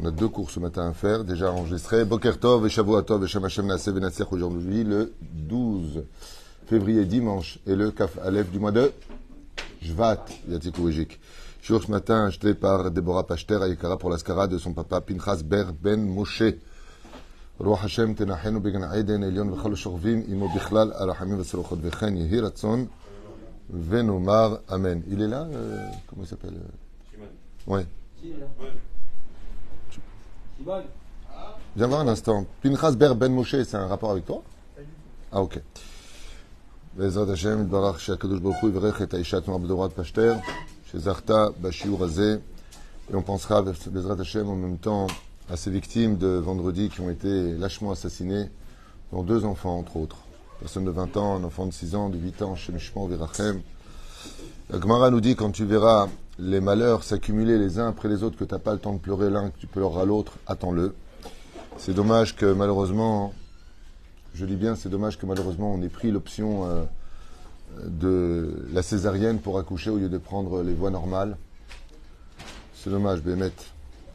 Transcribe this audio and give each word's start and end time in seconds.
On 0.00 0.06
a 0.06 0.10
deux 0.10 0.28
cours 0.28 0.50
ce 0.50 0.60
matin 0.60 0.88
à 0.88 0.92
faire, 0.92 1.24
déjà 1.24 1.50
enregistrés. 1.50 2.04
Boker 2.04 2.38
Tov 2.38 2.66
et 2.66 2.68
Shavuot 2.68 3.02
Tov 3.02 3.24
et 3.24 3.26
Shem 3.26 3.44
Hashem 3.44 3.66
Naaseh 3.66 3.92
Benatsiach 3.92 4.32
aujourd'hui, 4.32 4.84
le 4.84 5.12
12 5.20 6.04
février, 6.66 7.04
dimanche, 7.04 7.58
et 7.66 7.74
le 7.74 7.90
Kaf 7.90 8.18
Aleph 8.18 8.50
du 8.50 8.58
mois 8.58 8.72
de 8.72 8.92
Jvat, 9.82 10.24
Yatikou 10.48 10.88
Ejik. 10.88 11.20
Shiur 11.62 11.82
ce 11.82 11.90
matin 11.90 12.26
acheté 12.26 12.54
par 12.54 12.90
Deborah 12.90 13.26
Pachter 13.26 13.58
à 13.62 13.68
Yekara 13.68 13.96
pour 13.96 14.10
l'Askara 14.10 14.46
de 14.46 14.58
son 14.58 14.72
papa 14.72 15.00
Pinchas 15.00 15.42
Ber 15.44 15.72
Ben 15.72 16.04
Moshe. 16.06 16.54
רוח 17.60 17.84
השם 17.84 18.14
תנחנו 18.14 18.60
בגן 18.60 18.82
עדן 18.82 19.22
עליון 19.22 19.52
וכל 19.52 19.72
השוכבים 19.72 20.22
עמו 20.28 20.48
בכלל 20.48 20.92
הרחמים 20.94 21.38
והצלחות 21.38 21.78
וכן 21.82 22.16
יהי 22.16 22.40
רצון 22.40 22.86
ונאמר 23.88 24.56
אמן. 24.74 24.98
Il 25.10 25.22
est 25.22 25.28
là 25.28 25.46
euh, 27.68 27.82
Viens 31.76 31.86
voir 31.88 32.00
un 32.00 32.08
instant. 32.08 32.46
Pinchas 32.62 32.92
Ber 32.92 33.14
Ben 33.14 33.32
Moshe, 33.32 33.56
c'est 33.64 33.76
un 33.76 33.86
rapport 33.86 34.10
avec 34.12 34.24
toi 34.26 34.42
Ah, 35.32 35.40
ok. 35.42 35.58
בעזרת 36.96 37.28
השם, 37.28 37.62
יתברך 37.62 38.00
שהקדוש 38.00 38.40
ברוך 38.40 38.56
הוא 38.62 38.70
יברך 38.70 39.02
את 39.02 39.14
האישה 39.14 39.40
תנועה 39.40 39.58
בדורת 39.58 39.92
פשטר, 39.92 40.34
שזכתה 40.90 41.46
בשיעור 41.60 42.04
הזה, 42.04 42.38
et 43.10 43.14
on 43.14 43.22
pensera, 43.26 43.60
בעזרת 43.92 44.20
השם, 44.20 44.46
en 44.46 44.54
même 44.56 44.78
temps, 44.78 45.06
à 45.50 45.56
ces 45.56 45.70
victimes 45.70 46.16
de 46.16 46.28
vendredi 46.38 46.88
qui 46.88 47.00
ont 47.00 47.10
été 47.10 47.52
lâchement 47.58 47.90
assassinées, 47.90 48.48
dont 49.12 49.22
deux 49.22 49.44
enfants, 49.44 49.76
entre 49.78 49.96
autres. 49.96 50.16
Personne 50.60 50.84
de 50.84 50.90
20 50.90 51.16
ans, 51.16 51.36
un 51.36 51.44
enfant 51.44 51.66
de 51.66 51.72
6 51.72 51.94
ans, 51.96 52.08
de 52.08 52.18
8 52.18 52.42
ans, 52.42 52.54
chez 52.56 52.72
Mishman 52.72 53.08
Virachem. 53.08 53.60
La 54.70 54.80
Gemara 54.80 55.10
nous 55.10 55.20
dit, 55.20 55.34
quand 55.36 55.50
tu 55.50 55.64
verras 55.64 56.08
les 56.39 56.61
malheurs 56.61 57.03
s'accumuler 57.03 57.57
les 57.57 57.79
uns 57.79 57.89
après 57.89 58.07
les 58.07 58.23
autres, 58.23 58.37
que 58.37 58.45
tu 58.45 58.53
n'as 58.53 58.59
pas 58.59 58.73
le 58.73 58.79
temps 58.79 58.93
de 58.93 58.99
pleurer 58.99 59.29
l'un, 59.29 59.49
que 59.49 59.59
tu 59.59 59.67
pleureras 59.67 60.05
l'autre, 60.05 60.37
attends-le. 60.47 60.95
C'est 61.77 61.93
dommage 61.93 62.35
que 62.35 62.51
malheureusement, 62.53 63.33
je 64.33 64.45
dis 64.45 64.55
bien, 64.55 64.75
c'est 64.75 64.89
dommage 64.89 65.17
que 65.17 65.25
malheureusement 65.25 65.73
on 65.73 65.81
ait 65.81 65.89
pris 65.89 66.11
l'option 66.11 66.65
euh, 66.65 66.83
de 67.85 68.67
la 68.71 68.81
césarienne 68.81 69.39
pour 69.39 69.59
accoucher 69.59 69.89
au 69.89 69.97
lieu 69.97 70.09
de 70.09 70.17
prendre 70.17 70.63
les 70.63 70.73
voies 70.73 70.91
normales. 70.91 71.37
C'est 72.73 72.89
dommage, 72.89 73.21
Bémet. 73.21 73.51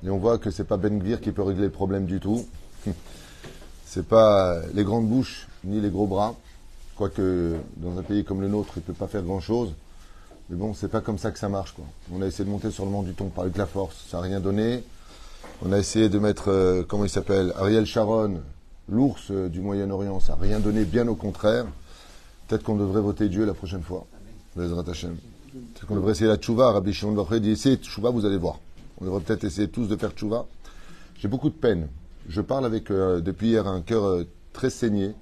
Et 0.05 0.11
on 0.11 0.19
voit 0.19 0.39
que 0.39 0.51
c'est 0.51 0.65
pas 0.65 0.79
Ben 0.79 0.99
Gvir 0.99 1.21
qui 1.21 1.33
peut 1.33 1.43
régler 1.43 1.65
le 1.65 1.71
problème 1.71 2.07
du 2.07 2.21
tout. 2.21 2.47
c'est 3.85 4.07
pas 4.07 4.61
les 4.73 4.85
grandes 4.85 5.09
bouches 5.09 5.47
ni 5.63 5.81
les 5.81 5.91
gros 5.91 6.07
bras. 6.07 6.35
Quoique 6.97 7.57
dans 7.77 7.99
un 7.99 8.03
pays 8.03 8.25
comme 8.25 8.41
le 8.41 8.49
nôtre, 8.49 8.73
il 8.77 8.83
peut 8.83 8.93
pas 8.95 9.09
faire 9.09 9.23
grand 9.23 9.41
chose. 9.41 9.75
Mais 10.51 10.57
bon, 10.57 10.75
c'est 10.75 10.89
pas 10.89 11.01
comme 11.01 11.19
ça 11.19 11.31
que 11.31 11.39
ça 11.39 11.49
marche. 11.49 11.73
Quoi. 11.73 11.85
On 12.13 12.21
a 12.21 12.27
essayé 12.27 12.45
de 12.45 12.51
monter 12.51 12.71
sur 12.71 12.85
le 12.85 12.91
mont 12.91 13.03
du 13.03 13.15
ton 13.15 13.31
avec 13.39 13.57
la 13.57 13.67
force, 13.67 13.97
ça 14.09 14.19
n'a 14.19 14.25
rien 14.25 14.41
donné. 14.41 14.85
On 15.65 15.73
a 15.73 15.79
essayé 15.79 16.09
de 16.09 16.19
mettre, 16.19 16.51
euh, 16.51 16.83
comment 16.87 17.05
il 17.05 17.11
s'appelle, 17.11 17.53
Ariel 17.57 17.87
Sharon, 17.87 18.41
l'ours 18.89 19.31
euh, 19.31 19.49
du 19.49 19.61
Moyen-Orient, 19.61 20.21
ça 20.21 20.35
n'a 20.35 20.43
rien 20.43 20.61
donné, 20.61 20.85
bien 20.85 21.09
au 21.09 21.15
contraire. 21.15 21.65
Peut-être 22.47 22.63
qu'on 22.63 22.77
devrait 22.77 23.01
voter 23.01 23.29
Dieu 23.29 23.47
la 23.47 23.55
prochaine 23.55 23.83
fois. 23.83 24.07
Peut-être 24.55 25.87
qu'on 25.87 25.95
devrait 25.95 26.13
essayer 26.13 26.29
la 26.29 26.37
tchouva. 26.37 26.73
Rabbi 26.73 26.93
Shimon 26.93 27.13
Bachre 27.13 27.41
dit 27.41 27.51
essayez 27.53 27.77
tchouva, 27.77 28.11
vous 28.11 28.27
allez 28.27 28.37
voir. 28.37 28.59
On 29.01 29.07
devrait 29.07 29.21
peut-être 29.21 29.45
essayer 29.45 29.69
tous 29.69 29.87
de 29.87 29.97
faire 29.97 30.11
tchouva. 30.11 30.47
J'ai 31.19 31.29
beaucoup 31.29 31.49
de 31.49 31.55
peine. 31.55 31.89
Je 32.29 32.41
parle 32.43 32.67
avec, 32.67 32.91
euh, 32.91 33.21
depuis 33.21 33.49
hier, 33.49 33.67
un 33.67 33.81
cœur 33.81 34.25
très 34.53 34.69
saigné. 34.69 35.15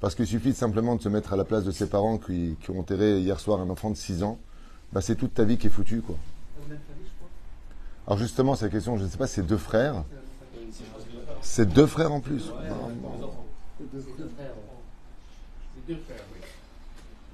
Parce 0.00 0.14
qu'il 0.14 0.26
suffit 0.26 0.54
simplement 0.54 0.94
de 0.96 1.02
se 1.02 1.08
mettre 1.08 1.32
à 1.32 1.36
la 1.36 1.44
place 1.44 1.64
de 1.64 1.70
ses 1.70 1.86
parents 1.86 2.18
qui, 2.18 2.56
qui 2.62 2.70
ont 2.70 2.78
enterré 2.78 3.18
hier 3.18 3.40
soir 3.40 3.60
un 3.60 3.68
enfant 3.68 3.90
de 3.90 3.96
6 3.96 4.22
ans. 4.22 4.38
Bah, 4.92 5.00
c'est 5.00 5.16
toute 5.16 5.34
ta 5.34 5.44
vie 5.44 5.58
qui 5.58 5.66
est 5.66 5.70
foutue, 5.70 6.00
quoi. 6.00 6.16
Alors 8.06 8.18
justement, 8.18 8.54
c'est 8.54 8.64
la 8.64 8.70
question, 8.70 8.96
je 8.96 9.04
ne 9.04 9.08
sais 9.08 9.18
pas, 9.18 9.26
c'est 9.26 9.42
deux 9.42 9.58
frères. 9.58 10.04
C'est 11.42 11.66
deux 11.66 11.86
frères 11.86 12.12
en 12.12 12.20
plus. 12.20 12.50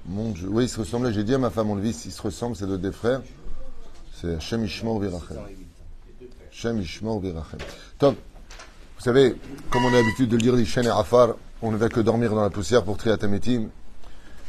Mon 0.07 0.31
Dieu. 0.31 0.47
Oui, 0.49 0.65
ils 0.65 0.69
se 0.69 0.79
ressemblaient. 0.79 1.13
J'ai 1.13 1.23
dit 1.23 1.33
à 1.33 1.37
ma 1.37 1.49
femme, 1.49 1.69
on 1.69 1.75
le 1.75 1.81
vit, 1.81 1.97
ils 2.05 2.11
se 2.11 2.21
ressemblent, 2.21 2.55
c'est 2.55 2.67
deux 2.67 2.77
des 2.77 2.91
frères. 2.91 3.21
C'est 4.13 4.35
Hashem 4.35 4.65
Ishmael 4.65 5.01
Virachem. 5.01 5.37
Hashem 6.51 6.81
Ishmael 6.81 7.21
Virachem. 7.21 7.59
Top. 7.97 8.15
Vous 8.97 9.03
savez, 9.03 9.35
comme 9.69 9.85
on 9.85 9.89
a 9.89 10.01
l'habitude 10.01 10.29
de 10.29 10.35
le 10.35 10.41
dire, 10.41 10.59
Ishen 10.59 10.85
et 10.85 10.89
Afar, 10.89 11.35
on 11.65 11.71
ne 11.71 11.77
va 11.77 11.89
que 11.89 11.99
dormir 11.99 12.29
dans 12.35 12.43
la 12.43 12.51
poussière 12.51 12.83
pour 12.83 12.95
Triatametim. 12.95 13.69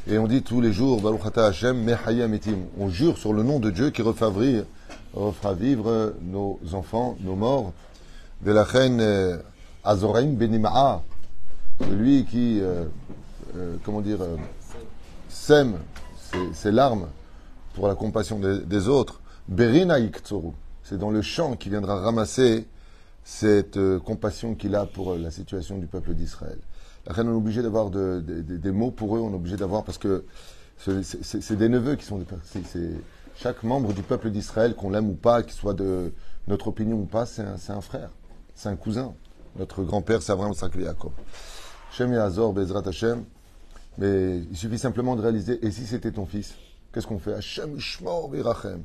Et 0.06 0.18
on 0.18 0.26
dit 0.26 0.42
tous 0.42 0.60
les 0.60 0.70
jours, 0.70 1.00
Hashem, 1.34 1.82
Mehayametim. 1.82 2.66
On 2.78 2.90
jure 2.90 3.16
sur 3.16 3.32
le 3.32 3.42
nom 3.42 3.58
de 3.58 3.70
Dieu 3.70 3.88
qui 3.88 4.02
vivre, 4.02 4.66
refera 5.14 5.54
vivre 5.54 6.12
nos 6.20 6.60
enfants, 6.74 7.16
nos 7.20 7.34
morts. 7.34 7.72
De 8.42 8.52
la 8.52 8.64
reine 8.64 9.40
Azoraim 9.82 10.34
Benima'a, 10.34 11.02
celui 11.80 12.26
qui, 12.26 12.60
euh, 12.60 12.84
euh, 13.56 13.76
comment 13.82 14.02
dire, 14.02 14.20
euh, 14.20 14.36
sème 15.30 15.78
ses, 16.52 16.70
larmes 16.70 17.08
pour 17.72 17.88
la 17.88 17.94
compassion 17.94 18.38
des, 18.38 18.88
autres. 18.88 19.22
Berina 19.48 19.96
c'est 20.82 20.98
dans 20.98 21.10
le 21.10 21.22
champ 21.22 21.56
qui 21.56 21.70
viendra 21.70 21.98
ramasser 21.98 22.66
cette 23.24 23.78
compassion 24.00 24.54
qu'il 24.54 24.74
a 24.74 24.84
pour 24.84 25.14
la 25.14 25.30
situation 25.30 25.78
du 25.78 25.86
peuple 25.86 26.12
d'Israël. 26.12 26.58
On 27.08 27.14
est 27.14 27.28
obligé 27.28 27.62
d'avoir 27.62 27.90
de, 27.90 28.20
de, 28.20 28.42
de, 28.42 28.56
des 28.56 28.72
mots 28.72 28.90
pour 28.90 29.16
eux, 29.16 29.20
on 29.20 29.30
est 29.32 29.36
obligé 29.36 29.56
d'avoir 29.56 29.84
parce 29.84 29.98
que 29.98 30.24
c'est 30.78 31.56
des 31.56 31.68
neveux 31.68 31.96
qui 31.96 32.04
sont 32.04 32.24
c'est 32.44 32.90
chaque 33.36 33.62
membre 33.62 33.92
du 33.92 34.02
peuple 34.02 34.30
d'Israël, 34.30 34.74
qu'on 34.74 34.90
l'aime 34.90 35.10
ou 35.10 35.14
pas, 35.14 35.42
qu'il 35.42 35.52
soit 35.52 35.74
de 35.74 36.12
notre 36.48 36.68
opinion 36.68 36.96
ou 36.96 37.04
pas, 37.04 37.26
c'est 37.26 37.42
un, 37.42 37.80
frère, 37.80 38.10
c'est 38.54 38.68
un 38.68 38.76
cousin. 38.76 39.14
Notre 39.58 39.84
grand-père, 39.84 40.22
c'est 40.22 40.32
Abraham 40.32 40.54
Sakli 40.54 40.84
Yaakov. 40.84 41.12
Shem 41.90 42.12
Yazor, 42.12 42.52
Bezrat 42.52 42.86
Hashem. 42.86 43.24
Mais 43.98 44.38
il 44.38 44.56
suffit 44.56 44.78
simplement 44.78 45.16
de 45.16 45.22
réaliser, 45.22 45.64
et 45.64 45.70
si 45.70 45.86
c'était 45.86 46.12
ton 46.12 46.26
fils 46.26 46.54
Qu'est-ce 46.92 47.06
qu'on 47.06 47.18
fait? 47.18 47.34
Hashem 47.34 47.76
Ishmor 47.76 48.30
Virachem. 48.30 48.82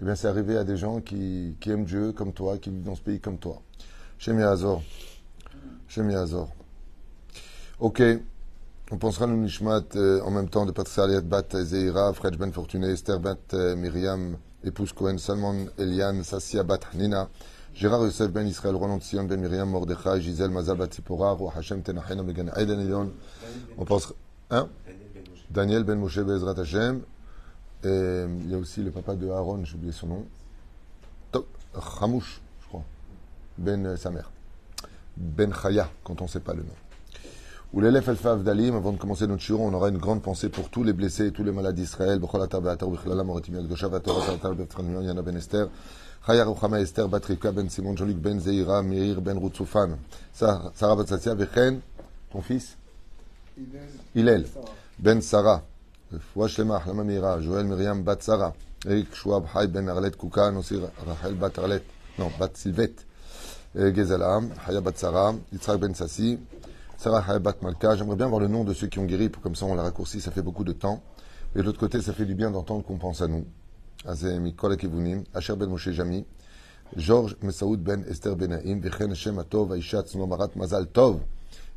Eh 0.00 0.04
bien, 0.04 0.14
c'est 0.14 0.28
arrivé 0.28 0.56
à 0.56 0.64
des 0.64 0.76
gens 0.76 1.00
qui, 1.00 1.56
qui, 1.60 1.70
aiment 1.70 1.84
Dieu 1.84 2.12
comme 2.12 2.32
toi, 2.32 2.58
qui 2.58 2.70
vivent 2.70 2.82
dans 2.82 2.94
ce 2.94 3.00
pays 3.00 3.20
comme 3.20 3.38
toi. 3.38 3.62
Shem 4.18 4.38
Yazor. 4.38 4.82
Shem 5.88 6.10
Yazor. 6.10 6.50
Ok. 7.82 8.00
On 8.92 8.96
pensera 8.96 9.26
le 9.26 9.34
Nishmat 9.34 9.96
euh, 9.96 10.20
en 10.20 10.30
même 10.30 10.48
temps 10.48 10.66
de 10.66 10.70
Patricia 10.70 11.20
Bat 11.20 11.64
Zeira, 11.64 12.12
Fred 12.12 12.36
Ben 12.36 12.52
Fortuné, 12.52 12.86
Esther 12.86 13.18
Bat 13.18 13.54
euh, 13.54 13.74
Myriam, 13.74 14.36
épouse 14.62 14.92
Cohen, 14.92 15.18
Salman 15.18 15.66
Eliane, 15.78 16.22
Sassia 16.22 16.62
Bat 16.62 16.78
Nina, 16.94 17.28
Gérard 17.74 18.04
Yosef 18.04 18.30
Ben 18.30 18.46
Israël, 18.46 18.76
Roland 18.76 19.00
Sion 19.00 19.24
Ben 19.24 19.40
Myriam, 19.40 19.68
Mordechai, 19.68 20.20
Gisèle 20.20 20.52
Mazal 20.52 20.76
Bat 20.76 20.92
Tzipora, 20.92 21.32
Roi 21.32 21.52
Hashem 21.56 21.82
Tenachena 21.82 22.22
Aiden 22.56 22.78
Elion. 22.78 23.10
On 23.76 23.84
pense. 23.84 24.14
Hein? 24.50 24.68
Daniel 25.50 25.82
Ben 25.82 25.98
Moshe 25.98 26.20
Bezrat 26.20 26.60
Hashem. 26.60 27.00
Et 27.82 28.24
il 28.44 28.48
y 28.48 28.54
a 28.54 28.58
aussi 28.58 28.84
le 28.84 28.92
papa 28.92 29.16
de 29.16 29.28
Aaron, 29.28 29.64
j'ai 29.64 29.74
oublié 29.74 29.90
son 29.90 30.06
nom. 30.06 30.24
Top. 31.32 31.48
Hamouche, 32.00 32.40
je 32.60 32.68
crois. 32.68 32.84
Ben 33.58 33.84
euh, 33.86 33.96
sa 33.96 34.12
mère. 34.12 34.30
Ben 35.16 35.52
Chaya, 35.52 35.90
quand 36.04 36.20
on 36.20 36.26
ne 36.26 36.30
sait 36.30 36.38
pas 36.38 36.54
le 36.54 36.62
nom. 36.62 36.76
Ou 37.74 37.80
l'élève 37.80 38.06
Elfav 38.06 38.42
Dalim, 38.42 38.74
avant 38.74 38.92
de 38.92 38.98
commencer 38.98 39.26
notre 39.26 39.42
shiur, 39.42 39.62
on 39.62 39.72
aura 39.72 39.88
une 39.88 39.96
grande 39.96 40.20
pensée 40.20 40.50
pour 40.50 40.68
tous 40.68 40.84
les 40.84 40.92
blessés 40.92 41.28
et 41.28 41.32
tous 41.32 41.42
les 41.42 41.52
malades 41.52 41.74
d'Israël. 41.74 42.18
Bechol 42.18 42.42
Atar 42.42 42.60
Be'atar 42.60 42.90
Bichlala 42.90 43.24
Moratim 43.24 43.54
Yagdosha 43.54 43.88
Vator 43.88 44.28
Atar 44.28 44.54
Befranion 44.54 45.00
Yana 45.00 45.22
Ben 45.22 45.34
Esther. 45.38 45.70
Chaya 46.26 46.44
Ruchama 46.44 46.80
Esther 46.80 47.08
Batrika 47.08 47.50
Ben 47.50 47.70
Simon 47.70 47.96
Jean-Luc 47.96 48.18
Ben 48.18 48.38
Zeira 48.38 48.82
Meir 48.82 49.22
Ben 49.22 49.38
Routsoufan. 49.38 49.96
Sarah 50.34 50.96
Batsatia 50.96 51.34
Vechen, 51.34 51.80
ton 52.30 52.42
fils? 52.42 52.76
Hillel. 54.14 54.44
Ben 54.98 55.22
Sarah. 55.22 55.62
Foua 56.34 56.48
Shlema 56.48 56.76
Ahlama 56.76 57.04
Meira. 57.04 57.40
Joël 57.40 57.64
Myriam 57.64 58.02
Bat 58.02 58.22
Sarah. 58.22 58.52
Eric 58.86 59.14
Chouab 59.14 59.46
Hay 59.54 59.68
Ben 59.68 59.88
Arlet 59.88 60.14
Koukan. 60.14 60.56
Aussi 60.56 60.78
Rachel 61.06 61.36
Bat 61.36 61.58
Arlet. 61.58 61.82
Non, 62.18 62.30
Bat 62.38 62.54
Silvet. 62.54 63.06
Gezala. 63.74 64.42
Haya 64.68 64.82
Bat 64.82 64.98
Sarah. 64.98 65.34
Yitzhak 65.54 65.80
Ben 65.80 65.94
Sassi. 65.94 66.38
Sarah 67.02 67.24
Hayabat 67.26 67.56
Malka. 67.62 67.96
J'aimerais 67.96 68.14
bien 68.14 68.28
voir 68.28 68.40
le 68.40 68.46
nom 68.46 68.62
de 68.62 68.72
ceux 68.72 68.86
qui 68.86 69.00
ont 69.00 69.04
guéri, 69.04 69.28
pour 69.28 69.42
comme 69.42 69.56
ça 69.56 69.66
on 69.66 69.74
l'a 69.74 69.82
raccourci, 69.82 70.20
ça 70.20 70.30
fait 70.30 70.40
beaucoup 70.40 70.62
de 70.62 70.70
temps. 70.70 71.02
Et 71.56 71.58
de 71.58 71.64
l'autre 71.64 71.80
côté, 71.80 72.00
ça 72.00 72.12
fait 72.12 72.24
du 72.24 72.36
bien 72.36 72.52
d'entendre 72.52 72.84
qu'on 72.84 72.96
pense 72.96 73.22
à 73.22 73.26
nous. 73.26 73.44
Asher 74.06 75.56
Ben 75.56 75.68
Moshe 75.68 75.90
Jami, 75.90 76.24
Georges 76.96 77.36
Messaoud 77.42 77.80
Ben 77.82 78.04
Esther 78.08 78.36
Benaim, 78.36 78.78
Vechen 78.78 79.10
Hashem 79.10 79.36
Atov, 79.40 79.74
Aishat 79.74 80.04
Marat 80.14 80.50
Mazal 80.54 80.86
Tov, 80.86 81.18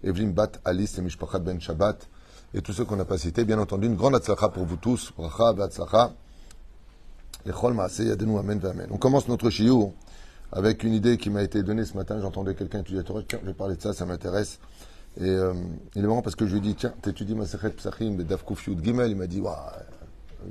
Evelyn 0.04 0.28
Bat 0.28 0.60
Alice 0.64 1.00
et 1.00 1.02
Mishpachat 1.02 1.40
Ben 1.40 1.60
Shabbat, 1.60 2.08
et 2.54 2.62
tous 2.62 2.74
ceux 2.74 2.86
qu'on 2.86 2.98
n'a 2.98 3.06
pas 3.06 3.18
cités. 3.18 3.46
Bien 3.46 3.58
entendu, 3.58 3.88
une 3.88 3.96
grande 3.96 4.14
atzlacha 4.14 4.50
pour 4.50 4.66
vous 4.66 4.78
tous. 4.78 5.12
Bracha, 5.18 5.56
Yadenu 7.98 8.38
Amen. 8.38 8.62
On 8.92 8.98
commence 8.98 9.28
notre 9.28 9.50
shiur 9.50 9.92
avec 10.52 10.84
une 10.84 10.94
idée 10.94 11.18
qui 11.18 11.32
m'a 11.32 11.42
été 11.42 11.64
donnée 11.64 11.86
ce 11.86 11.98
matin. 11.98 12.20
J'entendais 12.22 12.54
quelqu'un 12.54 12.82
étudier 12.82 13.04
Torah. 13.04 13.22
Je 13.44 13.52
parler 13.54 13.76
de 13.76 13.82
ça, 13.82 13.92
ça 13.92 14.06
m'intéresse. 14.06 14.60
Et 15.18 15.24
euh, 15.24 15.54
il 15.96 16.04
est 16.04 16.08
marrant 16.08 16.22
parce 16.22 16.36
que 16.36 16.46
je 16.46 16.52
lui 16.52 16.58
ai 16.58 16.62
dit, 16.62 16.76
tiens, 16.76 16.94
tu 17.02 17.10
étudies 17.10 17.36
ma 17.36 17.46
Sechet 17.46 17.70
Psachim 17.72 18.16
de 18.16 18.84
Gimel. 18.84 19.12
Il 19.12 19.18
m'a 19.18 19.28
dit, 19.28 19.40
waouh, 19.40 19.56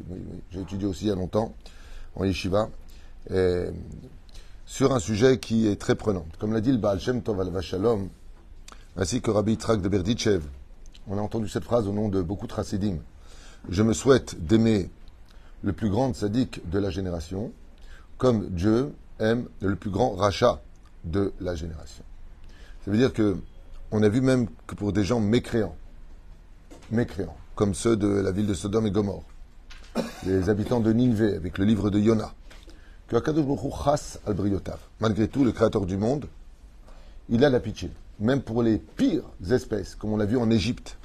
oui, 0.08 0.18
oui. 0.30 0.42
j'ai 0.50 0.60
étudié 0.60 0.86
aussi 0.86 1.04
il 1.04 1.08
y 1.08 1.10
a 1.10 1.14
longtemps, 1.14 1.54
en 2.14 2.24
Yeshiva. 2.24 2.68
Sur 4.66 4.94
un 4.94 4.98
sujet 4.98 5.38
qui 5.38 5.68
est 5.68 5.76
très 5.76 5.94
prenant. 5.94 6.24
Comme 6.38 6.54
l'a 6.54 6.62
dit 6.62 6.72
le 6.72 6.78
Baal 6.78 6.98
Shem 6.98 7.22
Tov 7.22 7.40
al 7.40 7.50
Vashalom, 7.50 8.08
ainsi 8.96 9.20
que 9.20 9.30
Rabbi 9.30 9.58
Trak 9.58 9.82
de 9.82 9.88
Berdichev. 9.88 10.42
On 11.06 11.18
a 11.18 11.20
entendu 11.20 11.48
cette 11.48 11.64
phrase 11.64 11.86
au 11.86 11.92
nom 11.92 12.08
de 12.08 12.22
beaucoup 12.22 12.46
de 12.46 12.52
Chassidim. 12.52 12.96
Je 13.68 13.82
me 13.82 13.92
souhaite 13.92 14.42
d'aimer 14.42 14.90
le 15.62 15.74
plus 15.74 15.90
grand 15.90 16.14
sadique 16.14 16.68
de 16.70 16.78
la 16.78 16.88
génération, 16.88 17.52
comme 18.16 18.48
Dieu 18.48 18.94
aime 19.18 19.48
le 19.60 19.76
plus 19.76 19.90
grand 19.90 20.14
rachat 20.14 20.62
de 21.04 21.32
la 21.40 21.54
génération. 21.54 22.04
Ça 22.84 22.90
veut 22.90 22.96
dire 22.96 23.12
que 23.12 23.36
on 23.94 24.02
a 24.02 24.08
vu 24.08 24.20
même 24.20 24.48
que 24.66 24.74
pour 24.74 24.92
des 24.92 25.04
gens 25.04 25.20
mécréants, 25.20 25.76
mécréants, 26.90 27.36
comme 27.54 27.74
ceux 27.74 27.96
de 27.96 28.08
la 28.08 28.32
ville 28.32 28.48
de 28.48 28.52
Sodome 28.52 28.88
et 28.88 28.90
Gomorre, 28.90 29.22
les 30.26 30.50
habitants 30.50 30.80
de 30.80 30.92
Nineveh, 30.92 31.36
avec 31.36 31.58
le 31.58 31.64
livre 31.64 31.90
de 31.90 32.00
Yonah, 32.00 32.34
que 33.06 33.14
Akadosh 33.14 33.46
al. 34.26 34.36
Malgré 34.98 35.28
tout, 35.28 35.44
le 35.44 35.52
créateur 35.52 35.86
du 35.86 35.96
monde, 35.96 36.26
il 37.28 37.44
a 37.44 37.50
la 37.50 37.60
pitié. 37.60 37.88
Même 38.18 38.42
pour 38.42 38.64
les 38.64 38.78
pires 38.78 39.30
espèces, 39.48 39.94
comme 39.94 40.12
on 40.12 40.16
l'a 40.16 40.26
vu 40.26 40.38
en 40.38 40.50
Égypte, 40.50 40.98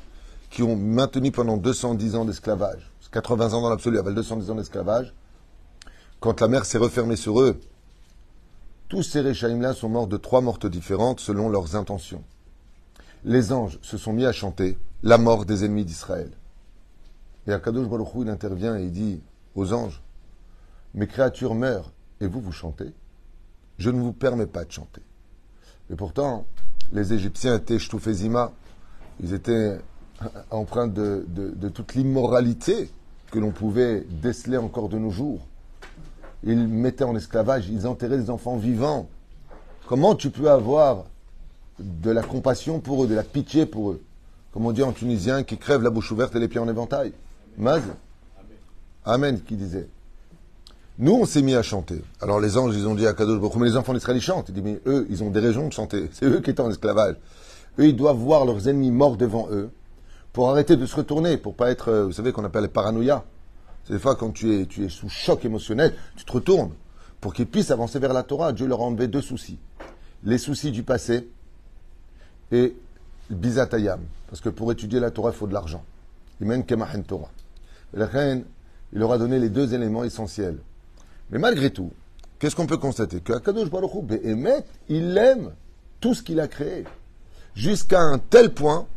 qui 0.49 0.63
ont 0.63 0.75
maintenu 0.75 1.31
pendant 1.31 1.57
210 1.57 2.15
ans 2.15 2.25
d'esclavage, 2.25 2.89
80 3.11 3.53
ans 3.53 3.61
dans 3.61 3.69
l'absolu, 3.69 3.99
avec 3.99 4.15
210 4.15 4.49
ans 4.49 4.55
d'esclavage, 4.55 5.13
quand 6.19 6.41
la 6.41 6.47
mer 6.47 6.65
s'est 6.65 6.79
refermée 6.79 7.17
sur 7.17 7.39
eux, 7.39 7.59
tous 8.87 9.03
ces 9.03 9.21
réchaïms-là 9.21 9.75
sont 9.75 9.89
morts 9.89 10.07
de 10.07 10.17
trois 10.17 10.41
mortes 10.41 10.65
différentes 10.65 11.19
selon 11.19 11.49
leurs 11.49 11.75
intentions. 11.75 12.23
Les 13.25 13.51
anges 13.51 13.79
se 13.81 13.97
sont 13.97 14.13
mis 14.13 14.25
à 14.25 14.31
chanter 14.31 14.77
la 15.03 15.17
mort 15.17 15.45
des 15.45 15.65
ennemis 15.65 15.85
d'Israël. 15.85 16.31
Et 17.47 17.53
Akadosh 17.53 17.87
Baruch 17.87 18.07
il 18.21 18.29
intervient 18.29 18.77
et 18.77 18.83
il 18.83 18.91
dit 18.91 19.21
aux 19.55 19.73
anges, 19.73 20.01
mes 20.93 21.07
créatures 21.07 21.55
meurent 21.55 21.91
et 22.21 22.27
vous, 22.27 22.41
vous 22.41 22.51
chantez 22.51 22.93
Je 23.77 23.89
ne 23.89 23.99
vous 23.99 24.13
permets 24.13 24.45
pas 24.45 24.63
de 24.63 24.71
chanter. 24.71 25.01
Et 25.91 25.95
pourtant, 25.95 26.45
les 26.91 27.13
Égyptiens 27.13 27.55
étaient 27.55 27.77
ils 29.21 29.33
étaient 29.33 29.79
empreints 30.49 30.87
de, 30.87 31.25
de 31.27 31.69
toute 31.69 31.95
l'immoralité 31.95 32.89
que 33.31 33.39
l'on 33.39 33.51
pouvait 33.51 34.05
déceler 34.09 34.57
encore 34.57 34.89
de 34.89 34.97
nos 34.97 35.11
jours. 35.11 35.45
Ils 36.43 36.67
mettaient 36.67 37.03
en 37.03 37.15
esclavage, 37.15 37.67
ils 37.69 37.85
enterraient 37.85 38.17
des 38.17 38.29
enfants 38.29 38.57
vivants. 38.57 39.09
Comment 39.87 40.15
tu 40.15 40.29
peux 40.29 40.49
avoir 40.49 41.05
de 41.79 42.11
la 42.11 42.21
compassion 42.21 42.79
pour 42.79 43.03
eux, 43.03 43.07
de 43.07 43.15
la 43.15 43.23
pitié 43.23 43.65
pour 43.65 43.91
eux 43.91 44.01
Comme 44.53 44.65
on 44.65 44.71
dit 44.71 44.83
en 44.83 44.91
tunisien, 44.91 45.43
qui 45.43 45.57
crèvent 45.57 45.83
la 45.83 45.89
bouche 45.89 46.11
ouverte 46.11 46.35
et 46.35 46.39
les 46.39 46.47
pieds 46.47 46.59
en 46.59 46.67
éventail. 46.67 47.13
Maz 47.57 47.83
Amen, 49.05 49.41
qui 49.41 49.55
disait. 49.55 49.87
Nous, 50.97 51.13
on 51.13 51.25
s'est 51.25 51.41
mis 51.41 51.55
à 51.55 51.63
chanter. 51.63 52.01
Alors 52.19 52.41
les 52.41 52.57
anges, 52.57 52.75
ils 52.75 52.85
ont 52.85 52.93
dit 52.93 53.07
à 53.07 53.13
Kadosh 53.13 53.39
Baruch 53.39 53.55
mais 53.55 53.69
les 53.69 53.77
enfants 53.77 53.93
d'Israël, 53.93 54.17
ils 54.17 54.21
chantent. 54.21 54.49
Il 54.49 54.55
dit, 54.55 54.61
mais 54.61 54.81
eux, 54.85 55.07
ils 55.09 55.23
ont 55.23 55.29
des 55.29 55.39
raisons 55.39 55.67
de 55.67 55.73
chanter. 55.73 56.09
C'est 56.13 56.25
eux 56.25 56.41
qui 56.41 56.49
étaient 56.49 56.61
en 56.61 56.69
esclavage. 56.69 57.15
Eux, 57.79 57.87
ils 57.87 57.95
doivent 57.95 58.17
voir 58.17 58.45
leurs 58.45 58.67
ennemis 58.67 58.91
morts 58.91 59.15
devant 59.15 59.47
eux 59.51 59.69
pour 60.33 60.49
arrêter 60.49 60.75
de 60.75 60.85
se 60.85 60.95
retourner, 60.95 61.37
pour 61.37 61.55
pas 61.55 61.71
être, 61.71 61.87
euh, 61.87 62.05
vous 62.05 62.11
savez, 62.11 62.33
qu'on 62.33 62.43
appelle 62.43 62.63
les 62.63 62.67
paranoïa. 62.67 63.23
C'est 63.85 63.93
des 63.93 63.99
fois 63.99 64.15
quand 64.15 64.31
tu 64.31 64.53
es, 64.53 64.65
tu 64.65 64.85
es 64.85 64.89
sous 64.89 65.09
choc 65.09 65.45
émotionnel, 65.45 65.95
tu 66.17 66.25
te 66.25 66.31
retournes 66.31 66.73
pour 67.21 67.33
qu'ils 67.33 67.47
puissent 67.47 67.71
avancer 67.71 67.97
vers 67.99 68.13
la 68.13 68.23
Torah. 68.23 68.51
Dieu 68.51 68.67
leur 68.67 68.81
a 68.81 68.83
enlevé 68.83 69.07
deux 69.07 69.21
soucis. 69.21 69.57
Les 70.23 70.37
soucis 70.37 70.71
du 70.71 70.83
passé 70.83 71.29
et 72.51 72.75
bizatayam. 73.29 74.01
Parce 74.29 74.41
que 74.41 74.49
pour 74.49 74.71
étudier 74.71 74.99
la 74.99 75.11
Torah, 75.11 75.31
il 75.31 75.35
faut 75.35 75.47
de 75.47 75.53
l'argent. 75.53 75.83
Il 76.39 76.47
mène 76.47 76.65
kemahen 76.65 77.03
Torah. 77.03 77.29
La 77.93 78.07
il 78.91 78.99
leur 78.99 79.11
a 79.11 79.17
donné 79.17 79.39
les 79.39 79.49
deux 79.49 79.73
éléments 79.73 80.03
essentiels. 80.03 80.57
Mais 81.31 81.39
malgré 81.39 81.69
tout, 81.69 81.91
qu'est-ce 82.39 82.55
qu'on 82.55 82.65
peut 82.65 82.77
constater? 82.77 83.19
Que 83.21 83.33
Akadosh 83.33 83.69
Baruch 83.69 83.91
Hu, 83.93 84.17
il 84.89 85.17
aime 85.17 85.51
tout 85.99 86.13
ce 86.13 86.23
qu'il 86.23 86.39
a 86.39 86.47
créé. 86.47 86.85
Jusqu'à 87.55 88.01
un 88.01 88.19
tel 88.19 88.53
point 88.53 88.87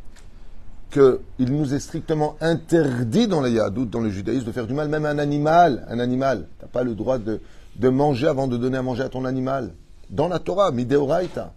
qu'il 0.91 1.53
nous 1.53 1.75
est 1.75 1.81
strictement 1.81 2.37
interdit 2.41 3.27
dans 3.27 3.41
les 3.41 3.53
Yahadout, 3.53 3.87
dans 3.87 4.01
le 4.01 4.11
judaïsme, 4.11 4.47
de 4.47 4.53
faire 4.53 4.67
du 4.67 4.75
mal, 4.75 4.89
même 4.89 5.05
à 5.05 5.11
un 5.11 5.19
animal. 5.19 5.87
Un 5.89 5.99
animal. 5.99 6.47
Tu 6.59 6.65
n'as 6.65 6.71
pas 6.71 6.85
le 6.85 6.95
droit 6.95 7.19
de, 7.19 7.41
de, 7.77 7.89
manger 7.89 8.29
avant 8.29 8.47
de 8.47 8.57
donner 8.57 8.79
à 8.79 8.83
manger 8.83 9.03
à 9.03 9.09
ton 9.09 9.25
animal. 9.25 9.73
Dans 10.11 10.29
la 10.29 10.39
Torah, 10.39 10.71
mideoraita. 10.71 11.53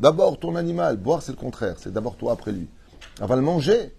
D'abord 0.00 0.38
ton 0.38 0.56
animal, 0.56 0.96
boire 0.96 1.22
c'est 1.22 1.32
le 1.32 1.36
contraire, 1.36 1.74
c'est 1.78 1.92
d'abord 1.92 2.16
toi 2.16 2.32
après 2.32 2.50
lui. 2.52 2.66
Avant 3.20 3.36
le 3.36 3.42
manger, 3.42 3.92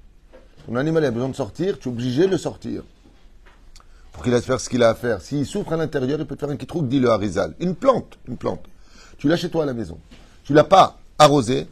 ton 0.65 0.75
animal 0.75 1.05
a 1.05 1.11
besoin 1.11 1.29
de 1.29 1.35
sortir, 1.35 1.77
tu 1.77 1.87
es 1.87 1.91
obligé 1.91 2.25
de 2.25 2.31
le 2.31 2.37
sortir. 2.37 2.81
Pour 4.11 4.23
qu'il 4.23 4.33
aille 4.33 4.41
faire 4.41 4.59
ce 4.59 4.69
qu'il 4.69 4.81
a 4.81 4.89
à 4.89 4.95
faire. 4.95 5.21
S'il 5.21 5.45
souffre 5.45 5.73
à 5.73 5.77
l'intérieur, 5.77 6.19
il 6.19 6.25
peut 6.25 6.35
te 6.35 6.39
faire 6.39 6.49
un 6.49 6.57
kitrouk, 6.57 6.87
dit 6.87 6.99
le 6.99 7.09
harizal. 7.09 7.53
Une 7.59 7.75
plante, 7.75 8.17
une 8.27 8.37
plante. 8.37 8.65
Tu 9.17 9.27
l'as 9.27 9.37
chez 9.37 9.49
toi 9.49 9.63
à 9.63 9.65
la 9.65 9.73
maison. 9.73 9.99
Tu 10.43 10.53
l'as 10.53 10.63
pas 10.63 10.97
arrosée, 11.19 11.67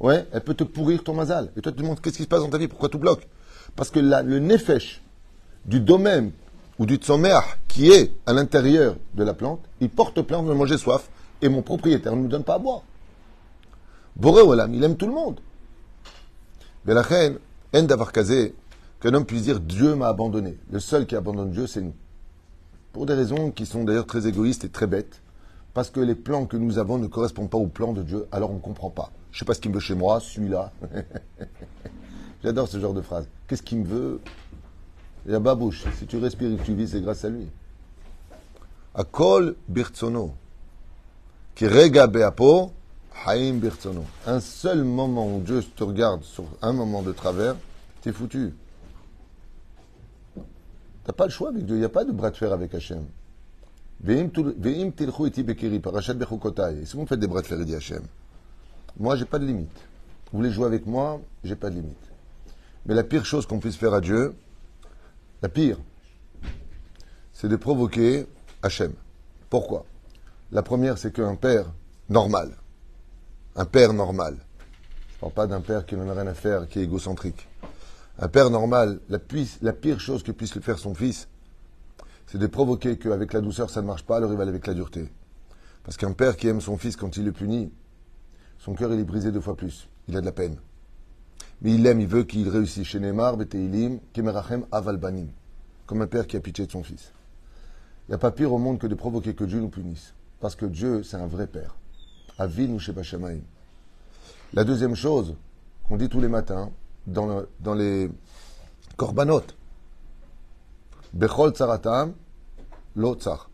ouais, 0.00 0.26
elle 0.32 0.40
peut 0.40 0.54
te 0.54 0.64
pourrir 0.64 1.04
ton 1.04 1.14
mazal. 1.14 1.50
Et 1.56 1.60
toi, 1.60 1.70
tu 1.70 1.78
te 1.78 1.82
demandes 1.82 2.00
qu'est-ce 2.00 2.16
qui 2.16 2.24
se 2.24 2.28
passe 2.28 2.40
dans 2.40 2.50
ta 2.50 2.58
vie, 2.58 2.68
pourquoi 2.68 2.88
tout 2.88 2.98
bloque? 2.98 3.28
Parce 3.76 3.90
que 3.90 4.00
le 4.00 4.38
nefesh 4.40 5.00
du 5.64 5.78
domaine 5.80 6.32
ou 6.82 6.86
du 6.86 6.96
tsomer 6.96 7.38
qui 7.68 7.92
est 7.92 8.12
à 8.26 8.32
l'intérieur 8.32 8.96
de 9.14 9.22
la 9.22 9.34
plante, 9.34 9.60
il 9.80 9.88
porte 9.88 10.20
plainte 10.20 10.46
de 10.46 10.52
manger 10.52 10.76
soif 10.76 11.08
et 11.40 11.48
mon 11.48 11.62
propriétaire 11.62 12.16
ne 12.16 12.22
nous 12.22 12.28
donne 12.28 12.42
pas 12.42 12.56
à 12.56 12.58
boire. 12.58 12.82
Boré 14.16 14.42
il 14.72 14.82
aime 14.82 14.96
tout 14.96 15.06
le 15.06 15.12
monde. 15.12 15.38
Mais 16.84 16.92
la 16.92 17.02
reine, 17.02 17.38
en 17.72 17.84
d'avoir 17.84 18.10
casé, 18.10 18.56
qu'un 19.00 19.14
homme 19.14 19.26
puisse 19.26 19.42
dire 19.42 19.60
Dieu 19.60 19.94
m'a 19.94 20.08
abandonné. 20.08 20.58
Le 20.72 20.80
seul 20.80 21.06
qui 21.06 21.14
abandonne 21.14 21.52
Dieu, 21.52 21.68
c'est 21.68 21.82
nous. 21.82 21.94
Pour 22.92 23.06
des 23.06 23.14
raisons 23.14 23.52
qui 23.52 23.64
sont 23.64 23.84
d'ailleurs 23.84 24.06
très 24.06 24.26
égoïstes 24.26 24.64
et 24.64 24.68
très 24.68 24.88
bêtes. 24.88 25.22
Parce 25.74 25.88
que 25.88 26.00
les 26.00 26.16
plans 26.16 26.46
que 26.46 26.56
nous 26.56 26.78
avons 26.78 26.98
ne 26.98 27.06
correspondent 27.06 27.48
pas 27.48 27.58
aux 27.58 27.68
plans 27.68 27.92
de 27.92 28.02
Dieu, 28.02 28.26
alors 28.32 28.50
on 28.50 28.54
ne 28.54 28.58
comprend 28.58 28.90
pas. 28.90 29.12
Je 29.30 29.36
ne 29.36 29.38
sais 29.38 29.44
pas 29.44 29.54
ce 29.54 29.60
qu'il 29.60 29.70
me 29.70 29.76
veut 29.76 29.80
chez 29.80 29.94
moi, 29.94 30.18
celui-là. 30.18 30.72
J'adore 32.42 32.66
ce 32.66 32.80
genre 32.80 32.92
de 32.92 33.02
phrase. 33.02 33.28
Qu'est-ce 33.46 33.62
qu'il 33.62 33.78
me 33.78 33.86
veut? 33.86 34.20
Il 35.26 35.32
y 35.32 35.34
a 35.34 35.38
babouche. 35.38 35.84
Si 35.98 36.06
tu 36.06 36.18
respires 36.18 36.52
et 36.52 36.56
que 36.56 36.62
tu 36.62 36.74
vis, 36.74 36.88
c'est 36.88 37.00
grâce 37.00 37.24
à 37.24 37.28
lui. 37.28 37.46
Birtsono. 39.68 40.34
Qui 41.54 41.66
regabe 41.66 42.22
apo, 42.22 42.72
haim 43.26 43.58
birtsono. 43.58 44.04
Un 44.26 44.40
seul 44.40 44.84
moment 44.84 45.36
où 45.36 45.40
Dieu 45.40 45.62
te 45.62 45.84
regarde 45.84 46.22
sur 46.24 46.44
un 46.60 46.72
moment 46.72 47.02
de 47.02 47.12
travers, 47.12 47.56
t'es 48.00 48.12
foutu. 48.12 48.54
T'as 51.04 51.12
pas 51.12 51.26
le 51.26 51.30
choix 51.30 51.50
avec 51.50 51.66
Dieu. 51.66 51.76
Il 51.76 51.80
n'y 51.80 51.84
a 51.84 51.90
pas 51.90 52.04
de 52.04 52.12
bras 52.12 52.30
de 52.30 52.36
fer 52.36 52.52
avec 52.52 52.74
Hachem. 52.74 53.04
Et 54.04 54.28
si 56.84 56.96
vous 56.96 57.06
faites 57.06 57.20
des 57.20 57.26
bras 57.28 57.42
de 57.42 57.46
fer, 57.46 57.58
dit 57.64 57.74
Hachem, 57.74 58.02
moi, 58.98 59.14
j'ai 59.16 59.24
pas 59.24 59.38
de 59.38 59.46
limite. 59.46 59.70
Vous 60.32 60.38
voulez 60.38 60.50
jouer 60.50 60.66
avec 60.66 60.86
moi, 60.86 61.20
j'ai 61.44 61.54
pas 61.54 61.70
de 61.70 61.76
limite. 61.76 61.96
Mais 62.86 62.94
la 62.94 63.04
pire 63.04 63.24
chose 63.24 63.46
qu'on 63.46 63.60
puisse 63.60 63.76
faire 63.76 63.94
à 63.94 64.00
Dieu, 64.00 64.34
la 65.42 65.48
pire, 65.48 65.76
c'est 67.32 67.48
de 67.48 67.56
provoquer 67.56 68.26
Hachem. 68.62 68.92
Pourquoi? 69.50 69.84
La 70.52 70.62
première, 70.62 70.98
c'est 70.98 71.12
qu'un 71.12 71.34
père 71.34 71.72
normal, 72.08 72.56
un 73.56 73.64
père 73.64 73.92
normal, 73.92 74.36
je 74.38 75.14
ne 75.16 75.20
parle 75.20 75.32
pas 75.32 75.46
d'un 75.48 75.60
père 75.60 75.84
qui 75.84 75.96
n'en 75.96 76.08
a 76.08 76.14
rien 76.14 76.26
à 76.28 76.34
faire, 76.34 76.68
qui 76.68 76.78
est 76.78 76.84
égocentrique. 76.84 77.48
Un 78.18 78.28
père 78.28 78.50
normal, 78.50 79.00
la, 79.08 79.18
pire 79.72 79.98
chose 79.98 80.22
que 80.22 80.30
puisse 80.32 80.54
le 80.54 80.60
faire 80.60 80.78
son 80.78 80.94
fils, 80.94 81.28
c'est 82.26 82.38
de 82.38 82.46
provoquer 82.46 82.98
qu'avec 82.98 83.32
la 83.32 83.40
douceur 83.40 83.68
ça 83.68 83.82
ne 83.82 83.86
marche 83.86 84.04
pas, 84.04 84.20
va 84.20 84.26
aller 84.26 84.48
avec 84.48 84.66
la 84.66 84.74
dureté. 84.74 85.10
Parce 85.82 85.96
qu'un 85.96 86.12
père 86.12 86.36
qui 86.36 86.46
aime 86.46 86.60
son 86.60 86.78
fils 86.78 86.96
quand 86.96 87.16
il 87.16 87.24
le 87.24 87.32
punit, 87.32 87.72
son 88.58 88.74
cœur 88.74 88.92
il 88.92 89.00
est 89.00 89.04
brisé 89.04 89.32
deux 89.32 89.40
fois 89.40 89.56
plus. 89.56 89.88
Il 90.06 90.16
a 90.16 90.20
de 90.20 90.26
la 90.26 90.32
peine. 90.32 90.58
Mais 91.62 91.74
il 91.74 91.82
l'aime, 91.82 92.00
il 92.00 92.08
veut 92.08 92.24
qu'il 92.24 92.48
réussisse. 92.48 92.86
Chez 92.86 93.00
Neymar, 93.00 93.36
Beteilim, 93.36 94.00
Kemerachem, 94.12 94.66
Avalbanim. 94.72 95.28
Comme 95.86 96.02
un 96.02 96.06
père 96.06 96.26
qui 96.26 96.36
a 96.36 96.40
pitié 96.40 96.66
de 96.66 96.72
son 96.72 96.82
fils. 96.82 97.12
Il 98.06 98.10
n'y 98.10 98.14
a 98.16 98.18
pas 98.18 98.32
pire 98.32 98.52
au 98.52 98.58
monde 98.58 98.78
que 98.78 98.88
de 98.88 98.94
provoquer 98.96 99.34
que 99.34 99.44
Dieu 99.44 99.60
nous 99.60 99.68
punisse. 99.68 100.12
Parce 100.40 100.56
que 100.56 100.66
Dieu, 100.66 101.04
c'est 101.04 101.16
un 101.16 101.26
vrai 101.26 101.46
père. 101.46 101.76
Avin 102.38 102.68
ou 102.70 102.80
Shebashamaim. 102.80 103.40
La 104.54 104.64
deuxième 104.64 104.96
chose 104.96 105.36
qu'on 105.88 105.96
dit 105.96 106.08
tous 106.08 106.20
les 106.20 106.28
matins 106.28 106.70
dans, 107.06 107.44
les 107.74 108.10
corbanotes, 108.96 109.54
Bechol 111.12 111.52
Tzaratam, 111.52 112.12
l'Otsar. 112.96 113.50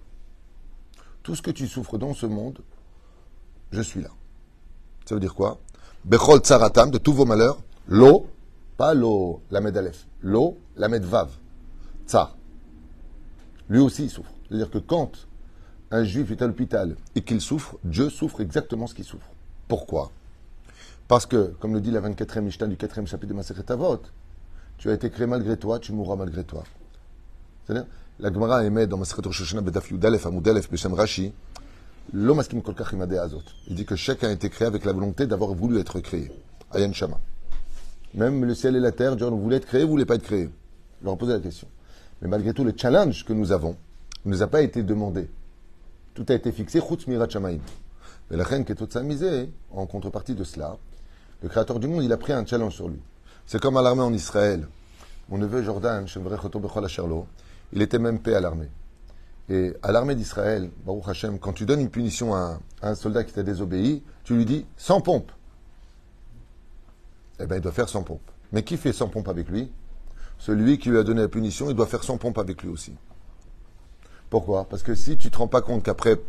Tout 1.22 1.34
ce 1.34 1.42
que 1.42 1.50
tu 1.50 1.66
souffres 1.66 1.98
dans 1.98 2.14
ce 2.14 2.26
monde, 2.26 2.60
je 3.70 3.82
suis 3.82 4.00
là. 4.00 4.10
Ça 5.04 5.14
veut 5.14 5.20
dire 5.20 5.34
quoi? 5.34 5.58
Bechol 6.04 6.40
Tzaratam, 6.40 6.90
de 6.90 6.98
tous 6.98 7.12
vos 7.12 7.24
malheurs, 7.24 7.58
l'eau, 7.88 8.26
pas 8.76 8.94
l'eau, 8.94 9.42
la 9.50 9.60
Medalef, 9.60 10.06
l'eau, 10.22 10.58
la 10.76 10.88
Medvav, 10.88 11.30
Tsar. 12.06 12.36
Lui 13.68 13.80
aussi 13.80 14.04
il 14.04 14.10
souffre. 14.10 14.30
C'est-à-dire 14.48 14.70
que 14.70 14.78
quand 14.78 15.12
un 15.90 16.04
juif 16.04 16.30
est 16.30 16.42
à 16.42 16.46
l'hôpital 16.46 16.96
et 17.14 17.22
qu'il 17.22 17.40
souffre, 17.40 17.76
Dieu 17.84 18.10
souffre 18.10 18.40
exactement 18.40 18.86
ce 18.86 18.94
qu'il 18.94 19.04
souffre. 19.04 19.28
Pourquoi? 19.66 20.10
Parce 21.08 21.26
que, 21.26 21.54
comme 21.58 21.74
le 21.74 21.80
dit 21.80 21.90
la 21.90 22.00
24e 22.00 22.40
Mishnah 22.40 22.66
du 22.66 22.76
4e 22.76 23.06
chapitre 23.06 23.32
de 23.32 23.34
Masechet 23.34 23.72
Avot, 23.72 24.02
tu 24.76 24.90
as 24.90 24.94
été 24.94 25.10
créé 25.10 25.26
malgré 25.26 25.56
toi, 25.56 25.78
tu 25.78 25.92
mourras 25.92 26.16
malgré 26.16 26.44
toi. 26.44 26.64
C'est-à-dire, 27.66 27.86
La 28.20 28.32
Gemara 28.32 28.64
émet 28.64 28.86
dans 28.86 28.98
Masechet 28.98 29.22
Rosh 29.24 29.42
Hashanah 29.42 29.62
Bedaf 29.62 29.90
Yudalef 29.90 30.26
Amudalef 30.26 30.70
Beshem 30.70 30.92
Rashi, 30.92 31.32
l'homme 32.12 32.40
askim 32.40 32.62
azot. 33.18 33.42
Il 33.68 33.74
dit 33.74 33.86
que 33.86 33.96
chacun 33.96 34.28
a 34.28 34.32
été 34.32 34.50
créé 34.50 34.66
avec 34.68 34.84
la 34.84 34.92
volonté 34.92 35.26
d'avoir 35.26 35.54
voulu 35.54 35.78
être 35.78 36.00
créé. 36.00 36.30
Ayan 36.72 36.92
Shama. 36.92 37.18
Même 38.14 38.44
le 38.44 38.54
ciel 38.54 38.76
et 38.76 38.80
la 38.80 38.92
terre, 38.92 39.16
Dieu 39.16 39.26
voulait 39.26 39.56
être 39.56 39.66
créé, 39.66 39.84
vous 39.84 39.90
voulez 39.90 40.06
pas 40.06 40.14
être 40.14 40.22
créé. 40.22 40.50
Je 41.00 41.04
leur 41.04 41.14
ai 41.14 41.18
posé 41.18 41.32
la 41.32 41.40
question. 41.40 41.68
Mais 42.20 42.28
malgré 42.28 42.52
tout, 42.52 42.64
le 42.64 42.72
challenge 42.76 43.24
que 43.24 43.32
nous 43.32 43.52
avons 43.52 43.76
ne 44.24 44.30
nous 44.32 44.42
a 44.42 44.46
pas 44.46 44.62
été 44.62 44.82
demandé. 44.82 45.28
Tout 46.14 46.26
a 46.28 46.34
été 46.34 46.50
fixé. 46.52 46.80
Mais 48.30 48.36
la 48.36 48.44
reine 48.44 48.64
qui 48.64 48.72
est 48.72 48.74
toute 48.74 48.96
misée, 48.96 49.50
en 49.70 49.86
contrepartie 49.86 50.34
de 50.34 50.44
cela, 50.44 50.76
le 51.42 51.48
créateur 51.48 51.78
du 51.78 51.86
monde, 51.86 52.02
il 52.02 52.12
a 52.12 52.16
pris 52.16 52.32
un 52.32 52.44
challenge 52.44 52.74
sur 52.74 52.88
lui. 52.88 53.00
C'est 53.46 53.60
comme 53.60 53.76
à 53.76 53.82
l'armée 53.82 54.02
en 54.02 54.12
Israël. 54.12 54.66
Mon 55.28 55.38
neveu 55.38 55.62
Jordan, 55.62 56.06
il 57.72 57.82
était 57.82 57.98
même 57.98 58.18
paix 58.18 58.34
à 58.34 58.40
l'armée. 58.40 58.68
Et 59.50 59.74
à 59.82 59.92
l'armée 59.92 60.14
d'Israël, 60.14 60.70
Baruch 60.84 61.08
Hashem, 61.08 61.38
quand 61.38 61.52
tu 61.52 61.64
donnes 61.64 61.80
une 61.80 61.90
punition 61.90 62.34
à 62.34 62.58
un, 62.82 62.94
soldat 62.94 63.24
qui 63.24 63.32
t'a 63.32 63.42
désobéi, 63.42 64.02
tu 64.24 64.34
lui 64.34 64.44
dis 64.44 64.66
sans 64.76 65.00
pompe. 65.00 65.30
Eh 67.40 67.46
bien, 67.46 67.56
il 67.56 67.62
doit 67.62 67.72
faire 67.72 67.88
sans 67.88 68.02
pompe. 68.02 68.22
Mais 68.52 68.62
qui 68.62 68.76
fait 68.76 68.92
sans 68.92 69.08
pompe 69.08 69.28
avec 69.28 69.48
lui? 69.48 69.70
Celui 70.38 70.78
qui 70.78 70.90
lui 70.90 70.98
a 70.98 71.02
donné 71.02 71.22
la 71.22 71.28
punition, 71.28 71.68
il 71.70 71.76
doit 71.76 71.86
faire 71.86 72.04
sans 72.04 72.16
pompe 72.16 72.38
avec 72.38 72.62
lui 72.62 72.70
aussi. 72.70 72.94
Pourquoi? 74.30 74.64
Parce 74.68 74.82
que 74.82 74.94
si 74.94 75.16
tu 75.16 75.28
ne 75.28 75.32
te 75.32 75.38
rends 75.38 75.48
pas 75.48 75.62
compte 75.62 75.82
qu'après 75.82 76.20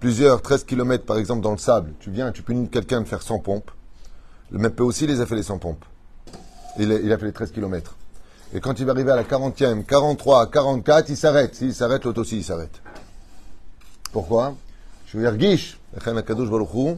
plusieurs 0.00 0.42
13 0.42 0.64
km, 0.64 1.04
par 1.04 1.18
exemple, 1.18 1.42
dans 1.42 1.52
le 1.52 1.58
sable, 1.58 1.92
tu 2.00 2.10
viens, 2.10 2.32
tu 2.32 2.42
punis 2.42 2.68
quelqu'un 2.68 3.00
de 3.00 3.06
faire 3.06 3.22
sans 3.22 3.38
pompe, 3.38 3.70
le 4.50 4.58
même 4.58 4.72
peut 4.72 4.82
aussi 4.82 5.06
les 5.06 5.20
a 5.20 5.26
fait 5.26 5.36
les 5.36 5.44
sans 5.44 5.58
pompe. 5.58 5.84
Il 6.78 6.92
a, 6.92 7.18
fait 7.18 7.26
les 7.26 7.32
13 7.32 7.52
km. 7.52 7.96
Et 8.54 8.60
quand 8.60 8.80
il 8.80 8.86
va 8.86 8.92
arriver 8.92 9.10
à 9.10 9.16
la 9.16 9.24
40e, 9.24 9.84
43, 9.84 10.50
44, 10.50 11.08
il 11.08 11.16
s'arrête. 11.16 11.54
S'il 11.54 11.74
s'arrête, 11.74 12.04
l'autre 12.04 12.20
aussi, 12.20 12.38
il 12.38 12.44
s'arrête. 12.44 12.82
Pourquoi? 14.10 14.54
Je 15.06 15.18
veux 15.18 15.38
dire, 15.38 16.96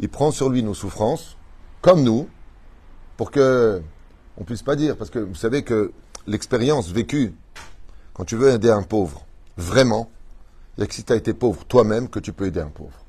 il 0.00 0.08
prend 0.08 0.30
sur 0.30 0.48
lui 0.48 0.62
nos 0.62 0.74
souffrances, 0.74 1.36
comme 1.80 2.02
nous, 2.02 2.28
pour 3.18 3.30
que 3.32 3.82
on 4.38 4.44
puisse 4.44 4.62
pas 4.62 4.76
dire, 4.76 4.96
parce 4.96 5.10
que 5.10 5.18
vous 5.18 5.34
savez 5.34 5.64
que 5.64 5.92
l'expérience 6.28 6.88
vécue, 6.90 7.34
quand 8.14 8.24
tu 8.24 8.36
veux 8.36 8.50
aider 8.50 8.70
un 8.70 8.84
pauvre, 8.84 9.26
vraiment, 9.56 10.08
il 10.76 10.80
n'y 10.80 10.84
a 10.84 10.86
que 10.86 10.94
si 10.94 11.02
tu 11.02 11.12
as 11.12 11.16
été 11.16 11.34
pauvre 11.34 11.64
toi-même 11.64 12.08
que 12.08 12.20
tu 12.20 12.32
peux 12.32 12.46
aider 12.46 12.60
un 12.60 12.68
pauvre. 12.68 13.04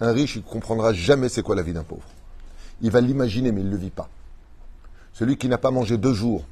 Un 0.00 0.10
riche, 0.10 0.34
il 0.34 0.42
ne 0.42 0.48
comprendra 0.48 0.92
jamais 0.92 1.28
c'est 1.28 1.42
quoi 1.42 1.54
la 1.54 1.62
vie 1.62 1.72
d'un 1.72 1.84
pauvre. 1.84 2.08
Il 2.80 2.90
va 2.90 3.00
l'imaginer, 3.00 3.52
mais 3.52 3.60
il 3.60 3.68
ne 3.68 3.70
le 3.70 3.76
vit 3.76 3.90
pas. 3.90 4.08
Celui 5.12 5.36
qui 5.36 5.48
n'a 5.48 5.58
pas 5.58 5.70
mangé 5.70 5.96
deux 5.96 6.12
jours, 6.12 6.44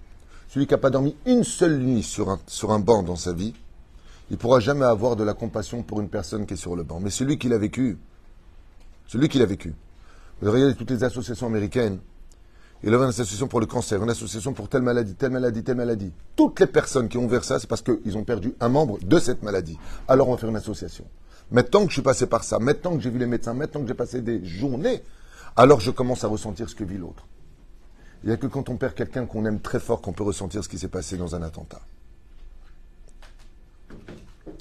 celui 0.49 0.69
qui 0.69 0.73
n'a 0.73 0.79
pas 0.79 0.91
dormi 0.91 1.17
une 1.27 1.43
seule 1.43 1.79
nuit 1.79 2.05
sur 2.05 2.31
un, 2.31 2.39
sur 2.47 2.71
un 2.71 2.79
banc 2.79 3.03
dans 3.03 3.17
sa 3.17 3.33
vie, 3.33 3.55
il 4.31 4.35
ne 4.35 4.39
pourra 4.39 4.61
jamais 4.61 4.85
avoir 4.85 5.17
de 5.17 5.25
la 5.25 5.35
compassion 5.35 5.83
pour 5.83 6.01
une 6.01 6.09
personne 6.09 6.47
qui 6.47 6.55
est 6.55 6.57
sur 6.57 6.77
le 6.77 6.85
banc. 6.85 7.01
Mais 7.01 7.11
celui 7.11 7.39
qui 7.39 7.49
l'a 7.49 7.59
vécu, 7.59 7.99
celui 9.09 9.29
qui 9.29 9.41
l'a 9.41 9.47
vécu. 9.47 9.75
Vous 10.41 10.53
regardez 10.53 10.77
toutes 10.77 10.93
les 10.93 11.03
associations 11.03 11.49
américaines. 11.49 11.99
Il 12.83 12.91
y 12.91 12.95
a 12.95 12.97
une 12.97 13.03
association 13.05 13.47
pour 13.47 13.61
le 13.61 13.67
cancer, 13.67 14.03
une 14.03 14.09
association 14.09 14.55
pour 14.55 14.69
telle 14.69 14.81
maladie, 14.81 15.15
telle 15.15 15.33
maladie, 15.33 15.63
telle 15.63 15.77
maladie. 15.77 16.13
Toutes 16.35 16.61
les 16.61 16.67
personnes 16.67 17.09
qui 17.09 17.19
ont 17.19 17.25
ouvert 17.25 17.45
ça, 17.45 17.59
c'est 17.59 17.67
parce 17.67 17.83
qu'ils 17.83 18.17
ont 18.17 18.25
perdu 18.25 18.55
un 18.59 18.71
membre 18.71 18.99
de 19.01 19.19
cette 19.19 19.43
maladie. 19.43 19.79
Alors 20.09 20.29
on 20.29 20.33
va 20.33 20.39
faire 20.39 20.49
une 20.49 20.57
association. 20.57 21.05
Maintenant 21.51 21.83
que 21.83 21.89
je 21.89 21.95
suis 21.95 22.03
passé 22.03 22.27
par 22.27 22.43
ça, 22.43 22.59
maintenant 22.59 22.97
que 22.97 23.01
j'ai 23.03 23.11
vu 23.11 23.19
les 23.19 23.27
médecins, 23.27 23.53
maintenant 23.53 23.83
que 23.83 23.89
j'ai 23.89 23.95
passé 23.95 24.23
des 24.23 24.43
journées, 24.47 25.03
alors 25.57 25.81
je 25.81 25.91
commence 25.91 26.25
à 26.25 26.29
ressentir 26.29 26.71
ce 26.71 26.75
que 26.75 26.85
vit 26.85 26.97
l'autre. 26.97 27.27
Il 28.23 28.29
n'y 28.29 28.33
a 28.33 28.39
que 28.39 28.47
quand 28.47 28.69
on 28.71 28.77
perd 28.77 28.95
quelqu'un 28.95 29.27
qu'on 29.27 29.45
aime 29.45 29.61
très 29.61 29.81
fort 29.81 30.01
qu'on 30.01 30.13
peut 30.13 30.23
ressentir 30.23 30.65
ce 30.65 30.69
qui 30.69 30.79
s'est 30.79 30.89
passé 30.89 31.17
dans 31.17 31.35
un 31.35 31.43
attentat. 31.43 31.81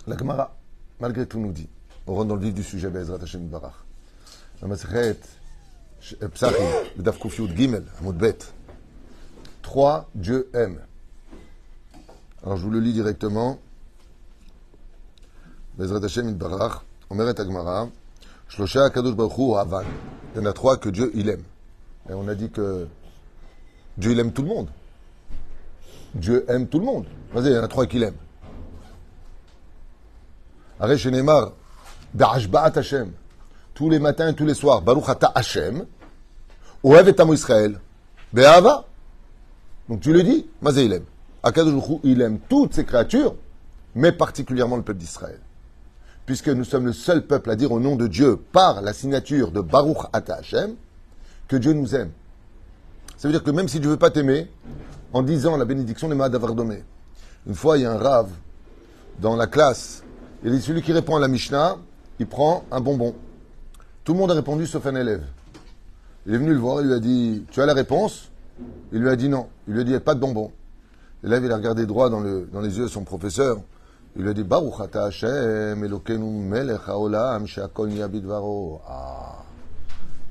La 0.08 0.18
Gemara, 0.18 0.58
malgré 1.00 1.26
tout, 1.26 1.40
nous 1.40 1.52
dit, 1.52 1.70
on 2.08 2.16
rentre 2.16 2.30
dans 2.30 2.36
le 2.36 2.42
vif 2.42 2.54
du 2.54 2.64
sujet, 2.64 2.90
Bezrat 2.90 3.20
Hashem 3.22 3.50
Psachim, 6.00 6.66
Daf 6.98 7.20
Gimel, 7.56 7.84
Bet. 8.14 8.38
Trois, 9.62 10.10
Dieu 10.16 10.50
aime. 10.54 10.80
Alors 12.44 12.58
je 12.58 12.64
vous 12.64 12.72
le 12.72 12.80
lis 12.80 12.94
directement. 12.94 13.60
Bezrat 15.78 16.04
Hashem 16.04 16.34
Barach, 16.34 16.82
Omeret 17.10 17.40
Agmara, 17.40 17.90
Shlosha 18.48 18.90
Kadosh 18.90 19.16
Baruch 19.16 19.38
Hu 19.38 19.56
Avan. 19.56 19.84
Il 20.34 20.42
y 20.42 20.42
en 20.42 20.46
a 20.46 20.54
trois 20.54 20.78
que 20.78 20.90
Dieu, 20.90 21.12
il 21.14 21.30
aime. 21.30 21.44
Et 22.10 22.14
on 22.14 22.28
a 22.28 22.36
dit 22.36 22.50
que 22.50 22.88
Dieu, 23.98 24.12
il 24.12 24.20
aime 24.20 24.32
tout 24.32 24.42
le 24.42 24.48
monde. 24.48 24.70
Dieu 26.16 26.46
aime 26.50 26.68
tout 26.68 26.80
le 26.80 26.86
monde. 26.86 27.06
Vas-y, 27.34 27.48
il 27.48 27.54
y 27.54 27.58
en 27.58 27.64
a 27.64 27.68
trois 27.68 27.86
qu'il 27.86 28.04
aime. 28.04 28.16
Arrête 30.80 31.06
Neymar, 31.06 31.52
Hashem. 32.20 33.12
Tous 33.80 33.90
les 33.90 34.00
matins 34.00 34.28
et 34.28 34.34
tous 34.34 34.46
les 34.46 34.56
soirs, 34.56 34.82
Baruch 34.82 35.08
Ata 35.08 35.32
Hashem. 35.34 35.86
Oev 36.84 37.08
et 37.08 37.34
Israël. 37.34 37.80
Be'ava. 38.34 38.84
Donc 39.88 40.02
tu 40.02 40.12
le 40.12 40.22
dis, 40.22 40.48
Mazé 40.62 40.84
il 40.84 40.92
aime. 40.92 41.06
Akadosh 41.44 41.82
il 42.04 42.22
aime 42.22 42.40
toutes 42.50 42.74
ses 42.74 42.84
créatures, 42.84 43.36
mais 43.96 44.12
particulièrement 44.12 44.76
le 44.76 44.82
peuple 44.82 45.00
d'Israël. 45.00 45.40
Puisque 46.26 46.50
nous 46.50 46.66
sommes 46.66 46.88
le 46.88 46.92
seul 46.92 47.26
peuple 47.26 47.52
à 47.52 47.56
dire 47.56 47.72
au 47.72 47.80
nom 47.80 47.96
de 47.96 48.08
Dieu, 48.08 48.36
par 48.52 48.82
la 48.82 48.92
signature 48.92 49.50
de 49.54 49.62
Baruch 49.62 50.10
Ata 50.12 50.36
Hashem, 50.36 50.76
que 51.48 51.56
Dieu 51.56 51.72
nous 51.72 51.96
aime. 51.96 52.12
Ça 53.16 53.30
veut 53.30 53.32
dire 53.32 53.44
que 53.44 53.52
même 53.52 53.70
si 53.70 53.80
Dieu 53.80 53.88
ne 53.88 53.94
veut 53.94 54.00
pas 54.00 54.12
t'aimer, 54.12 54.52
en 55.14 55.24
disant 55.24 55.56
la 55.56 55.64
bénédiction 55.64 56.10
des 56.10 56.18
donné. 56.54 56.84
Une 57.48 57.56
fois, 57.56 57.78
il 57.78 57.84
y 57.84 57.86
a 57.86 57.94
un 57.94 57.98
rave 57.98 58.32
dans 59.22 59.38
la 59.38 59.48
classe. 59.48 60.04
Dit 60.44 60.62
celui 60.62 60.82
qui 60.82 60.92
répond 60.92 61.16
à 61.16 61.22
la 61.22 61.30
Mishnah, 61.30 61.78
il 62.20 62.28
prend 62.28 62.66
un 62.72 62.82
bonbon. 62.82 63.16
Tout 64.04 64.14
le 64.14 64.20
monde 64.20 64.32
a 64.32 64.36
répondu 64.36 64.66
sauf 64.66 64.86
un 64.86 64.96
élève. 64.96 65.24
Il 66.26 66.34
est 66.34 66.38
venu 66.38 66.54
le 66.54 66.60
voir, 66.60 66.82
il 66.82 66.88
lui 66.88 66.94
a 66.94 67.00
dit 67.00 67.46
Tu 67.52 67.62
as 67.62 67.66
la 67.66 67.74
réponse? 67.74 68.30
Il 68.92 69.00
lui 69.00 69.10
a 69.10 69.16
dit 69.16 69.30
non. 69.30 69.48
Il 69.68 69.74
lui 69.74 69.82
a 69.82 69.84
dit 69.84 69.90
Il 69.90 69.94
n'y 69.94 69.98
a 69.98 70.02
pas 70.02 70.16
de 70.16 70.20
bonbon. 70.20 70.52
L'élève, 71.24 71.44
il 71.44 71.52
a 71.52 71.58
regardé 71.58 71.86
droit 71.86 72.10
dans, 72.10 72.22
le, 72.22 72.48
dans 72.52 72.62
les 72.62 72.78
yeux 72.78 72.84
de 72.84 72.90
son 72.90 73.04
professeur. 73.04 73.58
Il 74.16 74.24
lui 74.24 74.30
a 74.30 74.34
dit 74.34 74.44
Baruch 74.44 74.96
Hashem, 74.96 75.84
Elokenu 75.84 76.26
melech 76.26 76.88
haolam, 76.88 77.46
she'akol 77.46 77.92
Ah 78.88 79.40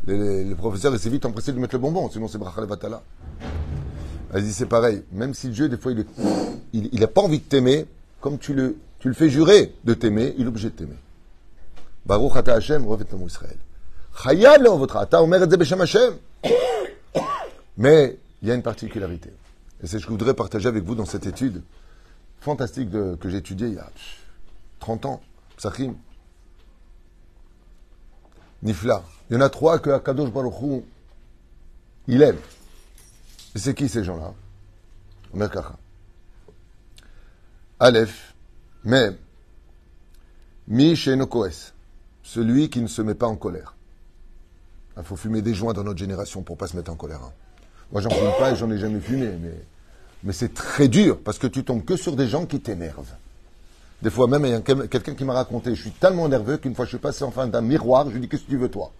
le 0.06 0.54
professeur 0.54 0.98
s'est 0.98 1.10
vite 1.10 1.26
empressé 1.26 1.52
de 1.52 1.58
mettre 1.58 1.74
le 1.74 1.80
bonbon, 1.80 2.08
sinon 2.10 2.28
c'est 2.28 2.38
Brachal 2.38 2.64
Vatala. 2.64 3.02
Elle 4.32 4.42
dit 4.42 4.52
c'est 4.52 4.66
pareil, 4.66 5.02
même 5.12 5.34
si 5.34 5.48
Dieu, 5.50 5.68
des 5.68 5.76
fois, 5.76 5.92
il 6.72 7.00
n'a 7.00 7.06
pas 7.06 7.20
envie 7.20 7.40
de 7.40 7.44
t'aimer, 7.44 7.86
comme 8.20 8.38
tu 8.38 8.54
le, 8.54 8.76
tu 8.98 9.08
le 9.08 9.14
fais 9.14 9.28
jurer 9.28 9.74
de 9.84 9.94
t'aimer, 9.94 10.34
il 10.38 10.44
est 10.44 10.48
obligé 10.48 10.70
de 10.70 10.74
t'aimer. 10.74 10.96
Hashem, 12.08 12.86
revet 12.86 13.06
Israël. 13.26 13.56
Chayal 14.22 14.66
votre 14.66 14.96
ata 14.96 15.22
omer 15.22 15.42
et 15.42 15.72
Hashem. 15.80 16.14
Mais 17.76 18.18
il 18.42 18.48
y 18.48 18.50
a 18.50 18.54
une 18.54 18.62
particularité. 18.62 19.30
Et 19.82 19.86
c'est 19.86 19.98
ce 19.98 20.04
que 20.04 20.06
je 20.06 20.10
voudrais 20.10 20.34
partager 20.34 20.68
avec 20.68 20.84
vous 20.84 20.94
dans 20.94 21.04
cette 21.04 21.26
étude 21.26 21.62
fantastique 22.40 22.90
que 22.90 23.28
j'ai 23.28 23.38
étudiée 23.38 23.68
il 23.68 23.74
y 23.74 23.78
a 23.78 23.90
30 24.80 25.06
ans. 25.06 25.20
Psachim. 25.56 25.94
Nifla. 28.62 29.02
Il 29.30 29.34
y 29.34 29.36
en 29.36 29.40
a 29.40 29.50
trois 29.50 29.78
que 29.78 29.90
Akadosh 29.90 30.30
Baruch 30.30 30.82
il 32.08 32.22
aime. 32.22 32.38
Et 33.54 33.58
c'est 33.58 33.74
qui 33.74 33.88
ces 33.88 34.02
gens-là? 34.02 34.32
Merkacha. 35.34 35.76
Aleph, 37.78 38.34
mais 38.82 39.10
Mi 40.66 40.96
celui 42.28 42.68
qui 42.68 42.82
ne 42.82 42.88
se 42.88 43.00
met 43.00 43.14
pas 43.14 43.26
en 43.26 43.36
colère. 43.36 43.74
Il 44.98 45.02
faut 45.02 45.16
fumer 45.16 45.40
des 45.40 45.54
joints 45.54 45.72
dans 45.72 45.84
notre 45.84 45.98
génération 45.98 46.42
pour 46.42 46.58
pas 46.58 46.66
se 46.66 46.76
mettre 46.76 46.90
en 46.90 46.94
colère. 46.94 47.20
Hein. 47.24 47.32
Moi, 47.90 48.02
j'en 48.02 48.10
fume 48.10 48.32
pas 48.38 48.52
et 48.52 48.56
j'en 48.56 48.70
ai 48.70 48.78
jamais 48.78 49.00
fumé, 49.00 49.30
mais, 50.22 50.32
c'est 50.32 50.52
très 50.52 50.88
dur 50.88 51.20
parce 51.24 51.38
que 51.38 51.46
tu 51.46 51.64
tombes 51.64 51.84
que 51.84 51.96
sur 51.96 52.16
des 52.16 52.28
gens 52.28 52.44
qui 52.44 52.60
t'énervent. 52.60 53.14
Des 54.02 54.10
fois 54.10 54.26
même, 54.26 54.44
il 54.44 54.50
y 54.50 54.54
a 54.54 54.60
quelqu'un 54.60 55.14
qui 55.14 55.24
m'a 55.24 55.32
raconté, 55.32 55.74
je 55.74 55.80
suis 55.80 55.90
tellement 55.90 56.28
nerveux 56.28 56.58
qu'une 56.58 56.74
fois 56.74 56.84
je 56.84 56.90
suis 56.90 56.98
passé 56.98 57.24
en 57.24 57.30
fin 57.30 57.46
d'un 57.46 57.62
miroir, 57.62 58.06
je 58.08 58.14
lui 58.14 58.20
dis, 58.20 58.28
qu'est-ce 58.28 58.42
que 58.42 58.50
tu 58.50 58.58
veux 58.58 58.68
toi? 58.68 58.92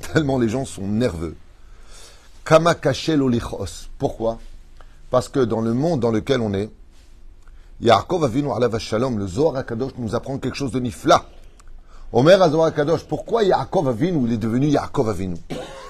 Tellement 0.12 0.38
les 0.38 0.48
gens 0.48 0.64
sont 0.64 0.86
nerveux. 0.86 1.34
Kama 2.44 2.76
olichos. 3.20 3.88
Pourquoi? 3.96 4.38
Parce 5.10 5.28
que 5.28 5.40
dans 5.40 5.62
le 5.62 5.72
monde 5.72 6.00
dans 6.00 6.10
lequel 6.10 6.40
on 6.40 6.52
est, 6.52 6.70
Yaakov 7.80 8.24
Avinu 8.24 8.52
alav 8.52 8.78
shalom, 8.78 9.18
le 9.18 9.26
Zohar 9.26 9.56
HaKadosh 9.56 9.92
nous 9.96 10.14
apprend 10.14 10.38
quelque 10.38 10.56
chose 10.56 10.72
de 10.72 10.80
nifla. 10.80 11.24
Omer 12.10 12.38
Zohar 12.50 12.68
HaKadosh, 12.68 13.04
pourquoi 13.04 13.42
Yaakov 13.42 13.88
Avinu, 13.88 14.26
il 14.26 14.32
est 14.32 14.38
devenu 14.38 14.68
Yaakov 14.68 15.10
Avinu? 15.10 15.36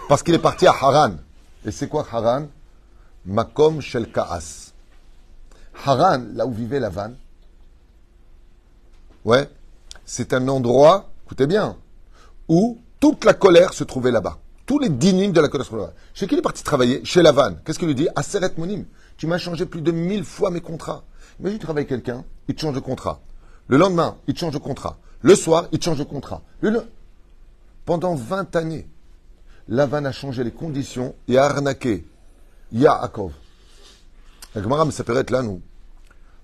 Parce 0.08 0.25
qu'il 0.25 0.34
est 0.34 0.40
parti 0.40 0.66
à 0.66 0.72
Haran. 0.72 1.12
Et 1.64 1.70
c'est 1.70 1.88
quoi 1.88 2.04
Haran? 2.10 2.46
Makom 3.25 3.80
Shel 3.80 4.10
Kaas. 4.10 4.72
Haran, 5.87 6.25
là 6.34 6.44
où 6.44 6.50
vivait 6.50 6.80
la 6.80 6.88
vanne, 6.88 7.14
ouais, 9.25 9.48
c'est 10.04 10.32
un 10.32 10.48
endroit, 10.48 11.08
écoutez 11.25 11.46
bien, 11.46 11.76
où 12.48 12.78
toute 12.98 13.25
la 13.25 13.34
colère 13.34 13.72
se 13.72 13.84
trouvait 13.84 14.10
là-bas. 14.10 14.38
Tous 14.66 14.80
les 14.80 14.88
dynimes 14.88 15.32
de 15.32 15.40
la 15.40 15.48
colère 15.48 15.66
se 15.66 15.70
trouvaient 15.70 15.87
là-bas. 15.87 15.96
Chez 16.14 16.26
qui 16.26 16.34
il 16.34 16.38
est 16.38 16.42
parti 16.42 16.64
travailler? 16.64 17.04
Chez 17.04 17.22
Lavan. 17.22 17.54
Qu'est-ce 17.64 17.78
qu'il 17.78 17.87
lui 17.87 17.94
dit? 17.94 18.08
Aseret 18.16 18.54
Monim. 18.58 18.87
Tu 19.16 19.28
m'as 19.28 19.38
changé 19.38 19.66
plus 19.66 19.82
de 19.82 19.92
mille 19.92 20.25
fois 20.25 20.50
mes 20.50 20.60
contrats. 20.60 21.04
Imagine, 21.38 21.58
tu 21.60 21.64
travailles 21.64 21.87
quelqu'un, 21.87 22.25
il 22.48 22.56
te 22.56 22.60
change 22.60 22.75
de 22.75 22.80
contrat. 22.80 23.20
Le 23.68 23.76
lendemain, 23.76 24.16
il 24.26 24.34
te 24.34 24.40
change 24.40 24.54
de 24.54 24.58
contrat. 24.58 24.98
Le 25.22 25.34
soir, 25.34 25.68
il 25.72 25.82
change 25.82 25.98
de 25.98 26.04
contrat. 26.04 26.42
Pendant 27.84 28.14
20 28.14 28.54
années, 28.56 28.88
Lavan 29.68 30.04
a 30.04 30.12
changé 30.12 30.44
les 30.44 30.52
conditions 30.52 31.14
et 31.26 31.38
a 31.38 31.44
arnaqué 31.44 32.06
Yaakov. 32.72 33.32
La 34.54 34.62
Gemara 34.62 34.84
me 34.84 34.90
s'appellerait 34.90 35.26
là, 35.30 35.42
nous. 35.42 35.60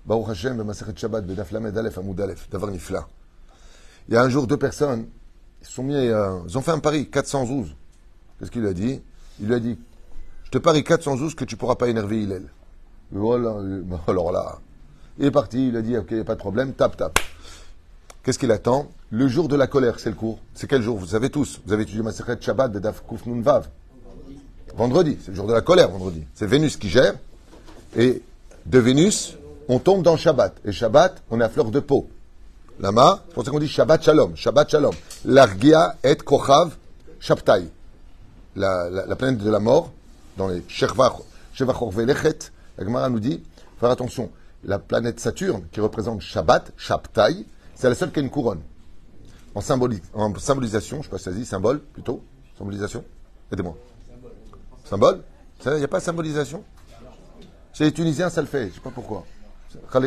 Baruch 0.05 0.29
Hashem, 0.29 0.63
Shabbat, 0.95 1.25
Bedaf 1.25 1.51
Lamed 1.51 1.77
Aleph, 1.77 1.97
Amoud 1.97 2.15
Davar 2.51 2.71
Nifla. 2.71 3.07
Il 4.07 4.13
y 4.13 4.17
a 4.17 4.21
un 4.21 4.29
jour, 4.29 4.45
deux 4.45 4.57
personnes, 4.57 5.07
ils, 5.61 5.67
sont 5.67 5.83
mis, 5.83 5.95
euh, 5.95 6.39
ils 6.47 6.57
ont 6.57 6.61
fait 6.61 6.71
un 6.71 6.79
pari, 6.79 7.09
412. 7.09 7.75
Qu'est-ce 8.37 8.51
qu'il 8.51 8.61
lui 8.61 8.69
a 8.69 8.73
dit? 8.73 9.01
Il 9.39 9.47
lui 9.47 9.55
a 9.55 9.59
dit 9.59 9.79
Je 10.43 10.51
te 10.51 10.57
parie 10.57 10.83
412 10.83 11.33
que 11.33 11.45
tu 11.45 11.55
ne 11.55 11.59
pourras 11.59 11.75
pas 11.75 11.87
énerver 11.87 12.21
Hillel. 12.21 12.47
Alors 14.07 14.31
là, 14.31 14.59
il 15.17 15.25
est 15.25 15.31
parti, 15.31 15.69
il 15.69 15.77
a 15.77 15.81
dit 15.81 15.97
Ok, 15.97 16.07
il 16.11 16.15
n'y 16.15 16.21
a 16.21 16.25
pas 16.25 16.35
de 16.35 16.39
problème, 16.39 16.73
tape, 16.73 16.97
tape. 16.97 17.19
Qu'est-ce 18.25 18.39
qu'il 18.39 18.51
attend 18.51 18.87
Le 19.11 19.27
jour 19.27 19.47
de 19.47 19.55
la 19.55 19.67
colère, 19.67 19.99
c'est 19.99 20.09
le 20.09 20.15
cours. 20.15 20.39
C'est 20.55 20.65
quel 20.65 20.81
jour 20.81 20.97
Vous 20.97 21.05
savez 21.05 21.29
tous. 21.29 21.61
Vous 21.63 21.73
avez 21.73 21.83
étudié 21.83 22.01
Maseret 22.01 22.37
Shabbat, 22.41 22.71
Bedaf 22.71 23.03
Kuf 23.07 23.23
Nun 23.27 23.39
Vav. 23.41 23.67
Vendredi, 24.75 25.19
c'est 25.21 25.29
le 25.29 25.35
jour 25.35 25.45
de 25.45 25.53
la 25.53 25.61
colère, 25.61 25.91
vendredi. 25.91 26.23
C'est 26.33 26.47
Vénus 26.47 26.75
qui 26.77 26.89
gère. 26.89 27.13
Et 27.95 28.23
de 28.65 28.79
Vénus, 28.79 29.37
on 29.67 29.77
tombe 29.77 30.01
dans 30.01 30.17
Shabbat. 30.17 30.55
Et 30.65 30.71
Shabbat, 30.71 31.21
on 31.29 31.39
est 31.39 31.43
à 31.43 31.49
fleur 31.49 31.69
de 31.69 31.79
peau. 31.79 32.09
Lama, 32.79 33.21
c'est 33.27 33.35
pour 33.35 33.45
ça 33.45 33.51
qu'on 33.51 33.59
dit 33.59 33.67
Shabbat 33.67 34.03
Shalom. 34.03 34.35
Shabbat 34.35 34.71
Shalom. 34.71 34.95
L'argia 35.25 35.95
et 36.03 36.15
Kochav 36.15 36.75
Shabtai. 37.19 37.69
La, 38.55 38.89
la, 38.89 39.15
planète 39.15 39.37
de 39.37 39.51
la 39.51 39.59
mort, 39.59 39.91
dans 40.35 40.47
les 40.47 40.63
Shevachor 40.67 41.91
Velechet, 41.91 42.39
la 42.79 42.85
Gemara 42.85 43.07
nous 43.09 43.19
dit, 43.19 43.43
faire 43.79 43.91
attention, 43.91 44.31
la 44.63 44.79
planète 44.79 45.19
Saturne, 45.19 45.61
qui 45.71 45.79
représente 45.79 46.21
Shabbat, 46.21 46.71
Shabtai, 46.75 47.45
c'est 47.75 47.87
la 47.89 47.95
seule 47.95 48.11
qui 48.11 48.19
a 48.19 48.23
une 48.23 48.29
couronne. 48.29 48.61
En, 49.53 49.59
en 49.59 50.35
symbolisation, 50.39 50.97
je 50.97 50.99
ne 50.99 51.03
sais 51.03 51.09
pas 51.09 51.17
si 51.17 51.23
ça 51.25 51.31
dit, 51.31 51.45
symbole 51.45 51.79
plutôt, 51.79 52.23
symbolisation, 52.57 53.05
aidez-moi. 53.51 53.77
Symbole? 54.83 55.23
Il 55.65 55.73
n'y 55.73 55.83
a 55.83 55.87
pas 55.87 55.99
de 55.99 56.03
symbolisation? 56.03 56.63
Chez 57.73 57.85
les 57.85 57.91
Tunisiens, 57.91 58.29
ça 58.29 58.41
le 58.41 58.47
fait, 58.47 58.63
je 58.63 58.67
ne 58.67 58.73
sais 58.73 58.79
pas 58.81 58.91
pourquoi. 58.91 59.25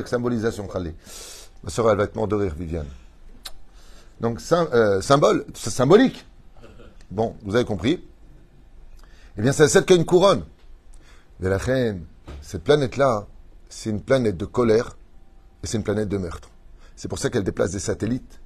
Symbolisation, 0.06 0.66
Khalé. 0.66 0.94
Ma 1.62 1.70
soeur, 1.70 1.90
elle 1.90 1.98
va 1.98 2.04
être 2.04 2.26
de 2.26 2.34
rire, 2.34 2.54
Viviane. 2.56 2.86
Donc, 4.20 4.40
euh, 4.52 5.00
symbole, 5.00 5.44
c'est 5.54 5.70
symbolique. 5.70 6.24
Bon, 7.10 7.36
vous 7.42 7.54
avez 7.54 7.64
compris. 7.64 8.04
Eh 9.36 9.42
bien, 9.42 9.52
c'est 9.52 9.68
celle 9.68 9.84
qui 9.84 9.92
a 9.92 9.96
une 9.96 10.04
couronne. 10.04 10.44
Mais 11.40 11.48
la 11.48 11.58
reine, 11.58 12.04
cette 12.42 12.64
planète-là, 12.64 13.26
c'est 13.68 13.90
une 13.90 14.00
planète 14.00 14.36
de 14.36 14.44
colère 14.44 14.96
et 15.62 15.66
c'est 15.66 15.76
une 15.76 15.84
planète 15.84 16.08
de 16.08 16.18
meurtre. 16.18 16.48
C'est 16.98 17.06
pour 17.06 17.20
ça 17.20 17.30
qu'elle 17.30 17.44
déplace 17.44 17.70
des 17.70 17.78
satellites 17.78 18.40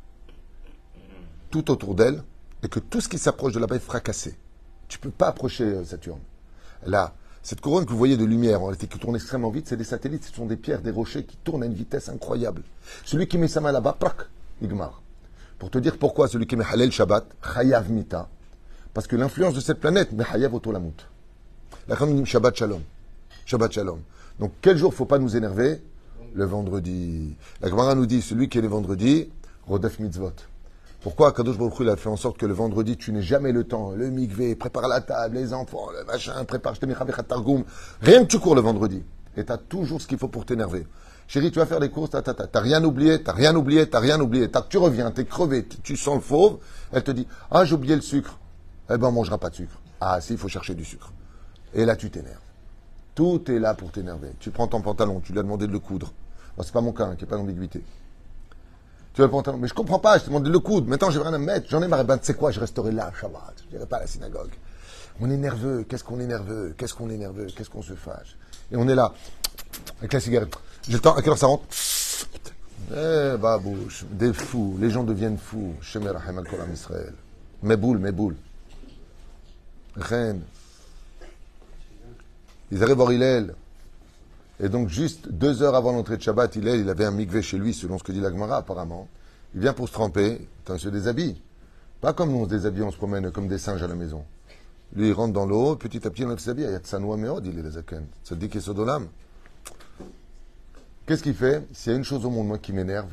tout 1.51 1.71
autour 1.71 1.95
d'elle 1.95 2.23
et 2.63 2.69
que 2.69 2.81
tout 2.81 3.01
ce 3.01 3.09
qui 3.09 3.17
s'approche 3.17 3.55
de 3.55 3.59
là-bas 3.59 3.77
est 3.77 3.79
fracassé. 3.79 4.37
Tu 4.89 4.99
ne 4.99 5.05
peux 5.05 5.11
pas 5.11 5.29
approcher 5.29 5.65
euh, 5.65 5.85
Saturne. 5.85 6.21
Là, 6.85 7.15
cette 7.43 7.63
couronne 7.63 7.87
que 7.87 7.91
vous 7.91 7.97
voyez 7.97 8.19
de 8.19 8.27
lumière, 8.27 8.61
en 8.61 8.67
réalité, 8.67 8.89
qui 8.89 8.99
tourne 8.99 9.17
extrêmement 9.17 9.49
vite, 9.49 9.69
c'est 9.69 9.79
des 9.79 9.85
satellites, 9.85 10.25
ce 10.25 10.35
sont 10.35 10.45
des 10.45 10.59
pierres, 10.59 10.83
des 10.83 10.91
rochers 10.91 11.25
qui 11.25 11.39
tournent 11.39 11.63
à 11.63 11.67
une 11.67 11.73
vitesse 11.73 12.11
incroyable. 12.11 12.63
Celui 13.07 13.27
qui 13.27 13.39
met 13.39 13.49
sa 13.49 13.63
main 13.63 13.73
là-bas, 13.73 13.97
prac, 13.99 14.29
Igmar. 14.61 15.01
Pour 15.59 15.71
te 15.71 15.79
dire 15.79 15.97
pourquoi 15.97 16.29
celui 16.29 16.47
qui 16.47 16.57
met 16.57 16.67
Halel 16.71 16.93
Shabbat, 16.93 17.25
Chayav 17.55 17.91
Mita, 17.91 18.29
parce 18.93 19.07
que 19.07 19.17
l'influence 19.17 19.55
de 19.55 19.61
cette 19.61 19.81
planète, 19.81 20.11
mais 20.13 20.25
Hayav 20.31 20.55
Otolamut. 20.55 21.09
La 21.89 21.97
dit 21.97 22.27
Shabbat 22.27 22.55
Shalom. 22.55 22.83
Shabbat 23.47 23.73
Shalom. 23.73 24.03
Donc 24.39 24.53
quel 24.61 24.77
jour 24.77 24.93
faut 24.93 25.07
pas 25.07 25.19
nous 25.19 25.37
énerver? 25.39 25.81
Le 26.35 26.45
vendredi. 26.45 27.37
La 27.61 27.69
Gemara 27.69 27.95
nous 27.95 28.07
dit, 28.07 28.23
celui 28.23 28.49
qui 28.49 28.59
est 28.59 28.63
le 28.63 28.69
vendredi, 28.69 29.31
Rodef 29.67 29.99
Mitzvot. 29.99 30.33
Pourquoi 31.03 31.33
Kadosh 31.33 31.59
Baruch 31.59 31.81
a 31.89 31.97
fait 31.97 32.09
en 32.09 32.17
sorte 32.17 32.39
que 32.39 32.47
le 32.47 32.55
vendredi, 32.55 32.97
tu 32.97 33.13
n'aies 33.13 33.23
jamais 33.23 33.53
le 33.53 33.65
temps 33.65 33.91
Le 33.91 34.09
mikvé, 34.09 34.55
prépare 34.55 34.89
la 34.89 35.01
table, 35.01 35.37
les 35.37 35.53
enfants, 35.53 35.89
le 35.91 36.05
machin, 36.05 36.45
prépare, 36.45 36.75
je 36.75 36.81
te 36.81 37.21
targoum. 37.23 37.65
Rien 38.01 38.23
que 38.23 38.29
tu 38.29 38.39
cours 38.39 38.55
le 38.55 38.61
vendredi. 38.61 39.03
Et 39.37 39.45
tu 39.45 39.53
as 39.53 39.59
toujours 39.59 40.01
ce 40.01 40.07
qu'il 40.07 40.17
faut 40.17 40.29
pour 40.29 40.47
t'énerver. 40.47 40.87
Chérie, 41.27 41.51
tu 41.51 41.59
vas 41.59 41.67
faire 41.67 41.81
les 41.81 41.91
courses, 41.91 42.11
t'as, 42.11 42.23
t'as, 42.23 42.61
rien 42.61 42.83
oublié, 42.85 43.23
t'as 43.23 43.33
rien 43.33 43.55
oublié, 43.55 43.89
t'as 43.89 44.01
rien 44.01 44.21
oublié. 44.21 44.51
T'as, 44.51 44.63
tu 44.63 44.79
reviens, 44.79 45.11
t'es 45.11 45.25
crevé, 45.25 45.67
tu 45.67 45.97
sens 45.97 46.15
le 46.15 46.21
fauve. 46.21 46.59
Elle 46.93 47.03
te 47.03 47.11
dit, 47.11 47.27
ah, 47.51 47.65
j'ai 47.65 47.75
oublié 47.75 47.95
le 47.95 48.03
sucre. 48.03 48.39
Eh 48.91 48.97
ben, 48.97 49.09
on 49.09 49.13
mangera 49.13 49.39
pas 49.39 49.51
de 49.51 49.57
sucre. 49.57 49.81
Ah, 50.01 50.21
si, 50.21 50.35
il 50.35 50.39
faut 50.39 50.49
chercher 50.49 50.75
du 50.75 50.85
sucre. 50.85 51.13
Et 51.75 51.85
là, 51.85 51.97
tu 51.97 52.11
t'énerves. 52.11 52.39
Tout 53.15 53.51
est 53.51 53.59
là 53.59 53.75
pour 53.75 53.93
t'énerver. 53.93 54.31
Tu 54.39 54.51
prends 54.51 54.69
ton 54.69 54.81
pantalon, 54.81 55.21
tu 55.21 55.33
lui 55.33 55.41
as 55.41 55.43
demandé 55.43 55.67
de 55.67 55.73
le 55.73 55.79
coudre. 55.79 56.13
Ce 56.59 56.65
c'est 56.65 56.73
pas 56.73 56.81
mon 56.81 56.93
cas, 56.93 57.05
hein, 57.05 57.17
qui 57.17 57.25
n'y 57.25 57.31
pas 57.31 57.37
d'ambiguïté. 57.37 57.83
Tu 59.15 59.21
vas 59.21 59.27
le 59.27 59.57
Mais 59.59 59.69
je 59.69 59.75
comprends 59.75 59.99
pas, 59.99 60.19
je 60.19 60.23
te 60.23 60.29
demande 60.29 60.45
de 60.45 60.51
le 60.51 60.59
coudre. 60.59 60.89
Maintenant, 60.89 61.11
j'ai 61.11 61.19
rien 61.19 61.33
à 61.33 61.39
me 61.39 61.45
mettre. 61.45 61.69
J'en 61.69 61.83
ai 61.83 61.89
marre. 61.89 62.05
Ben, 62.05 62.19
tu 62.19 62.25
sais 62.25 62.35
quoi, 62.35 62.51
je 62.51 62.61
resterai 62.61 62.93
là, 62.93 63.13
Shabbat. 63.19 63.55
Je 63.67 63.75
n'irai 63.75 63.87
pas 63.87 63.99
à 63.99 64.01
la 64.01 64.07
synagogue. 64.07 64.53
On 65.21 65.31
est 65.31 65.37
nerveux. 65.37 65.85
Qu'est-ce 65.87 66.05
qu'on 66.05 66.19
est 66.21 66.27
nerveux? 66.27 66.75
Qu'est-ce 66.79 66.95
qu'on 66.95 67.11
est 67.11 67.19
nerveux? 67.19 67.47
Qu'est-ce 67.55 67.69
qu'on 67.69 67.83
se 67.83 67.95
fâche? 67.95 68.37
Et 68.71 68.77
on 68.77 68.89
est 68.89 68.95
là, 68.95 69.13
avec 69.99 70.13
la 70.13 70.21
cigarette. 70.21 70.55
J'ai 70.89 70.95
le 70.95 71.01
temps. 71.01 71.15
À 71.15 71.21
quelle 71.21 71.31
heure 71.31 71.39
ça 71.39 71.47
rentre? 71.47 71.65
Eh, 72.91 73.37
babouche. 73.37 74.05
Des 74.11 74.33
fous. 74.33 74.77
Les 74.81 74.89
gens 74.89 75.05
deviennent 75.05 75.39
fous. 75.39 75.75
Shemer 75.83 76.09
al 76.09 76.73
Israël. 76.73 77.13
Mes 77.63 77.77
boules, 77.77 77.99
mes 77.99 78.13
boules. 78.13 78.37
Reine. 79.97 80.41
Ils 82.71 82.83
arrivent 82.83 83.05
Hillel. 83.11 83.55
Et 84.63 84.69
donc, 84.69 84.89
juste 84.89 85.29
deux 85.29 85.63
heures 85.63 85.75
avant 85.75 85.91
l'entrée 85.91 86.17
de 86.17 86.23
Shabbat, 86.23 86.55
il, 86.55 86.69
est, 86.69 86.79
il 86.79 86.89
avait 86.89 87.05
un 87.05 87.11
mikvé 87.11 87.43
chez 87.43 87.59
lui, 87.59 87.75
selon 87.75 87.99
ce 87.99 88.05
que 88.05 88.13
dit 88.13 88.21
l'Agmara, 88.21 88.59
apparemment. 88.59 89.09
Il 89.57 89.61
vient 89.61 89.73
pour 89.73 89.89
se 89.89 89.93
tremper. 89.93 90.47
il 90.69 90.79
se 90.79 90.89
déshabille. 90.89 91.43
Pas 92.01 92.13
comme 92.13 92.31
nous, 92.31 92.39
on 92.39 92.45
se 92.45 92.51
déshabille, 92.51 92.83
on 92.83 92.93
se 92.93 92.97
promène 92.97 93.33
comme 93.33 93.49
des 93.49 93.59
singes 93.59 93.83
à 93.83 93.89
la 93.89 93.97
maison. 93.97 94.25
Lui, 94.95 95.09
il 95.09 95.13
rentre 95.13 95.33
dans 95.33 95.47
l'eau, 95.47 95.75
petit 95.75 96.07
à 96.07 96.11
petit, 96.11 96.23
il 96.23 96.41
s'habille. 96.41 96.65
Il 96.65 96.71
y 96.71 96.75
a 96.75 96.79
Tsanoua 96.79 97.17
Meod, 97.17 97.45
il 97.45 97.59
est 97.59 97.71
Zaken. 97.71 98.07
Ça 98.23 98.37
dit 98.37 98.49
qu'il 98.49 98.59
est 98.59 98.65
Sodolam. 98.65 99.09
Qu'est-ce 101.07 101.25
qu'il 101.25 101.35
fait? 101.35 101.67
S'il 101.73 101.91
y 101.91 101.95
a 101.97 101.99
une 101.99 102.05
chose 102.05 102.25
au 102.25 102.31
monde, 102.31 102.47
moi, 102.47 102.59
qui 102.59 102.73
m'énerve, 102.73 103.11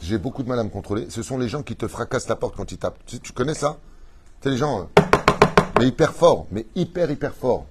j'ai 0.00 0.16
beaucoup 0.16 0.42
de 0.42 0.48
mal 0.48 0.58
à 0.58 0.64
me 0.64 0.70
contrôler, 0.70 1.10
ce 1.10 1.22
sont 1.22 1.36
les 1.36 1.50
gens 1.50 1.62
qui 1.62 1.76
te 1.76 1.86
fracassent 1.86 2.28
la 2.28 2.36
porte 2.36 2.56
quand 2.56 2.72
ils 2.72 2.78
tapent. 2.78 2.98
Tu, 3.04 3.20
connais 3.34 3.52
ça? 3.52 3.76
C'est 4.40 4.48
les 4.48 4.56
gens, 4.56 4.80
euh, 4.80 5.02
mais 5.78 5.88
hyper 5.88 6.14
forts, 6.14 6.46
mais 6.50 6.64
hyper, 6.74 7.10
hyper 7.10 7.34
forts. 7.34 7.66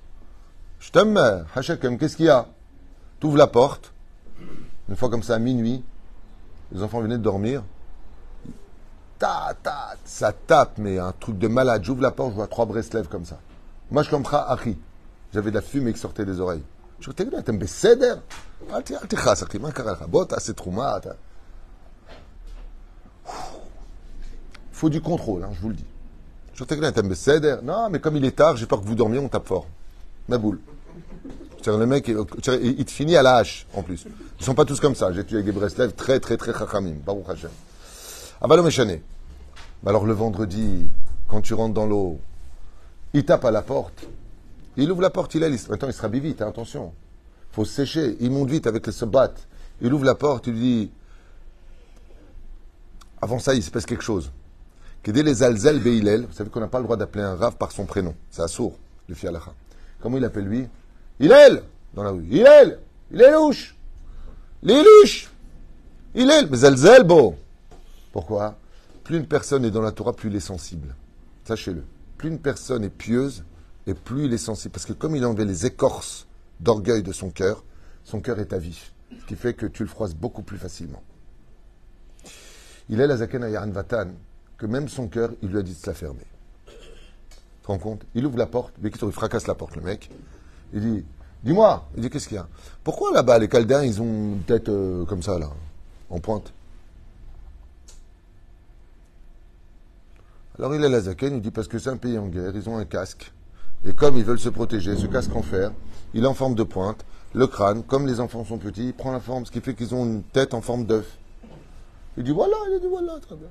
Je 0.79 0.91
t'aime, 0.91 1.19
Hachakem, 1.55 1.97
qu'est-ce 1.97 2.15
qu'il 2.15 2.27
y 2.27 2.29
a? 2.29 2.47
T'ouvres 3.19 3.37
la 3.37 3.47
porte. 3.47 3.91
Une 4.87 4.95
fois 4.95 5.09
comme 5.09 5.23
ça, 5.23 5.35
à 5.35 5.39
minuit, 5.39 5.83
les 6.71 6.81
enfants 6.81 7.01
venaient 7.01 7.17
de 7.17 7.23
dormir. 7.23 7.63
Ta, 9.17 9.53
ta, 9.61 9.95
ça 10.05 10.31
tape, 10.31 10.77
mais 10.77 10.97
un 10.97 11.11
truc 11.11 11.37
de 11.37 11.47
malade. 11.47 11.83
J'ouvre 11.83 12.01
la 12.01 12.11
porte, 12.11 12.31
je 12.31 12.35
vois 12.35 12.47
trois 12.47 12.65
Breslèves 12.65 13.07
comme 13.07 13.25
ça. 13.25 13.39
Moi, 13.91 14.03
je 14.03 14.09
comprends 14.09 14.37
Harry. 14.37 14.77
J'avais 15.33 15.51
de 15.51 15.55
la 15.55 15.61
fumée 15.61 15.93
qui 15.93 15.99
sortait 15.99 16.25
des 16.25 16.39
oreilles. 16.39 16.63
Je 16.99 17.09
me 17.09 17.13
dis, 17.13 17.43
t'es 17.43 17.51
besséder. 17.51 18.13
Faut 24.71 24.89
du 24.89 25.01
contrôle, 25.01 25.43
hein, 25.43 25.49
je 25.53 25.61
vous 25.61 25.69
le 25.69 25.75
dis. 25.75 25.85
Je 26.53 26.63
me 26.63 26.67
dis, 26.67 26.93
t'es 26.93 27.01
besséder. 27.03 27.57
Non, 27.63 27.89
mais 27.89 27.99
comme 27.99 28.15
il 28.15 28.25
est 28.25 28.35
tard, 28.35 28.57
j'ai 28.57 28.65
peur 28.65 28.81
que 28.81 28.85
vous 28.85 28.95
dormiez, 28.95 29.19
on 29.19 29.27
tape 29.27 29.47
fort. 29.47 29.67
Ma 30.27 30.37
boule. 30.37 30.59
Le 31.65 31.85
mec, 31.85 32.07
il 32.07 32.85
te 32.85 32.91
finit 32.91 33.15
à 33.15 33.23
la 33.23 33.37
hache, 33.37 33.67
en 33.73 33.83
plus. 33.83 34.05
Ils 34.39 34.45
sont 34.45 34.55
pas 34.55 34.65
tous 34.65 34.79
comme 34.79 34.95
ça. 34.95 35.11
J'ai 35.11 35.23
tué 35.23 35.39
avec 35.39 35.53
des 35.53 35.93
très, 35.93 36.19
très, 36.19 36.37
très 36.37 36.53
chachamim. 36.53 36.95
Baruch 37.05 37.29
Hashem. 37.29 37.49
Avalom 38.41 38.67
Eshane. 38.67 38.99
Alors, 39.85 40.05
le 40.05 40.13
vendredi, 40.13 40.87
quand 41.27 41.41
tu 41.41 41.53
rentres 41.53 41.73
dans 41.73 41.85
l'eau, 41.85 42.19
il 43.13 43.25
tape 43.25 43.45
à 43.45 43.51
la 43.51 43.61
porte. 43.61 44.07
Il 44.77 44.91
ouvre 44.91 45.01
la 45.01 45.09
porte, 45.09 45.35
il 45.35 45.43
est. 45.43 45.71
Attends, 45.71 45.87
il 45.87 45.93
sera 45.93 46.07
vite, 46.07 46.41
hein, 46.41 46.47
attention. 46.47 46.93
faut 47.51 47.65
sécher. 47.65 48.15
Il 48.21 48.31
monte 48.31 48.49
vite 48.49 48.67
avec 48.67 48.85
les 48.87 48.93
sobat. 48.93 49.33
Il 49.81 49.93
ouvre 49.93 50.05
la 50.05 50.15
porte, 50.15 50.47
il 50.47 50.55
dit 50.55 50.91
Avant 53.21 53.39
ça, 53.39 53.53
il 53.53 53.63
se 53.63 53.71
passe 53.71 53.85
quelque 53.85 54.03
chose. 54.03 54.31
Qu'aider 55.03 55.23
les 55.23 55.43
alzel 55.43 55.79
beilel. 55.79 56.25
Vous 56.25 56.33
savez 56.33 56.49
qu'on 56.49 56.59
n'a 56.59 56.67
pas 56.67 56.79
le 56.79 56.85
droit 56.85 56.97
d'appeler 56.97 57.23
un 57.23 57.35
rave 57.35 57.55
par 57.57 57.71
son 57.71 57.85
prénom. 57.85 58.15
C'est 58.31 58.41
assourd, 58.41 58.77
le 59.07 59.15
fialacha. 59.15 59.53
Comment 60.01 60.17
il 60.17 60.25
appelle 60.25 60.45
lui? 60.45 60.67
Il 61.19 61.31
est 61.31 61.63
dans 61.93 62.03
la 62.03 62.11
rue. 62.11 62.25
Il 62.29 62.45
est 62.45 62.79
Il 63.11 63.21
est 63.21 63.31
louche. 63.31 63.75
Il 64.63 64.71
est 64.71 64.83
louche. 64.83 65.29
Il 66.15 66.29
est 66.29 66.49
Mais 66.49 67.03
beau. 67.03 67.35
Pourquoi? 68.11 68.57
Plus 69.03 69.17
une 69.17 69.27
personne 69.27 69.65
est 69.65 69.71
dans 69.71 69.81
la 69.81 69.91
Torah, 69.91 70.13
plus 70.13 70.29
il 70.29 70.35
est 70.35 70.39
sensible. 70.39 70.95
Sachez-le. 71.45 71.83
Plus 72.17 72.29
une 72.29 72.39
personne 72.39 72.83
est 72.83 72.89
pieuse, 72.89 73.43
et 73.87 73.93
plus 73.93 74.25
il 74.25 74.33
est 74.33 74.37
sensible. 74.37 74.71
Parce 74.71 74.85
que 74.85 74.93
comme 74.93 75.15
il 75.15 75.23
a 75.23 75.29
enlevé 75.29 75.45
les 75.45 75.65
écorces 75.65 76.27
d'orgueil 76.59 77.03
de 77.03 77.11
son 77.11 77.29
cœur, 77.29 77.63
son 78.03 78.21
cœur 78.21 78.39
est 78.39 78.53
à 78.53 78.57
vif. 78.57 78.93
Ce 79.19 79.25
qui 79.25 79.35
fait 79.35 79.53
que 79.53 79.65
tu 79.65 79.83
le 79.83 79.89
froisses 79.89 80.13
beaucoup 80.13 80.43
plus 80.43 80.57
facilement. 80.57 81.01
Il 82.89 82.99
est 82.99 83.07
la 83.07 83.17
Zaken 83.17 83.43
Ayaran 83.43 83.69
Vatan, 83.69 84.07
que 84.57 84.65
même 84.65 84.87
son 84.87 85.07
cœur, 85.07 85.31
il 85.41 85.49
lui 85.49 85.59
a 85.59 85.61
dit 85.61 85.73
de 85.73 85.77
se 85.77 85.87
la 85.87 85.93
fermer. 85.93 86.25
Tu 86.65 86.75
te 87.63 87.67
rends 87.67 87.77
compte? 87.77 88.01
Il 88.15 88.25
ouvre 88.25 88.37
la 88.37 88.47
porte, 88.47 88.73
mais 88.81 88.89
il 88.89 89.11
fracasse 89.11 89.47
la 89.47 89.55
porte, 89.55 89.75
le 89.75 89.83
mec? 89.83 90.09
Il 90.73 90.81
dit 90.81 91.05
Dis-moi. 91.43 91.85
Il 91.95 92.01
dit, 92.01 92.09
qu'est-ce 92.09 92.27
qu'il 92.27 92.35
y 92.35 92.39
a? 92.39 92.47
Pourquoi 92.83 93.13
là-bas, 93.13 93.39
les 93.39 93.47
Chaldéens, 93.47 93.83
ils 93.83 94.01
ont 94.01 94.05
une 94.05 94.43
tête 94.45 94.69
euh, 94.69 95.05
comme 95.05 95.23
ça, 95.23 95.39
là, 95.39 95.49
en 96.09 96.19
pointe? 96.19 96.51
Alors 100.57 100.75
il 100.75 100.83
est 100.83 100.89
la 100.89 100.99
Zaken, 100.99 101.35
il 101.35 101.41
dit, 101.41 101.51
parce 101.51 101.69
que 101.69 101.79
c'est 101.79 101.89
un 101.89 101.95
pays 101.95 102.17
en 102.17 102.27
guerre, 102.27 102.51
ils 102.53 102.67
ont 102.67 102.77
un 102.77 102.83
casque. 102.83 103.31
Et 103.85 103.93
comme 103.93 104.17
ils 104.17 104.25
veulent 104.25 104.39
se 104.39 104.49
protéger, 104.49 104.97
ce 104.97 105.07
casque 105.07 105.33
en 105.33 105.41
fer, 105.41 105.71
il 106.13 106.25
est 106.25 106.27
en 106.27 106.33
forme 106.33 106.55
de 106.55 106.63
pointe. 106.63 107.05
Le 107.33 107.47
crâne, 107.47 107.83
comme 107.83 108.05
les 108.05 108.19
enfants 108.19 108.43
sont 108.43 108.57
petits, 108.57 108.87
il 108.87 108.93
prend 108.93 109.13
la 109.13 109.21
forme, 109.21 109.45
ce 109.45 109.51
qui 109.51 109.61
fait 109.61 109.73
qu'ils 109.73 109.95
ont 109.95 110.05
une 110.05 110.23
tête 110.23 110.53
en 110.53 110.59
forme 110.59 110.85
d'œuf. 110.85 111.17
Il 112.17 112.25
dit, 112.25 112.31
voilà, 112.31 112.57
il 112.73 112.81
dit, 112.81 112.87
voilà, 112.89 113.17
très 113.19 113.35
bien. 113.35 113.47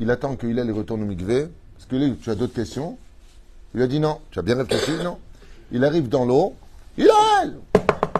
Il 0.00 0.10
attend 0.10 0.36
que 0.36 0.46
Hillel 0.46 0.70
retourne 0.72 1.02
au 1.02 1.06
mikvé. 1.06 1.48
Parce 1.74 1.86
que 1.86 2.14
tu 2.14 2.30
as 2.30 2.34
d'autres 2.34 2.52
questions? 2.52 2.98
Il 3.74 3.78
lui 3.78 3.84
a 3.84 3.86
dit 3.86 4.00
non. 4.00 4.20
Tu 4.30 4.38
as 4.38 4.42
bien 4.42 4.56
réfléchi 4.56 4.92
Non? 5.02 5.18
Il 5.72 5.84
arrive 5.84 6.08
dans 6.08 6.24
l'eau. 6.24 6.54
Hillel 6.98 7.58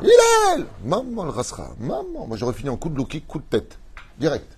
Hillel 0.00 0.66
Maman 0.84 1.24
le 1.24 1.30
rasera. 1.30 1.74
Maman. 1.80 2.26
Moi, 2.26 2.36
j'aurais 2.36 2.54
fini 2.54 2.68
en 2.70 2.76
coup 2.76 2.88
de 2.88 2.96
low 2.96 3.06
coup 3.26 3.38
de 3.38 3.44
tête. 3.44 3.78
Direct. 4.18 4.56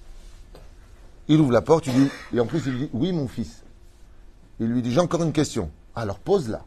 Il 1.29 1.41
ouvre 1.41 1.53
la 1.53 1.63
porte, 1.63 1.87
il 1.87 1.95
dit, 1.95 2.11
et 2.35 2.41
en 2.41 2.47
plus, 2.47 2.63
il 2.67 2.77
dit 2.79 2.91
Oui, 2.93 3.13
mon 3.13 3.29
fils. 3.29 3.63
Il 4.61 4.67
lui 4.67 4.83
dit 4.83 4.93
J'ai 4.93 5.01
encore 5.01 5.23
une 5.23 5.33
question. 5.33 5.71
Alors, 5.95 6.19
pose-la. 6.19 6.65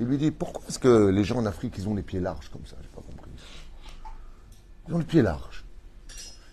Il 0.00 0.06
lui 0.06 0.18
dit 0.18 0.30
Pourquoi 0.30 0.62
est-ce 0.68 0.78
que 0.78 1.08
les 1.08 1.22
gens 1.22 1.36
en 1.36 1.46
Afrique, 1.46 1.74
ils 1.78 1.88
ont 1.88 1.94
les 1.94 2.02
pieds 2.02 2.20
larges 2.20 2.50
comme 2.50 2.66
ça? 2.66 2.76
J'ai 2.82 2.88
pas 2.88 3.02
compris. 3.02 3.30
Ils 4.88 4.94
ont 4.94 4.98
les 4.98 5.04
pieds 5.04 5.22
larges. 5.22 5.64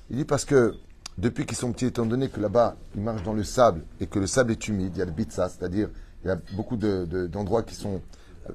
Il 0.09 0.17
dit 0.17 0.25
Parce 0.25 0.45
que 0.45 0.75
depuis 1.17 1.45
qu'ils 1.45 1.57
sont 1.57 1.71
petits, 1.71 1.85
étant 1.85 2.05
donné 2.05 2.29
que 2.29 2.39
là-bas, 2.39 2.75
ils 2.95 3.01
marchent 3.01 3.23
dans 3.23 3.33
le 3.33 3.43
sable 3.43 3.83
et 3.99 4.07
que 4.07 4.19
le 4.19 4.27
sable 4.27 4.51
est 4.51 4.67
humide, 4.67 4.93
il 4.95 4.99
y 4.99 5.01
a 5.01 5.05
le 5.05 5.11
bitsa, 5.11 5.49
c'est-à-dire 5.49 5.89
il 6.23 6.27
y 6.27 6.31
a 6.31 6.37
beaucoup 6.53 6.77
d'endroits 6.77 7.63
qui 7.63 7.75
sont 7.75 8.01
euh, 8.49 8.53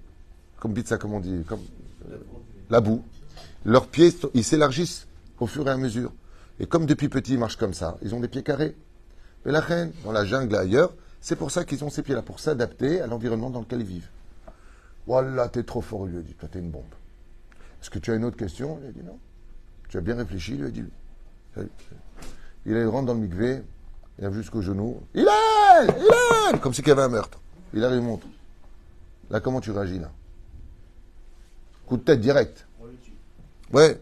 comme 0.60 0.72
bitsa, 0.72 0.98
comme 0.98 1.14
on 1.14 1.20
dit, 1.20 1.42
comme 1.46 1.60
euh, 2.10 2.16
la 2.70 2.80
boue. 2.80 3.02
Leurs 3.64 3.88
pieds, 3.88 4.14
ils 4.34 4.44
s'élargissent 4.44 5.06
au 5.40 5.46
fur 5.46 5.66
et 5.66 5.70
à 5.70 5.76
mesure. 5.76 6.12
Et 6.60 6.66
comme 6.66 6.86
depuis 6.86 7.08
petits, 7.08 7.34
ils 7.34 7.38
marchent 7.38 7.56
comme 7.56 7.74
ça, 7.74 7.98
ils 8.02 8.14
ont 8.14 8.20
des 8.20 8.28
pieds 8.28 8.42
carrés. 8.42 8.74
Mais 9.44 9.52
la 9.52 9.60
reine, 9.60 9.92
dans 10.04 10.12
la 10.12 10.24
jungle 10.24 10.56
ailleurs, 10.56 10.92
c'est 11.20 11.36
pour 11.36 11.50
ça 11.50 11.64
qu'ils 11.64 11.84
ont 11.84 11.90
ces 11.90 12.02
pieds-là, 12.02 12.22
pour 12.22 12.40
s'adapter 12.40 13.00
à 13.00 13.06
l'environnement 13.06 13.50
dans 13.50 13.60
lequel 13.60 13.80
ils 13.80 13.86
vivent. 13.86 14.08
Voilà, 15.06 15.48
t'es 15.48 15.62
trop 15.62 15.80
fort, 15.80 16.06
il 16.06 16.12
lui 16.12 16.18
a 16.18 16.22
dit, 16.22 16.34
toi 16.34 16.48
t'es 16.50 16.58
une 16.58 16.70
bombe. 16.70 16.82
Est-ce 17.80 17.90
que 17.90 17.98
tu 17.98 18.10
as 18.10 18.14
une 18.14 18.24
autre 18.24 18.36
question? 18.36 18.78
Il 18.82 18.88
a 18.88 18.92
dit 18.92 19.02
non. 19.04 19.18
Tu 19.88 19.98
as 19.98 20.00
bien 20.00 20.16
réfléchi, 20.16 20.52
il 20.52 20.60
lui 20.60 20.66
a 20.66 20.70
dit. 20.70 20.84
Il 22.64 22.84
rentre 22.86 23.06
dans 23.06 23.14
le 23.14 23.20
mikvé, 23.20 23.62
il 24.18 24.24
arrive 24.24 24.38
jusqu'au 24.38 24.62
genou. 24.62 25.00
Il 25.14 25.22
est 25.22 25.92
Il 25.98 26.54
est 26.54 26.60
Comme 26.60 26.74
si 26.74 26.82
qu'il 26.82 26.88
y 26.88 26.92
avait 26.92 27.02
un 27.02 27.08
meurtre. 27.08 27.40
Il 27.76 27.84
arrive, 27.84 27.98
il 27.98 28.06
monte. 28.06 28.22
Là, 29.28 29.40
comment 29.40 29.60
tu 29.60 29.70
réagis, 29.70 29.98
là? 29.98 30.10
Coup 31.86 31.98
de 31.98 32.02
tête 32.02 32.20
direct. 32.20 32.66
Ouais. 33.70 34.00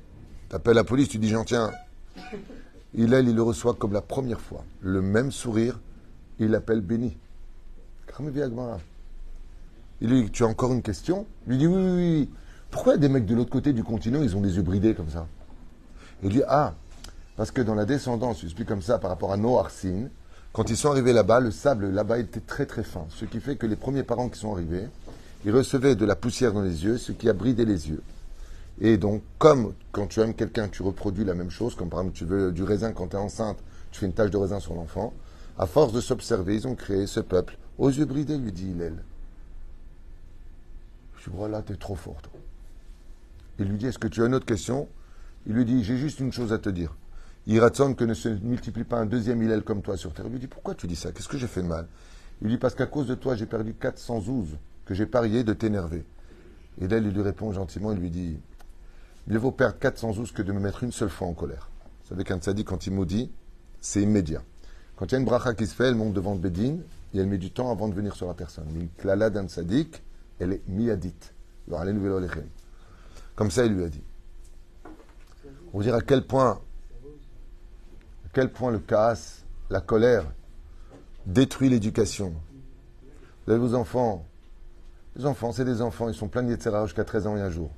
T'appelles 0.48 0.76
la 0.76 0.84
police, 0.84 1.08
tu 1.08 1.18
dis 1.18 1.28
j'en 1.28 1.44
tiens. 1.44 1.72
Il 2.94 3.12
est, 3.12 3.20
il 3.24 3.34
le 3.34 3.42
reçoit 3.42 3.74
comme 3.74 3.92
la 3.92 4.00
première 4.00 4.40
fois. 4.40 4.64
Le 4.80 5.02
même 5.02 5.32
sourire, 5.32 5.80
il 6.38 6.50
l'appelle 6.50 6.82
béni. 6.82 7.16
Il 10.00 10.08
lui 10.08 10.22
dit, 10.22 10.30
tu 10.30 10.44
as 10.44 10.46
encore 10.46 10.72
une 10.72 10.82
question? 10.82 11.26
Il 11.46 11.52
lui 11.52 11.58
dit, 11.58 11.66
oui, 11.66 11.82
oui, 11.82 11.90
oui. 11.96 12.30
Pourquoi 12.70 12.96
des 12.96 13.08
mecs 13.08 13.26
de 13.26 13.34
l'autre 13.34 13.50
côté 13.50 13.72
du 13.72 13.82
continent, 13.82 14.22
ils 14.22 14.36
ont 14.36 14.40
des 14.40 14.54
yeux 14.54 14.62
bridés 14.62 14.94
comme 14.94 15.10
ça? 15.10 15.26
Il 16.22 16.28
dit, 16.28 16.42
ah, 16.46 16.74
parce 17.36 17.50
que 17.50 17.60
dans 17.60 17.74
la 17.74 17.86
descendance, 17.86 18.40
je 18.40 18.44
explique 18.44 18.68
comme 18.68 18.82
ça 18.82 19.00
par 19.00 19.10
rapport 19.10 19.32
à 19.32 19.36
Noarsin, 19.36 20.08
quand 20.54 20.70
ils 20.70 20.76
sont 20.76 20.88
arrivés 20.88 21.12
là-bas, 21.12 21.40
le 21.40 21.50
sable 21.50 21.90
là-bas 21.90 22.20
était 22.20 22.38
très 22.38 22.64
très 22.64 22.84
fin. 22.84 23.04
Ce 23.10 23.24
qui 23.24 23.40
fait 23.40 23.56
que 23.56 23.66
les 23.66 23.74
premiers 23.74 24.04
parents 24.04 24.28
qui 24.28 24.38
sont 24.38 24.52
arrivés, 24.52 24.86
ils 25.44 25.50
recevaient 25.50 25.96
de 25.96 26.06
la 26.06 26.14
poussière 26.14 26.52
dans 26.52 26.62
les 26.62 26.84
yeux, 26.84 26.96
ce 26.96 27.10
qui 27.10 27.28
a 27.28 27.32
bridé 27.32 27.64
les 27.64 27.88
yeux. 27.88 28.02
Et 28.80 28.96
donc, 28.96 29.22
comme 29.38 29.74
quand 29.90 30.06
tu 30.06 30.20
aimes 30.20 30.32
quelqu'un, 30.32 30.68
tu 30.68 30.82
reproduis 30.82 31.24
la 31.24 31.34
même 31.34 31.50
chose, 31.50 31.74
comme 31.74 31.90
par 31.90 32.00
exemple 32.00 32.16
tu 32.16 32.24
veux 32.24 32.52
du 32.52 32.62
raisin 32.62 32.92
quand 32.92 33.08
tu 33.08 33.16
es 33.16 33.18
enceinte, 33.18 33.58
tu 33.90 33.98
fais 33.98 34.06
une 34.06 34.12
tache 34.12 34.30
de 34.30 34.36
raisin 34.36 34.60
sur 34.60 34.74
l'enfant, 34.74 35.12
à 35.58 35.66
force 35.66 35.92
de 35.92 36.00
s'observer, 36.00 36.54
ils 36.54 36.68
ont 36.68 36.76
créé 36.76 37.08
ce 37.08 37.18
peuple. 37.18 37.58
Aux 37.76 37.90
yeux 37.90 38.04
bridés, 38.04 38.38
lui 38.38 38.52
dit 38.52 38.70
Hillel. 38.70 38.94
Je 41.18 41.30
dis, 41.30 41.36
voilà, 41.36 41.62
t'es 41.62 41.74
trop 41.74 41.96
fort, 41.96 42.22
toi. 42.22 42.32
Il 43.58 43.66
lui 43.66 43.78
dit, 43.78 43.86
est-ce 43.86 43.98
que 43.98 44.08
tu 44.08 44.22
as 44.22 44.26
une 44.26 44.34
autre 44.34 44.46
question? 44.46 44.86
Il 45.48 45.54
lui 45.54 45.64
dit, 45.64 45.82
j'ai 45.82 45.96
juste 45.96 46.20
une 46.20 46.32
chose 46.32 46.52
à 46.52 46.58
te 46.58 46.68
dire. 46.68 46.94
Iratson 47.46 47.94
que 47.94 48.04
ne 48.04 48.14
se 48.14 48.28
multiplie 48.28 48.84
pas 48.84 48.98
un 48.98 49.06
deuxième 49.06 49.42
Hillel 49.42 49.62
comme 49.62 49.82
toi 49.82 49.96
sur 49.96 50.12
terre. 50.12 50.26
Il 50.26 50.32
lui 50.32 50.38
dit 50.38 50.46
Pourquoi 50.46 50.74
tu 50.74 50.86
dis 50.86 50.96
ça? 50.96 51.12
Qu'est-ce 51.12 51.28
que 51.28 51.36
j'ai 51.36 51.46
fait 51.46 51.62
de 51.62 51.66
mal? 51.66 51.86
Il 52.40 52.46
lui 52.46 52.54
dit 52.54 52.58
Parce 52.58 52.74
qu'à 52.74 52.86
cause 52.86 53.06
de 53.06 53.14
toi, 53.14 53.34
j'ai 53.36 53.46
perdu 53.46 53.74
400 53.74 54.22
zouzes 54.22 54.56
que 54.86 54.94
j'ai 54.94 55.06
parié 55.06 55.44
de 55.44 55.52
t'énerver. 55.52 56.04
Et 56.80 56.88
là, 56.88 56.98
il 56.98 57.08
lui 57.08 57.22
répond 57.22 57.52
gentiment 57.52 57.92
Il 57.92 57.98
lui 57.98 58.10
dit 58.10 58.38
Mieux 59.26 59.38
vaut 59.38 59.52
perdre 59.52 59.78
400 59.78 60.14
zouzes 60.14 60.32
que 60.32 60.42
de 60.42 60.52
me 60.52 60.60
mettre 60.60 60.84
une 60.84 60.92
seule 60.92 61.10
fois 61.10 61.28
en 61.28 61.34
colère. 61.34 61.68
Vous 62.02 62.10
savez 62.10 62.24
qu'un 62.24 62.38
tzaddik, 62.38 62.66
quand 62.66 62.86
il 62.86 62.92
maudit, 62.92 63.30
c'est 63.80 64.02
immédiat. 64.02 64.42
Quand 64.96 65.06
il 65.06 65.12
y 65.12 65.14
a 65.16 65.18
une 65.18 65.24
bracha 65.24 65.54
qui 65.54 65.66
se 65.66 65.74
fait, 65.74 65.84
elle 65.84 65.94
monte 65.94 66.14
devant 66.14 66.34
le 66.34 66.48
et 66.48 67.18
elle 67.18 67.26
met 67.26 67.38
du 67.38 67.50
temps 67.50 67.70
avant 67.70 67.88
de 67.88 67.94
venir 67.94 68.14
sur 68.14 68.26
la 68.26 68.34
personne. 68.34 68.66
Mais 68.72 68.80
une 68.80 68.88
klala 68.88 69.30
d'un 69.30 69.46
tzaddik, 69.46 70.02
elle 70.38 70.52
est 70.52 70.68
miadite. 70.68 71.32
Comme 73.36 73.50
ça, 73.50 73.64
il 73.64 73.72
lui 73.72 73.84
a 73.84 73.88
dit. 73.88 74.02
On 75.72 75.80
dire 75.80 75.94
à 75.94 76.02
quel 76.02 76.26
point 76.26 76.60
quel 78.34 78.50
point 78.50 78.70
le 78.70 78.80
casse, 78.80 79.44
la 79.70 79.80
colère 79.80 80.24
détruit 81.24 81.70
l'éducation. 81.70 82.34
Vous 83.46 83.52
avez 83.52 83.60
vos 83.60 83.74
enfants. 83.74 84.26
Les 85.16 85.24
enfants, 85.24 85.52
c'est 85.52 85.64
des 85.64 85.80
enfants, 85.80 86.08
ils 86.08 86.14
sont 86.14 86.28
pleins 86.28 86.42
de 86.42 86.50
jusqu'à 86.84 87.04
13 87.04 87.26
ans 87.28 87.36
et 87.36 87.40
un 87.40 87.50
jour. 87.50 87.70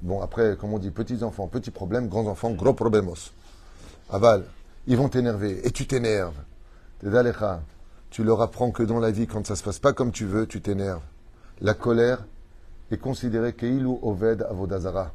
Bon, 0.00 0.22
après, 0.22 0.56
comme 0.56 0.72
on 0.72 0.78
dit, 0.78 0.90
petits 0.90 1.24
enfants, 1.24 1.48
petits 1.48 1.72
problèmes, 1.72 2.08
grands 2.08 2.26
enfants, 2.26 2.52
gros 2.52 2.74
problemos. 2.74 3.32
Aval, 4.10 4.44
ils 4.86 4.96
vont 4.96 5.08
t'énerver 5.08 5.66
et 5.66 5.70
tu 5.72 5.86
t'énerves. 5.86 6.36
Tu 8.10 8.22
leur 8.22 8.40
apprends 8.40 8.70
que 8.70 8.84
dans 8.84 9.00
la 9.00 9.10
vie, 9.10 9.26
quand 9.26 9.44
ça 9.46 9.56
se 9.56 9.62
passe 9.62 9.80
pas 9.80 9.92
comme 9.92 10.12
tu 10.12 10.24
veux, 10.24 10.46
tu 10.46 10.60
t'énerves. 10.60 11.02
La 11.60 11.74
colère 11.74 12.24
est 12.90 12.98
considérée 12.98 13.54
keilu 13.54 13.98
oved 14.02 14.42
avodazara. 14.42 15.12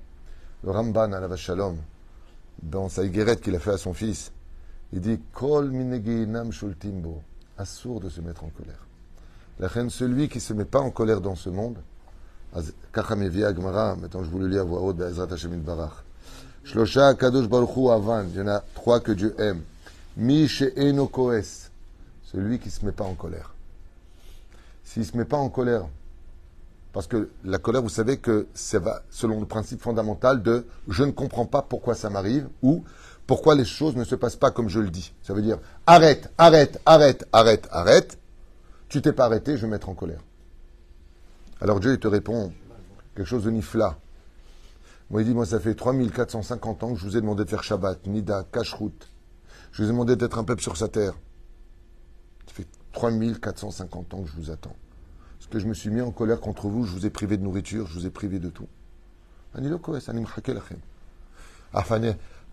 Le 0.63 0.71
Ramban 0.71 1.13
à 1.13 1.19
la 1.21 1.35
Shalom, 1.37 1.77
dans 2.61 2.89
sa 2.89 3.07
qu'il 3.07 3.55
a 3.55 3.59
fait 3.59 3.71
à 3.71 3.77
son 3.77 3.93
fils, 3.93 4.33
il 4.93 5.01
dit 5.01 5.19
Kol 5.33 5.71
shultimbo. 6.51 7.21
Assour 7.57 7.99
de 7.99 8.09
se 8.09 8.21
mettre 8.21 8.43
en 8.43 8.49
colère. 8.49 8.85
La 9.59 9.69
celui 9.89 10.29
qui 10.29 10.37
ne 10.37 10.41
se 10.41 10.53
met 10.53 10.65
pas 10.65 10.79
en 10.79 10.91
colère 10.91 11.19
dans 11.19 11.35
ce 11.35 11.49
monde, 11.49 11.77
maintenant 12.53 14.23
je 14.23 14.29
vous 14.29 14.39
le 14.39 14.47
lis 14.47 14.57
à 14.57 14.63
voix 14.63 14.81
haute. 14.81 15.01
Shlosha 16.63 17.13
Kadosh 17.15 17.49
Baruchu 17.49 17.89
Avan, 17.89 18.25
il 18.29 18.37
y 18.37 18.41
en 18.41 18.47
a 18.47 18.63
trois 18.75 19.01
que 19.01 19.11
Dieu 19.11 19.35
aime. 19.39 19.63
Mi 20.15 20.47
celui 20.47 22.59
qui 22.59 22.67
ne 22.67 22.71
se 22.71 22.85
met 22.85 22.91
pas 22.91 23.03
en 23.03 23.15
colère. 23.15 23.53
S'il 24.83 25.01
ne 25.01 25.07
se 25.07 25.17
met 25.17 25.25
pas 25.25 25.37
en 25.37 25.49
colère, 25.49 25.87
parce 26.93 27.07
que 27.07 27.29
la 27.43 27.59
colère, 27.59 27.81
vous 27.81 27.89
savez 27.89 28.17
que 28.17 28.47
ça 28.53 28.79
va 28.79 29.03
selon 29.09 29.39
le 29.39 29.45
principe 29.45 29.81
fondamental 29.81 30.41
de 30.41 30.65
je 30.87 31.03
ne 31.03 31.11
comprends 31.11 31.45
pas 31.45 31.61
pourquoi 31.61 31.95
ça 31.95 32.09
m'arrive 32.09 32.47
ou 32.61 32.83
pourquoi 33.29 33.53
les 33.53 33.63
choses 33.63 33.95
ne 33.95 34.03
se 34.05 34.15
passent 34.15 34.37
pas 34.37 34.49
comme 34.49 34.69
je 34.69 34.79
le 34.79 34.89
dis. 34.89 35.13
Ça 35.21 35.35
veut 35.35 35.43
dire 35.43 35.59
arrête, 35.85 36.33
arrête, 36.39 36.81
arrête, 36.87 37.27
arrête, 37.31 37.67
arrête. 37.69 38.17
Tu 38.87 39.03
t'es 39.03 39.13
pas 39.13 39.25
arrêté, 39.25 39.55
je 39.55 39.61
vais 39.61 39.67
mettre 39.67 39.87
en 39.87 39.93
colère. 39.93 40.23
Alors 41.61 41.79
Dieu 41.79 41.93
il 41.93 41.99
te 41.99 42.07
répond 42.07 42.51
quelque 43.13 43.27
chose 43.27 43.43
de 43.43 43.51
nifla. 43.51 43.99
Moi 45.11 45.21
il 45.21 45.25
dit 45.25 45.35
moi 45.35 45.45
ça 45.45 45.59
fait 45.59 45.75
3450 45.75 46.83
ans 46.83 46.93
que 46.93 46.99
je 46.99 47.05
vous 47.05 47.17
ai 47.17 47.21
demandé 47.21 47.45
de 47.45 47.49
faire 47.51 47.61
Shabbat, 47.61 48.07
Nida, 48.07 48.47
Kashrut. 48.51 49.07
Je 49.73 49.83
vous 49.83 49.89
ai 49.89 49.91
demandé 49.91 50.15
d'être 50.15 50.39
un 50.39 50.43
peuple 50.43 50.63
sur 50.63 50.75
sa 50.75 50.87
terre. 50.87 51.13
Ça 52.47 52.53
fait 52.55 52.67
3450 52.93 54.11
ans 54.15 54.23
que 54.23 54.29
je 54.29 54.37
vous 54.37 54.49
attends. 54.49 54.75
Parce 55.37 55.51
que 55.51 55.59
je 55.59 55.67
me 55.67 55.75
suis 55.75 55.91
mis 55.91 56.01
en 56.01 56.09
colère 56.09 56.39
contre 56.39 56.67
vous, 56.67 56.83
je 56.83 56.93
vous 56.93 57.05
ai 57.05 57.11
privé 57.11 57.37
de 57.37 57.43
nourriture, 57.43 57.85
je 57.85 57.93
vous 57.93 58.07
ai 58.07 58.09
privé 58.09 58.39
de 58.39 58.49
tout. 58.49 58.67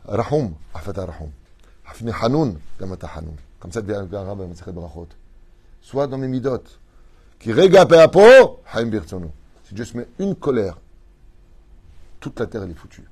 Rahum, 0.07 0.55
Afata 0.75 1.05
Rahum. 1.05 1.31
Afni 1.87 2.11
Hanoun, 2.11 2.59
Gamata 2.79 3.09
Hanoun. 3.09 3.37
Comme 3.59 3.73
ça 3.73 3.83
devient 3.83 3.97
un 3.97 4.14
arabe 4.14 4.49
Brachot. 4.69 5.09
Soit 5.81 6.07
dans 6.07 6.19
mes 6.19 6.29
midot. 6.29 6.62
Qui 7.38 7.53
regarde 7.53 7.92
à 7.92 8.09
peau, 8.09 8.61
Haim. 8.73 8.90
Si 9.64 9.75
Dieu 9.75 9.85
se 9.85 9.97
met 9.97 10.07
une 10.19 10.35
colère, 10.35 10.79
toute 12.21 12.38
la 12.38 12.47
terre 12.47 12.62
est 12.62 12.75
foutue. 12.75 13.05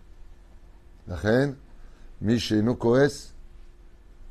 La 1.09 1.17
reine, 1.17 1.57
Miché 2.21 2.63
Nokoes, 2.63 3.33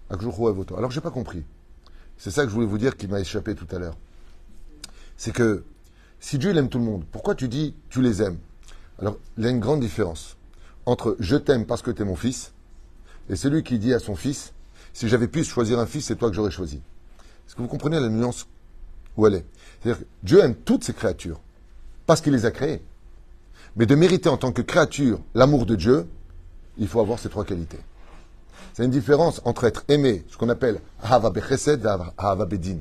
Akjouchou 0.09 0.65
Alors 0.77 0.91
j'ai 0.91 1.01
pas 1.01 1.11
compris. 1.11 1.43
C'est 2.17 2.31
ça 2.31 2.43
que 2.43 2.49
je 2.49 2.53
voulais 2.53 2.67
vous 2.67 2.77
dire 2.77 2.95
qui 2.95 3.07
m'a 3.07 3.19
échappé 3.19 3.55
tout 3.55 3.67
à 3.75 3.79
l'heure. 3.79 3.97
C'est 5.17 5.33
que 5.33 5.63
si 6.19 6.37
Dieu 6.37 6.55
aime 6.55 6.69
tout 6.69 6.79
le 6.79 6.85
monde, 6.85 7.03
pourquoi 7.11 7.35
tu 7.35 7.47
dis 7.47 7.75
tu 7.89 8.01
les 8.01 8.21
aimes? 8.21 8.39
Alors 8.99 9.17
il 9.37 9.43
y 9.43 9.47
a 9.47 9.49
une 9.49 9.59
grande 9.59 9.81
différence 9.81 10.37
entre 10.85 11.15
je 11.19 11.35
t'aime 11.35 11.65
parce 11.65 11.81
que 11.81 11.91
tu 11.91 12.01
es 12.01 12.05
mon 12.05 12.15
fils 12.15 12.53
et 13.29 13.35
celui 13.35 13.63
qui 13.63 13.79
dit 13.79 13.93
à 13.93 13.99
son 13.99 14.15
fils 14.15 14.53
si 14.93 15.09
j'avais 15.09 15.27
pu 15.27 15.43
choisir 15.43 15.79
un 15.79 15.85
fils, 15.87 16.05
c'est 16.05 16.15
toi 16.15 16.29
que 16.29 16.35
j'aurais 16.35 16.51
choisi. 16.51 16.77
Est-ce 17.47 17.55
que 17.55 17.61
vous 17.61 17.67
comprenez 17.67 17.99
la 17.99 18.09
nuance 18.09 18.47
où 19.17 19.25
elle 19.25 19.35
est? 19.35 19.45
C'est-à-dire 19.81 20.01
que 20.03 20.07
Dieu 20.21 20.39
aime 20.39 20.55
toutes 20.55 20.83
ses 20.83 20.93
créatures. 20.93 21.39
parce 22.05 22.21
qu'il 22.21 22.33
les 22.33 22.45
a 22.45 22.51
créés. 22.51 22.81
Mais 23.75 23.85
de 23.85 23.95
mériter 23.95 24.29
en 24.29 24.37
tant 24.37 24.51
que 24.51 24.61
créature 24.61 25.19
l'amour 25.33 25.65
de 25.65 25.75
Dieu, 25.75 26.07
il 26.77 26.87
faut 26.87 26.99
avoir 26.99 27.17
ces 27.17 27.29
trois 27.29 27.45
qualités. 27.45 27.79
C'est 28.73 28.85
une 28.85 28.91
différence 28.91 29.41
entre 29.45 29.63
être 29.63 29.83
aimé, 29.87 30.25
ce 30.29 30.37
qu'on 30.37 30.49
appelle 30.49 30.81
Hava 31.01 31.29
Bechesed 31.29 31.85
et 31.85 31.87
Hava 32.17 32.45
Bedin. 32.45 32.79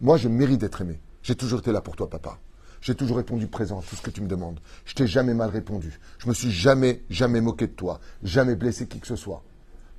Moi, 0.00 0.16
je 0.16 0.28
mérite 0.28 0.60
d'être 0.60 0.80
aimé. 0.80 1.00
J'ai 1.22 1.34
toujours 1.34 1.60
été 1.60 1.72
là 1.72 1.80
pour 1.80 1.96
toi, 1.96 2.08
papa. 2.08 2.38
J'ai 2.84 2.94
toujours 2.94 3.16
répondu 3.16 3.46
présent 3.46 3.80
à 3.80 3.82
tout 3.82 3.96
ce 3.96 4.02
que 4.02 4.10
tu 4.10 4.20
me 4.20 4.28
demandes. 4.28 4.60
Je 4.84 4.92
t'ai 4.92 5.06
jamais 5.06 5.32
mal 5.32 5.48
répondu. 5.48 5.98
Je 6.18 6.28
me 6.28 6.34
suis 6.34 6.50
jamais, 6.50 7.02
jamais 7.08 7.40
moqué 7.40 7.66
de 7.66 7.72
toi. 7.72 7.98
Jamais 8.22 8.56
blessé 8.56 8.86
qui 8.86 9.00
que 9.00 9.06
ce 9.06 9.16
soit. 9.16 9.42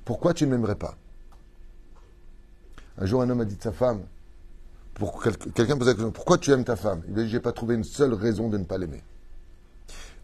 Pourquoi 0.04 0.34
tu 0.34 0.46
ne 0.46 0.52
m'aimerais 0.52 0.76
pas? 0.76 0.96
Un 2.96 3.06
jour, 3.06 3.22
un 3.22 3.28
homme 3.28 3.40
a 3.40 3.44
dit 3.44 3.56
de 3.56 3.62
sa 3.62 3.72
femme, 3.72 4.02
pour, 4.94 5.20
quelqu'un 5.20 5.76
posait 5.76 5.90
la 5.90 5.94
question, 5.94 6.12
pourquoi 6.12 6.38
tu 6.38 6.52
aimes 6.52 6.62
ta 6.62 6.76
femme? 6.76 7.02
Il 7.08 7.18
a 7.18 7.24
dit, 7.24 7.28
j'ai 7.28 7.40
pas 7.40 7.50
trouvé 7.50 7.74
une 7.74 7.82
seule 7.82 8.14
raison 8.14 8.48
de 8.48 8.56
ne 8.56 8.64
pas 8.64 8.78
l'aimer. 8.78 9.02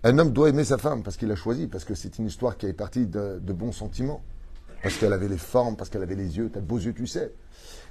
Un 0.05 0.17
homme 0.21 0.33
doit 0.33 0.49
aimer 0.49 0.65
sa 0.65 0.79
femme 0.79 1.03
parce 1.03 1.17
qu'il 1.17 1.33
a 1.33 1.37
choisi, 1.37 1.67
parce 1.67 1.85
que 1.85 1.97
c'est 1.97 2.17
une 2.21 2.27
histoire 2.27 2.57
qui 2.57 2.67
est 2.67 2.73
partie 2.73 3.07
de, 3.07 3.41
de 3.43 3.53
bons 3.53 3.73
sentiments, 3.73 4.23
parce 4.85 4.97
qu'elle 4.99 5.13
avait 5.13 5.29
les 5.29 5.37
formes, 5.37 5.75
parce 5.75 5.91
qu'elle 5.91 6.03
avait 6.05 6.15
les 6.15 6.37
yeux, 6.37 6.49
t'as 6.49 6.61
beaux 6.61 6.79
yeux, 6.79 6.95
tu 6.95 7.09
sais. 7.09 7.33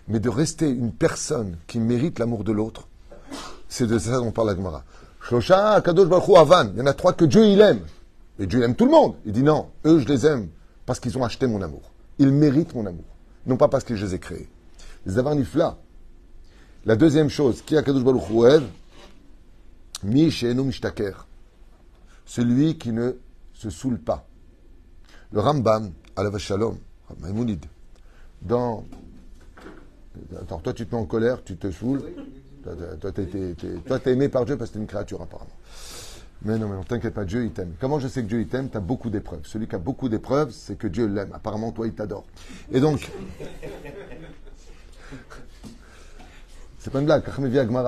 Mais 0.08 0.22
de 0.22 0.30
rester 0.30 0.70
une 0.70 0.94
personne 0.94 1.58
qui 1.68 1.82
mérite 1.82 2.20
l'amour 2.20 2.46
de 2.46 2.54
l'autre, 2.54 2.88
c'est 3.72 3.88
de 3.88 3.98
ça 3.98 4.18
dont 4.18 4.32
parle 4.32 4.50
la 4.50 4.56
Gemara. 4.56 4.84
Avan. 5.32 6.72
Il 6.74 6.80
y 6.80 6.82
en 6.82 6.86
a 6.86 6.94
trois 6.94 7.14
que 7.14 7.24
Dieu 7.24 7.46
il 7.46 7.62
aime. 7.62 7.80
Et 8.38 8.46
Dieu 8.46 8.62
aime 8.64 8.76
tout 8.76 8.86
le 8.86 8.92
monde. 8.92 9.16
Il 9.26 9.32
dit 9.32 9.44
non, 9.44 9.70
eux 9.86 10.00
je 10.00 10.08
les 10.08 10.26
aime 10.26 10.50
parce 10.86 11.00
qu'ils 11.00 11.18
ont 11.18 11.24
acheté 11.24 11.48
mon 11.48 11.62
amour. 11.62 11.90
Ils 12.20 12.32
méritent 12.34 12.76
mon 12.76 12.86
amour. 12.86 13.06
Non 13.46 13.56
pas 13.56 13.70
parce 13.70 13.86
que 13.86 13.96
je 13.96 14.06
les 14.06 14.16
ai 14.16 14.20
créés. 14.20 14.50
Les 15.06 15.18
Avar 15.18 15.36
Nifla. 15.36 15.78
La 16.84 16.98
deuxième 16.98 17.30
chose, 17.30 17.62
qui 17.62 17.78
a 17.78 17.82
Kadosh 17.82 18.04
Baruch 18.04 18.62
Mi. 20.04 20.32
Celui 22.26 22.78
qui 22.78 22.92
ne 22.92 23.14
se 23.54 23.70
saoule 23.70 24.00
pas. 24.00 24.28
Le 25.32 25.40
Rambam, 25.40 25.92
Alav 26.18 26.38
Shalom, 26.40 26.78
Maïmounid, 27.22 27.66
dans. 28.42 28.84
Attends, 30.42 30.60
toi 30.60 30.74
tu 30.74 30.86
te 30.86 30.94
mets 30.94 31.02
en 31.02 31.06
colère, 31.06 31.42
tu 31.44 31.56
te 31.56 31.72
saoules. 31.72 32.04
Toi, 32.62 33.12
tu 33.12 33.22
es, 33.22 34.12
aimé 34.12 34.30
par 34.30 34.46
Dieu 34.46 34.58
parce 34.58 34.70
que 34.70 34.76
tu 34.76 34.80
es 34.80 34.82
une 34.82 34.88
créature, 34.88 35.22
apparemment. 35.22 35.52
Mais 36.44 36.58
non, 36.58 36.68
mais 36.68 36.76
non, 36.76 36.84
t'inquiète 36.84 37.14
pas, 37.14 37.24
Dieu, 37.24 37.46
il 37.46 37.52
t'aime. 37.52 37.74
Comment 37.80 38.00
je 38.00 38.08
sais 38.08 38.24
que 38.24 38.28
Dieu, 38.28 38.42
il 38.42 38.48
t'aime? 38.48 38.70
Tu 38.70 38.78
as 38.78 38.82
beaucoup 38.82 39.12
d'épreuves. 39.12 39.42
Celui 39.44 39.68
qui 39.68 39.76
a 39.76 39.80
beaucoup 39.80 40.10
d'épreuves, 40.10 40.50
c'est 40.52 40.76
que 40.76 40.88
Dieu 40.88 41.06
l'aime. 41.06 41.30
Apparemment, 41.34 41.72
toi, 41.72 41.86
il 41.86 41.94
t'adore. 41.94 42.26
Et 42.72 42.80
donc, 42.80 43.12
c'est 46.80 46.90
pas 46.92 47.00
une 47.00 47.06
blague. 47.06 47.24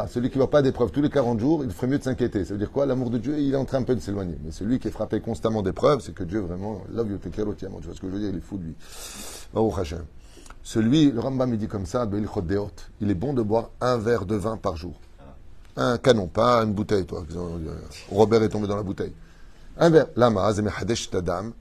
Celui 0.08 0.30
qui 0.30 0.38
ne 0.38 0.44
voit 0.44 0.52
pas 0.52 0.62
d'épreuves 0.62 0.92
tous 0.92 1.02
les 1.02 1.10
40 1.10 1.40
jours, 1.40 1.64
il 1.64 1.72
ferait 1.72 1.88
mieux 1.88 1.98
de 1.98 2.04
s'inquiéter. 2.04 2.46
Ça 2.46 2.54
veut 2.54 2.60
dire 2.60 2.72
quoi? 2.72 2.86
L'amour 2.86 3.10
de 3.10 3.18
Dieu, 3.18 3.40
il 3.40 3.54
est 3.54 3.58
en 3.58 3.66
train 3.66 3.80
un 3.80 3.84
peu 3.84 3.96
de 3.96 4.02
s'éloigner. 4.02 4.38
Mais 4.44 4.52
celui 4.52 4.78
qui 4.78 4.88
est 4.88 4.92
frappé 4.92 5.20
constamment 5.20 5.64
d'épreuves, 5.64 6.02
c'est 6.02 6.14
que 6.14 6.24
Dieu 6.24 6.42
vraiment, 6.42 6.84
love 6.94 7.10
you, 7.10 7.18
Tu 7.18 7.42
vois 7.42 7.56
ce 7.58 7.66
que 8.02 8.08
je 8.08 8.14
veux 8.14 8.20
dire? 8.20 8.30
Il 8.30 8.38
est 8.38 8.42
fou 8.42 8.58
de 8.58 8.66
lui. 8.66 8.76
Celui, 10.64 11.12
le 11.12 11.20
Rambam, 11.20 11.54
il 11.54 11.60
dit 11.60 11.68
comme 11.68 11.86
ça, 11.86 12.08
il 13.02 13.12
est 13.12 13.16
bon 13.16 13.34
de 13.34 13.42
boire 13.42 13.70
un 13.82 13.98
verre 13.98 14.26
de 14.26 14.36
vin 14.36 14.56
par 14.56 14.78
jour. 14.78 14.94
Un 15.76 15.98
canon, 15.98 16.28
pas 16.28 16.64
une 16.64 16.74
bouteille, 16.74 17.06
toi. 17.06 17.26
Robert 18.10 18.44
est 18.44 18.50
tombé 18.50 18.68
dans 18.68 18.78
la 18.78 18.84
bouteille. 18.84 19.14
Un 19.78 19.90
verre. 19.90 20.08
Lama, 20.16 20.52
tadam. 21.12 21.52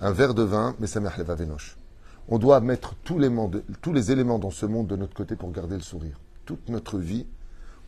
Un 0.00 0.12
verre 0.12 0.34
de 0.34 0.42
vin, 0.42 0.76
mais 0.78 0.86
levavenosh. 1.18 1.76
On 2.28 2.38
doit 2.38 2.60
mettre 2.60 2.94
tous 3.04 3.18
les, 3.18 3.30
tous 3.80 3.92
les 3.92 4.12
éléments 4.12 4.38
dans 4.38 4.50
ce 4.50 4.66
monde 4.66 4.86
de 4.86 4.96
notre 4.96 5.14
côté 5.14 5.34
pour 5.34 5.50
garder 5.50 5.76
le 5.76 5.82
sourire. 5.82 6.18
Toute 6.44 6.68
notre 6.68 6.98
vie, 6.98 7.26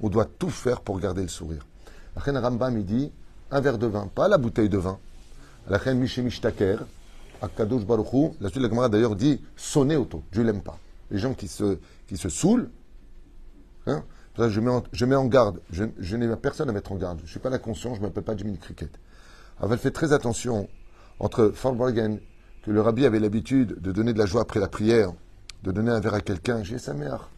on 0.00 0.08
doit 0.08 0.24
tout 0.24 0.50
faire 0.50 0.80
pour 0.80 0.98
garder 0.98 1.22
le 1.22 1.28
sourire. 1.28 1.64
La 2.16 2.40
Rambam, 2.40 2.76
il 2.78 2.84
dit 2.84 3.12
un 3.50 3.60
verre 3.60 3.78
de 3.78 3.86
vin, 3.86 4.08
pas 4.12 4.28
la 4.28 4.38
bouteille 4.38 4.68
de 4.68 4.78
vin. 4.78 4.98
La 5.68 5.78
Mishemishtaker, 5.92 6.78
Akadosh 7.42 7.85
Baruchou, 7.85 8.35
la 8.40 8.48
suite 8.48 8.62
de 8.62 8.66
la 8.66 8.70
Gemara 8.70 8.88
d'ailleurs 8.88 9.16
dit 9.16 9.40
sonner 9.57 9.96
auto. 9.96 10.22
Dieu 10.33 10.42
l'aime 10.42 10.62
pas. 10.62 10.79
Les 11.11 11.18
gens 11.18 11.35
qui 11.35 11.48
se, 11.48 11.79
qui 12.07 12.16
se 12.16 12.29
saoulent, 12.29 12.70
hein, 13.87 14.05
je, 14.37 14.61
mets 14.61 14.70
en, 14.70 14.83
je 14.92 15.05
mets 15.05 15.16
en 15.16 15.27
garde. 15.27 15.61
Je, 15.70 15.85
je 15.98 16.16
n'ai 16.16 16.35
personne 16.37 16.68
à 16.68 16.72
mettre 16.72 16.92
en 16.92 16.96
garde. 16.96 17.18
Je 17.18 17.24
ne 17.24 17.29
suis 17.29 17.40
pas 17.40 17.51
la 17.51 17.59
conscience, 17.59 17.96
je 17.96 18.03
ne 18.03 18.07
m'appelle 18.07 18.24
pas 18.24 18.37
Jimmy 18.37 18.59
Cricket. 18.59 18.90
Alors, 19.59 19.72
elle 19.72 19.79
fait 19.79 19.90
très 19.90 20.12
attention 20.12 20.68
entre 21.18 21.51
Farbragen, 21.55 22.20
que 22.62 22.70
le 22.70 22.81
rabbi 22.81 23.07
avait 23.07 23.20
l'habitude 23.20 23.81
de 23.81 23.92
donner 23.92 24.12
de 24.12 24.18
la 24.18 24.27
joie 24.27 24.42
après 24.42 24.61
la 24.61 24.68
prière, 24.68 25.12
de 25.62 25.72
donner 25.72 25.90
un 25.90 26.01
verre 26.01 26.14
à 26.14 26.20
quelqu'un. 26.20 26.62
J'ai 26.62 26.79
sa 26.79 26.94
mère. 26.94 27.31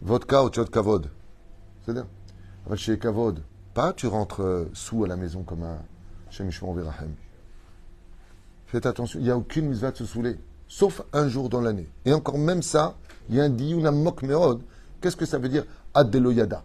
Vodka 0.00 0.44
ou 0.44 0.48
tchot 0.48 0.64
kavod. 0.66 1.08
C'est-à-dire, 1.84 2.06
chez 2.76 2.98
kavod. 2.98 3.42
Pas 3.74 3.92
tu 3.92 4.06
rentres 4.06 4.42
euh, 4.42 4.70
sous 4.74 5.04
à 5.04 5.08
la 5.08 5.16
maison 5.16 5.42
comme 5.42 5.62
un 5.62 5.78
Shemishmon 6.30 6.74
Verahem. 6.74 7.14
Faites 8.72 8.86
attention, 8.86 9.18
il 9.18 9.24
n'y 9.24 9.30
a 9.30 9.36
aucune 9.36 9.68
mitzvah 9.68 9.90
de 9.90 9.98
se 9.98 10.06
saouler, 10.06 10.38
sauf 10.66 11.02
un 11.12 11.28
jour 11.28 11.50
dans 11.50 11.60
l'année. 11.60 11.90
Et 12.06 12.14
encore 12.14 12.38
même 12.38 12.62
ça, 12.62 12.96
il 13.28 13.34
y 13.34 13.40
a 13.40 13.44
un 13.44 13.50
diyuna 13.50 13.90
mok 13.90 14.22
merod. 14.22 14.62
Qu'est-ce 14.98 15.14
que 15.14 15.26
ça 15.26 15.36
veut 15.36 15.50
dire 15.50 15.66
Adeloyada? 15.92 16.64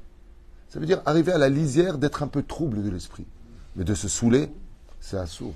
Ça 0.69 0.79
veut 0.79 0.85
dire 0.85 1.01
arriver 1.05 1.33
à 1.33 1.37
la 1.37 1.49
lisière 1.49 1.97
d'être 1.97 2.23
un 2.23 2.29
peu 2.29 2.43
trouble 2.43 2.81
de 2.81 2.89
l'esprit. 2.89 3.25
Mais 3.75 3.83
de 3.83 3.93
se 3.93 4.07
saouler, 4.07 4.49
c'est 5.01 5.17
assourd. 5.17 5.53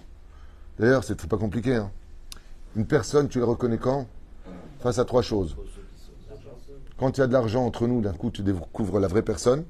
D'ailleurs, 0.77 1.05
c'est 1.05 1.25
pas 1.25 1.37
compliqué. 1.37 1.77
Hein. 1.77 1.89
Une 2.75 2.85
personne, 2.85 3.29
tu 3.29 3.39
la 3.39 3.45
reconnais 3.45 3.77
quand? 3.77 4.05
Face 4.81 4.99
à 4.99 5.05
trois 5.05 5.21
choses. 5.21 5.55
Quand 6.97 7.17
il 7.17 7.21
y 7.21 7.23
a 7.23 7.27
de 7.27 7.33
l'argent 7.33 7.65
entre 7.65 7.87
nous, 7.87 8.01
d'un 8.01 8.11
coup, 8.11 8.29
tu 8.29 8.41
découvres 8.41 8.99
la 8.99 9.07
vraie 9.07 9.23
personne. 9.23 9.63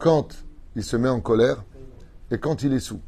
Quand 0.00 0.34
il 0.74 0.82
se 0.82 0.96
met 0.96 1.08
en 1.08 1.20
colère 1.20 1.62
et 2.32 2.38
quand 2.38 2.64
il 2.64 2.72
est 2.72 2.80
sous. 2.80 3.00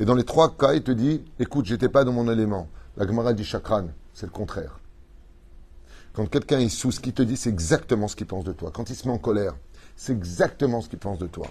Et 0.00 0.06
dans 0.06 0.14
les 0.14 0.24
trois 0.24 0.56
cas, 0.56 0.72
il 0.72 0.82
te 0.82 0.90
dit 0.90 1.22
écoute, 1.38 1.66
j'étais 1.66 1.90
pas 1.90 2.04
dans 2.04 2.12
mon 2.12 2.32
élément. 2.32 2.68
La 2.96 3.06
Gemara 3.06 3.34
dit 3.34 3.44
chakran, 3.44 3.88
c'est 4.14 4.24
le 4.24 4.32
contraire. 4.32 4.80
Quand 6.14 6.26
quelqu'un 6.26 6.58
est 6.58 6.70
sous, 6.70 6.90
ce 6.90 7.00
qu'il 7.00 7.12
te 7.12 7.22
dit, 7.22 7.36
c'est 7.36 7.50
exactement 7.50 8.08
ce 8.08 8.16
qu'il 8.16 8.26
pense 8.26 8.44
de 8.44 8.52
toi. 8.52 8.70
Quand 8.72 8.88
il 8.88 8.96
se 8.96 9.06
met 9.06 9.12
en 9.12 9.18
colère, 9.18 9.54
c'est 9.96 10.12
exactement 10.12 10.80
ce 10.80 10.88
qu'il 10.88 10.98
pense 10.98 11.18
de 11.18 11.26
toi. 11.26 11.46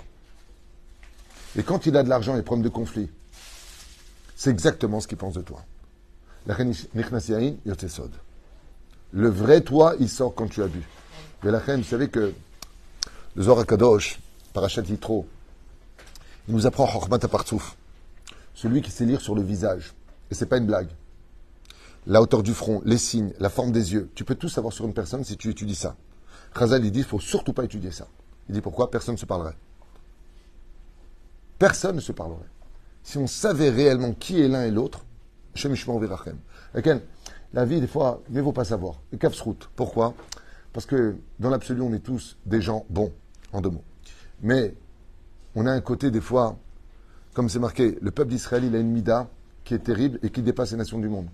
Et 1.55 1.63
quand 1.63 1.85
il 1.85 1.95
a 1.95 2.01
de 2.01 2.09
l'argent 2.09 2.35
et 2.35 2.41
problème 2.41 2.63
de 2.63 2.69
conflit, 2.69 3.07
c'est 4.35 4.49
exactement 4.49 4.99
ce 4.99 5.07
qu'il 5.07 5.17
pense 5.17 5.35
de 5.35 5.41
toi. 5.41 5.63
Le 9.11 9.29
vrai 9.29 9.61
toi, 9.61 9.93
il 9.99 10.09
sort 10.09 10.33
quand 10.33 10.47
tu 10.47 10.63
as 10.63 10.67
bu. 10.67 10.81
Mais 11.43 11.51
la 11.51 11.59
vous 11.59 11.83
savez 11.83 12.09
que 12.09 12.33
le 13.35 13.43
Zohar 13.43 13.65
Kadosh, 13.65 14.19
Parashat 14.53 14.81
Yitro, 14.81 15.27
il 16.47 16.55
nous 16.55 16.65
apprend 16.65 16.85
Apartouf 16.85 17.77
celui 18.59 18.81
qui 18.81 18.91
sait 18.91 19.05
lire 19.05 19.21
sur 19.21 19.35
le 19.35 19.41
visage. 19.41 19.93
Et 20.29 20.35
c'est 20.35 20.45
pas 20.45 20.57
une 20.57 20.65
blague. 20.65 20.89
La 22.05 22.21
hauteur 22.21 22.43
du 22.43 22.53
front, 22.53 22.81
les 22.83 22.97
signes, 22.97 23.31
la 23.39 23.49
forme 23.49 23.71
des 23.71 23.93
yeux. 23.93 24.09
Tu 24.15 24.25
peux 24.25 24.35
tout 24.35 24.49
savoir 24.49 24.73
sur 24.73 24.85
une 24.85 24.93
personne 24.93 25.23
si 25.23 25.37
tu 25.37 25.49
étudies 25.49 25.75
ça. 25.75 25.95
Khazal, 26.53 26.83
il 26.83 26.91
dit, 26.91 26.99
il 26.99 27.05
faut 27.05 27.21
surtout 27.21 27.53
pas 27.53 27.63
étudier 27.63 27.91
ça. 27.91 28.07
Il 28.49 28.55
dit 28.55 28.59
pourquoi? 28.59 28.91
Personne 28.91 29.13
ne 29.13 29.19
se 29.19 29.25
parlerait. 29.25 29.55
Personne 31.57 31.95
ne 31.95 32.01
se 32.01 32.11
parlerait. 32.11 32.49
Si 33.01 33.17
on 33.17 33.27
savait 33.27 33.69
réellement 33.69 34.11
qui 34.11 34.41
est 34.41 34.49
l'un 34.49 34.63
et 34.63 34.71
l'autre, 34.71 35.05
Virachem. 35.55 36.37
La 37.53 37.65
vie, 37.65 37.79
des 37.79 37.87
fois, 37.87 38.21
ne 38.29 38.43
faut 38.43 38.51
pas 38.51 38.65
savoir. 38.65 38.99
Et 39.13 39.25
route. 39.25 39.69
Pourquoi? 39.77 40.15
Parce 40.73 40.85
que 40.85 41.15
dans 41.39 41.49
l'absolu, 41.49 41.81
on 41.81 41.93
est 41.93 42.03
tous 42.03 42.37
des 42.45 42.61
gens 42.61 42.85
bons, 42.89 43.13
en 43.53 43.61
deux 43.61 43.69
mots. 43.69 43.85
Mais 44.41 44.75
on 45.55 45.65
a 45.65 45.71
un 45.71 45.81
côté, 45.81 46.11
des 46.11 46.21
fois, 46.21 46.57
comme 47.33 47.49
c'est 47.49 47.59
marqué, 47.59 47.97
le 48.01 48.11
peuple 48.11 48.31
d'Israël, 48.31 48.63
il 48.63 48.75
a 48.75 48.79
une 48.79 48.91
mida 48.91 49.29
qui 49.63 49.73
est 49.73 49.79
terrible 49.79 50.19
et 50.23 50.29
qui 50.29 50.41
dépasse 50.41 50.71
les 50.71 50.77
nations 50.77 50.99
du 50.99 51.09
monde. 51.09 51.27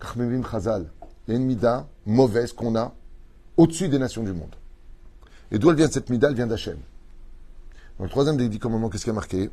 Chazal, 0.00 0.90
il 1.26 1.32
y 1.32 1.36
a 1.36 1.38
une 1.38 1.46
mida 1.46 1.86
mauvaise 2.06 2.52
qu'on 2.52 2.76
a 2.76 2.94
au-dessus 3.56 3.88
des 3.88 3.98
nations 3.98 4.22
du 4.22 4.32
monde. 4.32 4.54
Et 5.50 5.58
d'où 5.58 5.70
elle 5.70 5.76
vient 5.76 5.88
cette 5.88 6.10
mida? 6.10 6.28
Elle 6.28 6.34
vient 6.34 6.46
d'Hachem. 6.46 6.78
Dans 7.98 8.04
le 8.04 8.10
troisième 8.10 8.36
des 8.36 8.48
dix 8.48 8.58
commandements, 8.58 8.88
qu'est-ce 8.88 9.04
qui 9.04 9.10
a 9.10 9.14
marqué? 9.14 9.50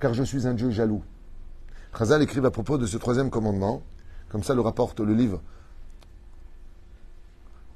Car 0.00 0.14
je 0.14 0.22
suis 0.22 0.46
un 0.46 0.54
Dieu 0.54 0.70
jaloux. 0.70 1.02
Chazal 1.96 2.22
écrit 2.22 2.44
à 2.44 2.50
propos 2.50 2.78
de 2.78 2.86
ce 2.86 2.96
troisième 2.96 3.30
commandement, 3.30 3.82
comme 4.28 4.42
ça 4.42 4.54
le 4.54 4.60
rapporte 4.60 5.00
le 5.00 5.14
livre 5.14 5.42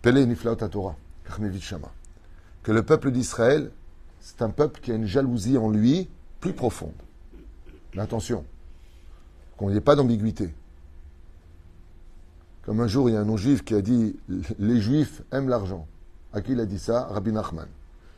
Pele 0.02 0.26
Niflaot 0.26 0.56
Torah, 0.56 0.96
que 2.62 2.72
le 2.72 2.82
peuple 2.82 3.10
d'Israël, 3.10 3.70
c'est 4.20 4.42
un 4.42 4.50
peuple 4.50 4.80
qui 4.80 4.90
a 4.92 4.94
une 4.94 5.06
jalousie 5.06 5.58
en 5.58 5.70
lui 5.70 6.08
plus 6.40 6.52
profonde. 6.52 6.94
Attention, 7.96 8.44
qu'on 9.56 9.70
n'y 9.70 9.76
ait 9.76 9.80
pas 9.80 9.96
d'ambiguïté. 9.96 10.54
Comme 12.62 12.80
un 12.80 12.86
jour, 12.86 13.08
il 13.08 13.14
y 13.14 13.16
a 13.16 13.20
un 13.20 13.24
non-juif 13.24 13.64
qui 13.64 13.74
a 13.74 13.80
dit 13.80 14.14
Les 14.58 14.80
juifs 14.80 15.22
aiment 15.32 15.48
l'argent. 15.48 15.86
À 16.32 16.42
qui 16.42 16.52
il 16.52 16.60
a 16.60 16.66
dit 16.66 16.78
ça? 16.78 17.06
Rabbi 17.06 17.32
Nachman. 17.32 17.66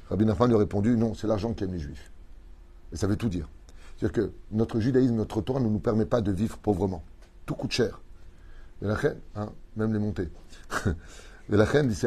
Rabbi 0.09 0.27
Nachman 0.27 0.49
lui 0.49 0.57
a 0.57 0.59
répondu 0.59 0.97
Non, 0.97 1.15
c'est 1.15 1.29
l'argent 1.29 1.55
qui 1.55 1.65
aime 1.65 1.73
les 1.73 1.79
juifs. 1.79 2.11
Et 2.93 2.97
ça 2.97 3.07
veut 3.07 3.17
tout 3.17 3.29
dire. 3.29 3.49
C'est-à-dire 3.97 4.25
que 4.25 4.33
notre 4.51 4.81
judaïsme, 4.81 5.15
notre 5.15 5.41
Torah 5.41 5.61
ne 5.61 5.69
nous 5.69 5.79
permet 5.79 6.05
pas 6.05 6.21
de 6.21 6.33
vivre 6.33 6.59
pauvrement. 6.59 7.05
Tout 7.47 7.55
coûte 7.55 7.71
cher. 7.71 8.01
Et 8.83 8.87
la 8.87 8.99
hein, 9.37 9.51
même 9.77 9.93
les 9.93 9.99
montées. 9.99 10.29
Et 11.53 11.57
la 11.57 11.65
reine 11.65 11.89
dit 11.89 12.01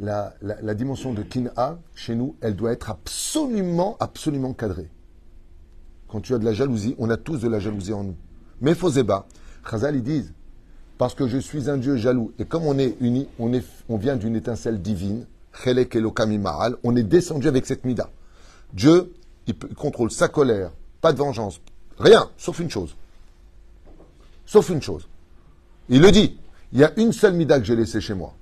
la, 0.00 0.34
la, 0.40 0.60
la 0.62 0.74
dimension 0.74 1.12
de 1.12 1.22
Kin'a, 1.22 1.78
chez 1.94 2.14
nous, 2.14 2.36
elle 2.40 2.54
doit 2.56 2.72
être 2.72 2.90
absolument, 2.90 3.96
absolument 4.00 4.52
cadrée. 4.52 4.90
Quand 6.08 6.20
tu 6.20 6.34
as 6.34 6.38
de 6.38 6.44
la 6.44 6.52
jalousie, 6.52 6.94
on 6.98 7.10
a 7.10 7.16
tous 7.16 7.38
de 7.38 7.48
la 7.48 7.60
jalousie 7.60 7.92
en 7.92 8.04
nous. 8.04 8.16
Mais 8.60 8.74
Foseba, 8.74 9.26
Chazal, 9.68 9.96
ils 9.96 10.02
disent, 10.02 10.32
parce 10.96 11.14
que 11.14 11.28
je 11.28 11.38
suis 11.38 11.70
un 11.70 11.76
Dieu 11.76 11.96
jaloux, 11.96 12.32
et 12.38 12.44
comme 12.44 12.64
on 12.64 12.78
est 12.78 12.96
unis, 13.00 13.28
on, 13.38 13.52
on 13.88 13.96
vient 13.96 14.16
d'une 14.16 14.34
étincelle 14.34 14.80
divine, 14.80 15.26
on 15.66 16.96
est 16.96 17.02
descendu 17.02 17.48
avec 17.48 17.66
cette 17.66 17.84
mida. 17.84 18.10
Dieu, 18.72 19.12
il 19.46 19.54
contrôle 19.54 20.10
sa 20.10 20.28
colère, 20.28 20.70
pas 21.00 21.12
de 21.12 21.18
vengeance, 21.18 21.60
rien, 21.98 22.28
sauf 22.36 22.58
une 22.58 22.70
chose. 22.70 22.96
Sauf 24.46 24.68
une 24.70 24.82
chose. 24.82 25.08
Il 25.88 26.00
le 26.00 26.10
dit, 26.10 26.38
il 26.72 26.78
y 26.78 26.84
a 26.84 26.92
une 26.98 27.12
seule 27.12 27.34
mida 27.34 27.58
que 27.58 27.64
j'ai 27.64 27.76
laissée 27.76 28.00
chez 28.00 28.14
moi. 28.14 28.34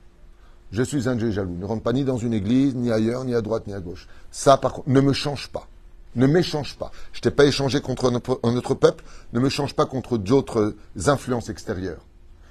Je 0.72 0.83
suis 0.83 1.09
un 1.09 1.14
Dieu 1.14 1.31
jaloux. 1.31 1.57
Ne 1.59 1.64
rentre 1.64 1.83
pas 1.83 1.92
ni 1.92 2.05
dans 2.05 2.16
une 2.16 2.33
église, 2.33 2.74
ni 2.74 2.90
ailleurs, 2.90 3.24
ni 3.24 3.35
à 3.35 3.40
droite, 3.40 3.66
ni 3.66 3.72
à 3.72 3.81
gauche. 3.81 4.09
Ça, 4.31 4.57
par 4.57 4.72
contre, 4.72 4.88
ne 4.88 5.00
me 5.00 5.12
change 5.12 5.48
pas. 5.48 5.68
Ne 6.16 6.26
m'échange 6.26 6.76
pas. 6.76 6.90
Je 7.12 7.20
t'ai 7.20 7.31
pas 7.31 7.44
échangé 7.44 7.81
contre 7.81 8.11
notre, 8.11 8.40
notre 8.50 8.74
peuple. 8.74 9.05
Ne 9.33 9.40
me 9.40 9.48
change 9.48 9.74
pas 9.74 9.87
contre 9.87 10.18
d'autres 10.18 10.74
influences 11.07 11.48
extérieures 11.48 12.05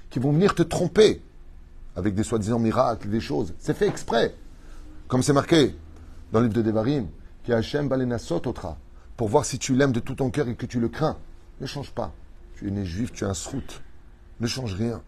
qui 0.09 0.19
vont 0.19 0.31
venir 0.31 0.55
te 0.55 0.63
tromper 0.63 1.21
avec 1.95 2.15
des 2.15 2.23
soi-disant 2.23 2.59
miracles, 2.59 3.09
des 3.09 3.19
choses. 3.19 3.53
C'est 3.59 3.75
fait 3.75 3.87
exprès. 3.87 4.33
Comme 5.07 5.23
c'est 5.23 5.33
marqué 5.33 5.75
dans 6.31 6.39
le 6.39 6.45
livre 6.45 6.55
de 6.55 6.61
Devarim, 6.61 7.07
qui 7.43 7.51
Hachem 7.51 7.87
balenasot 7.87 8.41
otra, 8.47 8.77
pour 9.17 9.29
voir 9.29 9.45
si 9.45 9.59
tu 9.59 9.75
l'aimes 9.75 9.91
de 9.91 9.99
tout 9.99 10.15
ton 10.15 10.29
cœur 10.29 10.47
et 10.47 10.55
que 10.55 10.65
tu 10.65 10.79
le 10.79 10.89
crains. 10.89 11.17
Ne 11.59 11.65
change 11.65 11.91
pas. 11.91 12.13
Tu 12.55 12.67
es 12.67 12.71
né 12.71 12.85
juif, 12.85 13.11
tu 13.11 13.23
es 13.23 13.27
un 13.27 13.33
srout. 13.33 13.81
Ne 14.39 14.47
change 14.47 14.75
rien. 14.75 15.01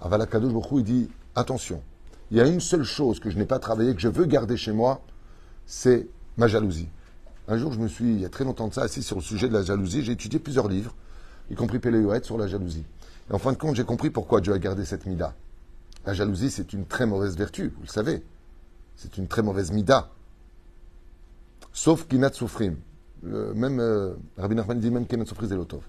Avalakadosh 0.00 0.52
Baruch 0.52 0.72
Hu, 0.72 0.78
il 0.78 0.84
dit 0.84 1.10
attention, 1.34 1.82
il 2.30 2.38
y 2.38 2.40
a 2.40 2.46
une 2.46 2.60
seule 2.60 2.84
chose 2.84 3.20
que 3.20 3.30
je 3.30 3.36
n'ai 3.36 3.44
pas 3.44 3.58
travaillé, 3.58 3.94
que 3.94 4.00
je 4.00 4.08
veux 4.08 4.24
garder 4.24 4.56
chez 4.56 4.72
moi, 4.72 5.02
c'est 5.66 6.08
ma 6.36 6.46
jalousie. 6.46 6.88
Un 7.48 7.56
jour, 7.56 7.72
je 7.72 7.80
me 7.80 7.88
suis, 7.88 8.12
il 8.14 8.20
y 8.20 8.24
a 8.24 8.28
très 8.28 8.44
longtemps 8.44 8.68
de 8.68 8.74
ça, 8.74 8.82
assis 8.82 9.02
sur 9.02 9.16
le 9.16 9.22
sujet 9.22 9.48
de 9.48 9.54
la 9.54 9.62
jalousie. 9.62 10.02
J'ai 10.02 10.12
étudié 10.12 10.38
plusieurs 10.38 10.68
livres, 10.68 10.94
y 11.50 11.54
compris 11.54 11.78
Péléoët 11.78 12.24
sur 12.24 12.38
la 12.38 12.46
jalousie. 12.46 12.84
Et 13.28 13.34
en 13.34 13.38
fin 13.38 13.52
de 13.52 13.58
compte, 13.58 13.76
j'ai 13.76 13.84
compris 13.84 14.10
pourquoi 14.10 14.40
Dieu 14.40 14.52
a 14.52 14.58
gardé 14.58 14.84
cette 14.84 15.06
mida. 15.06 15.34
La 16.06 16.14
jalousie, 16.14 16.50
c'est 16.50 16.72
une 16.72 16.86
très 16.86 17.06
mauvaise 17.06 17.36
vertu, 17.36 17.72
vous 17.76 17.82
le 17.82 17.88
savez. 17.88 18.22
C'est 18.96 19.18
une 19.18 19.28
très 19.28 19.42
mauvaise 19.42 19.72
mida. 19.72 20.10
Sauf 21.72 22.06
Kinat 22.06 22.32
Soufrim. 22.32 22.76
Même 23.22 23.80
euh, 23.80 24.14
Rabbi 24.38 24.54
Nachman 24.54 24.78
dit 24.78 24.90
même 24.90 25.06
Kinat 25.06 25.26
Soufrim 25.26 25.48
Zelotov. 25.48 25.82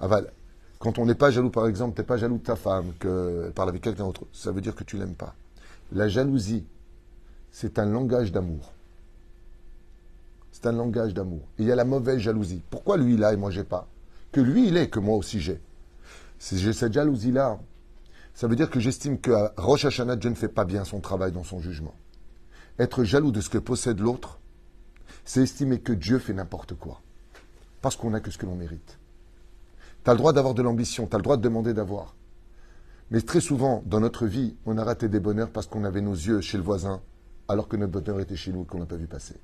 Aval. 0.00 0.32
Quand 0.78 0.98
on 0.98 1.04
n'est 1.04 1.14
pas 1.14 1.30
jaloux, 1.30 1.50
par 1.50 1.66
exemple, 1.66 1.94
tu 1.94 2.00
n'es 2.00 2.06
pas 2.06 2.16
jaloux 2.16 2.38
de 2.38 2.42
ta 2.42 2.56
femme, 2.56 2.92
qu'elle 2.98 3.52
parle 3.54 3.68
avec 3.68 3.82
quelqu'un 3.82 4.04
d'autre, 4.04 4.22
ça 4.32 4.50
veut 4.50 4.62
dire 4.62 4.74
que 4.74 4.82
tu 4.84 4.96
l'aimes 4.96 5.14
pas. 5.14 5.34
La 5.92 6.08
jalousie, 6.08 6.64
c'est 7.52 7.78
un 7.78 7.84
langage 7.84 8.32
d'amour. 8.32 8.72
C'est 10.60 10.68
un 10.68 10.72
langage 10.72 11.14
d'amour. 11.14 11.40
Il 11.58 11.66
y 11.66 11.72
a 11.72 11.74
la 11.74 11.84
mauvaise 11.84 12.18
jalousie. 12.18 12.62
Pourquoi 12.68 12.98
lui 12.98 13.14
il 13.14 13.24
a 13.24 13.32
et 13.32 13.36
moi 13.36 13.50
j'ai 13.50 13.64
pas 13.64 13.88
Que 14.30 14.40
lui 14.40 14.68
il 14.68 14.76
est, 14.76 14.90
que 14.90 14.98
moi 14.98 15.16
aussi 15.16 15.40
j'ai. 15.40 15.60
Si 16.38 16.58
j'ai 16.58 16.74
cette 16.74 16.92
jalousie-là, 16.92 17.58
ça 18.34 18.46
veut 18.46 18.56
dire 18.56 18.68
que 18.68 18.80
j'estime 18.80 19.18
qu'à 19.18 19.54
Rosh 19.56 19.86
Hashanah, 19.86 20.16
ne 20.16 20.34
fait 20.34 20.48
pas 20.48 20.64
bien 20.64 20.84
son 20.84 21.00
travail 21.00 21.32
dans 21.32 21.44
son 21.44 21.60
jugement. 21.60 21.94
Être 22.78 23.04
jaloux 23.04 23.32
de 23.32 23.40
ce 23.40 23.48
que 23.48 23.58
possède 23.58 24.00
l'autre, 24.00 24.38
c'est 25.24 25.42
estimer 25.42 25.80
que 25.80 25.92
Dieu 25.92 26.18
fait 26.18 26.34
n'importe 26.34 26.74
quoi. 26.74 27.00
Parce 27.80 27.96
qu'on 27.96 28.10
n'a 28.10 28.20
que 28.20 28.30
ce 28.30 28.38
que 28.38 28.46
l'on 28.46 28.54
mérite. 28.54 28.98
Tu 30.04 30.10
as 30.10 30.14
le 30.14 30.18
droit 30.18 30.32
d'avoir 30.32 30.54
de 30.54 30.62
l'ambition, 30.62 31.06
tu 31.06 31.14
as 31.14 31.18
le 31.18 31.22
droit 31.22 31.36
de 31.38 31.42
demander 31.42 31.72
d'avoir. 31.72 32.16
Mais 33.10 33.22
très 33.22 33.40
souvent, 33.40 33.82
dans 33.86 34.00
notre 34.00 34.26
vie, 34.26 34.56
on 34.66 34.76
a 34.76 34.84
raté 34.84 35.08
des 35.08 35.20
bonheurs 35.20 35.50
parce 35.50 35.66
qu'on 35.66 35.84
avait 35.84 36.02
nos 36.02 36.14
yeux 36.14 36.40
chez 36.42 36.58
le 36.58 36.62
voisin, 36.62 37.00
alors 37.48 37.66
que 37.66 37.76
notre 37.76 37.92
bonheur 37.92 38.20
était 38.20 38.36
chez 38.36 38.52
nous 38.52 38.62
et 38.62 38.66
qu'on 38.66 38.78
n'a 38.78 38.86
pas 38.86 38.96
vu 38.96 39.06
passer. 39.06 39.36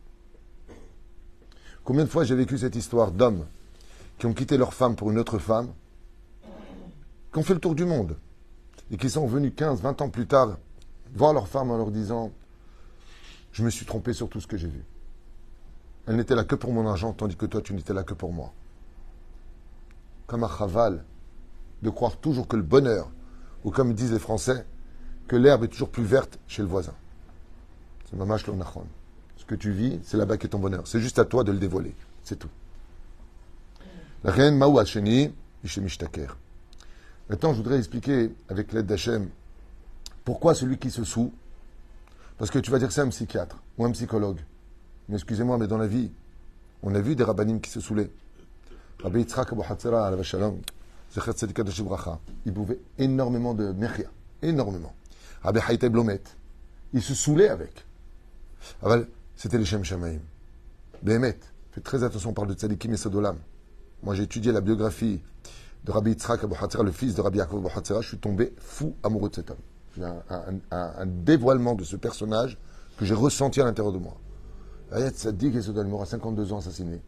Combien 1.86 2.04
de 2.04 2.10
fois 2.10 2.24
j'ai 2.24 2.34
vécu 2.34 2.58
cette 2.58 2.74
histoire 2.74 3.12
d'hommes 3.12 3.46
qui 4.18 4.26
ont 4.26 4.34
quitté 4.34 4.56
leur 4.56 4.74
femme 4.74 4.96
pour 4.96 5.12
une 5.12 5.20
autre 5.20 5.38
femme, 5.38 5.72
qui 7.32 7.38
ont 7.38 7.44
fait 7.44 7.54
le 7.54 7.60
tour 7.60 7.76
du 7.76 7.84
monde, 7.84 8.16
et 8.90 8.96
qui 8.96 9.08
sont 9.08 9.24
venus 9.28 9.52
15, 9.54 9.82
20 9.82 10.02
ans 10.02 10.10
plus 10.10 10.26
tard 10.26 10.58
voir 11.14 11.32
leur 11.32 11.46
femme 11.46 11.70
en 11.70 11.76
leur 11.76 11.92
disant 11.92 12.32
Je 13.52 13.62
me 13.62 13.70
suis 13.70 13.86
trompé 13.86 14.12
sur 14.14 14.28
tout 14.28 14.40
ce 14.40 14.48
que 14.48 14.56
j'ai 14.56 14.66
vu. 14.66 14.84
Elle 16.06 16.16
n'était 16.16 16.34
là 16.34 16.42
que 16.42 16.56
pour 16.56 16.72
mon 16.72 16.88
argent, 16.88 17.12
tandis 17.12 17.36
que 17.36 17.46
toi, 17.46 17.62
tu 17.62 17.72
n'étais 17.72 17.94
là 17.94 18.02
que 18.02 18.14
pour 18.14 18.32
moi. 18.32 18.52
Comme 20.26 20.42
un 20.42 20.48
chaval, 20.48 21.04
de 21.82 21.90
croire 21.90 22.16
toujours 22.16 22.48
que 22.48 22.56
le 22.56 22.62
bonheur, 22.62 23.12
ou 23.62 23.70
comme 23.70 23.94
disent 23.94 24.12
les 24.12 24.18
Français, 24.18 24.66
que 25.28 25.36
l'herbe 25.36 25.62
est 25.62 25.68
toujours 25.68 25.90
plus 25.90 26.02
verte 26.02 26.40
chez 26.48 26.62
le 26.62 26.68
voisin. 26.68 26.94
C'est 28.10 28.16
nachon. 28.16 28.58
Ce 28.58 29.05
que 29.46 29.54
tu 29.54 29.70
vis, 29.70 29.98
c'est 30.02 30.16
là-bas 30.16 30.36
qu'est 30.36 30.48
ton 30.48 30.58
bonheur. 30.58 30.86
C'est 30.86 31.00
juste 31.00 31.18
à 31.18 31.24
toi 31.24 31.44
de 31.44 31.52
le 31.52 31.58
dévoiler. 31.58 31.94
C'est 32.24 32.38
tout. 32.38 32.50
La 34.24 34.32
reine 34.32 34.56
Maou 34.56 34.78
Hacheni. 34.78 35.32
Maintenant, 37.28 37.52
je 37.52 37.56
voudrais 37.56 37.78
expliquer, 37.78 38.30
avec 38.48 38.72
l'aide 38.72 38.86
d'Hachem, 38.86 39.28
pourquoi 40.24 40.54
celui 40.54 40.78
qui 40.78 40.90
se 40.90 41.02
soût, 41.02 41.32
parce 42.38 42.50
que 42.50 42.58
tu 42.60 42.70
vas 42.70 42.78
dire 42.78 42.88
que 42.88 42.94
c'est 42.94 43.00
un 43.00 43.08
psychiatre 43.08 43.60
ou 43.78 43.84
un 43.84 43.90
psychologue. 43.90 44.38
Mais 45.08 45.16
excusez-moi, 45.16 45.58
mais 45.58 45.66
dans 45.66 45.78
la 45.78 45.86
vie, 45.88 46.12
on 46.82 46.94
a 46.94 47.00
vu 47.00 47.16
des 47.16 47.24
rabbinim 47.24 47.60
qui 47.60 47.70
se 47.70 47.80
saoulaient. 47.80 48.10
Rabbi 49.02 49.20
Yitzhak 49.20 49.52
Abu 49.52 49.62
Hatzera, 49.68 50.12
il 52.44 52.52
buvait 52.52 52.78
énormément 52.98 53.54
de 53.54 53.72
mechia, 53.72 54.08
énormément. 54.42 54.94
Rabbi 55.42 55.60
Haïté 55.66 55.88
Blomet, 55.88 56.22
il 56.92 57.02
se 57.02 57.14
saoulait 57.14 57.48
avec. 57.48 57.84
C'était 59.36 59.58
les 59.58 59.64
Shem 59.64 59.84
Shamaim. 59.84 60.18
Behemet, 61.02 61.38
faites 61.72 61.84
très 61.84 62.02
attention, 62.02 62.30
on 62.30 62.32
parle 62.32 62.48
de 62.48 62.54
Tzadikim 62.54 62.92
et 62.92 62.96
Sodolam. 62.96 63.36
Moi, 64.02 64.14
j'ai 64.14 64.22
étudié 64.24 64.52
la 64.52 64.60
biographie 64.60 65.22
de 65.84 65.92
Rabbi 65.92 66.10
Yitzhak 66.10 66.42
Abu 66.44 66.54
Hatzera, 66.60 66.82
le 66.82 66.90
fils 66.92 67.14
de 67.14 67.20
Rabbi 67.20 67.38
Yaakov 67.38 67.68
je 68.00 68.08
suis 68.08 68.18
tombé 68.18 68.52
fou 68.58 68.94
amoureux 69.02 69.28
de 69.30 69.34
cet 69.36 69.50
homme. 69.50 69.58
Un, 70.30 70.58
un- 70.70 71.06
dévoilement 71.06 71.74
de 71.74 71.84
ce 71.84 71.96
personnage 71.96 72.58
que 72.98 73.04
j'ai 73.04 73.14
ressenti 73.14 73.60
à 73.60 73.64
l'intérieur 73.64 73.92
de 73.92 73.98
moi. 73.98 74.16
Ayat 74.92 75.10
Tzadik 75.10 75.54
et 75.54 75.62
Sodom, 75.62 75.84
il 75.84 75.90
mourra 75.90 76.06
52 76.06 76.52
ans 76.52 76.58
assassiné. 76.58 77.00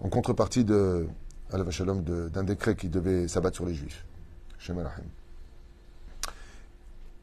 En 0.00 0.08
contrepartie 0.08 0.64
de, 0.64 1.06
d'un 1.50 2.44
décret 2.44 2.74
qui 2.76 2.88
devait 2.88 3.28
s'abattre 3.28 3.56
sur 3.56 3.66
les 3.66 3.74
Juifs. 3.74 4.04
Shem. 4.58 4.82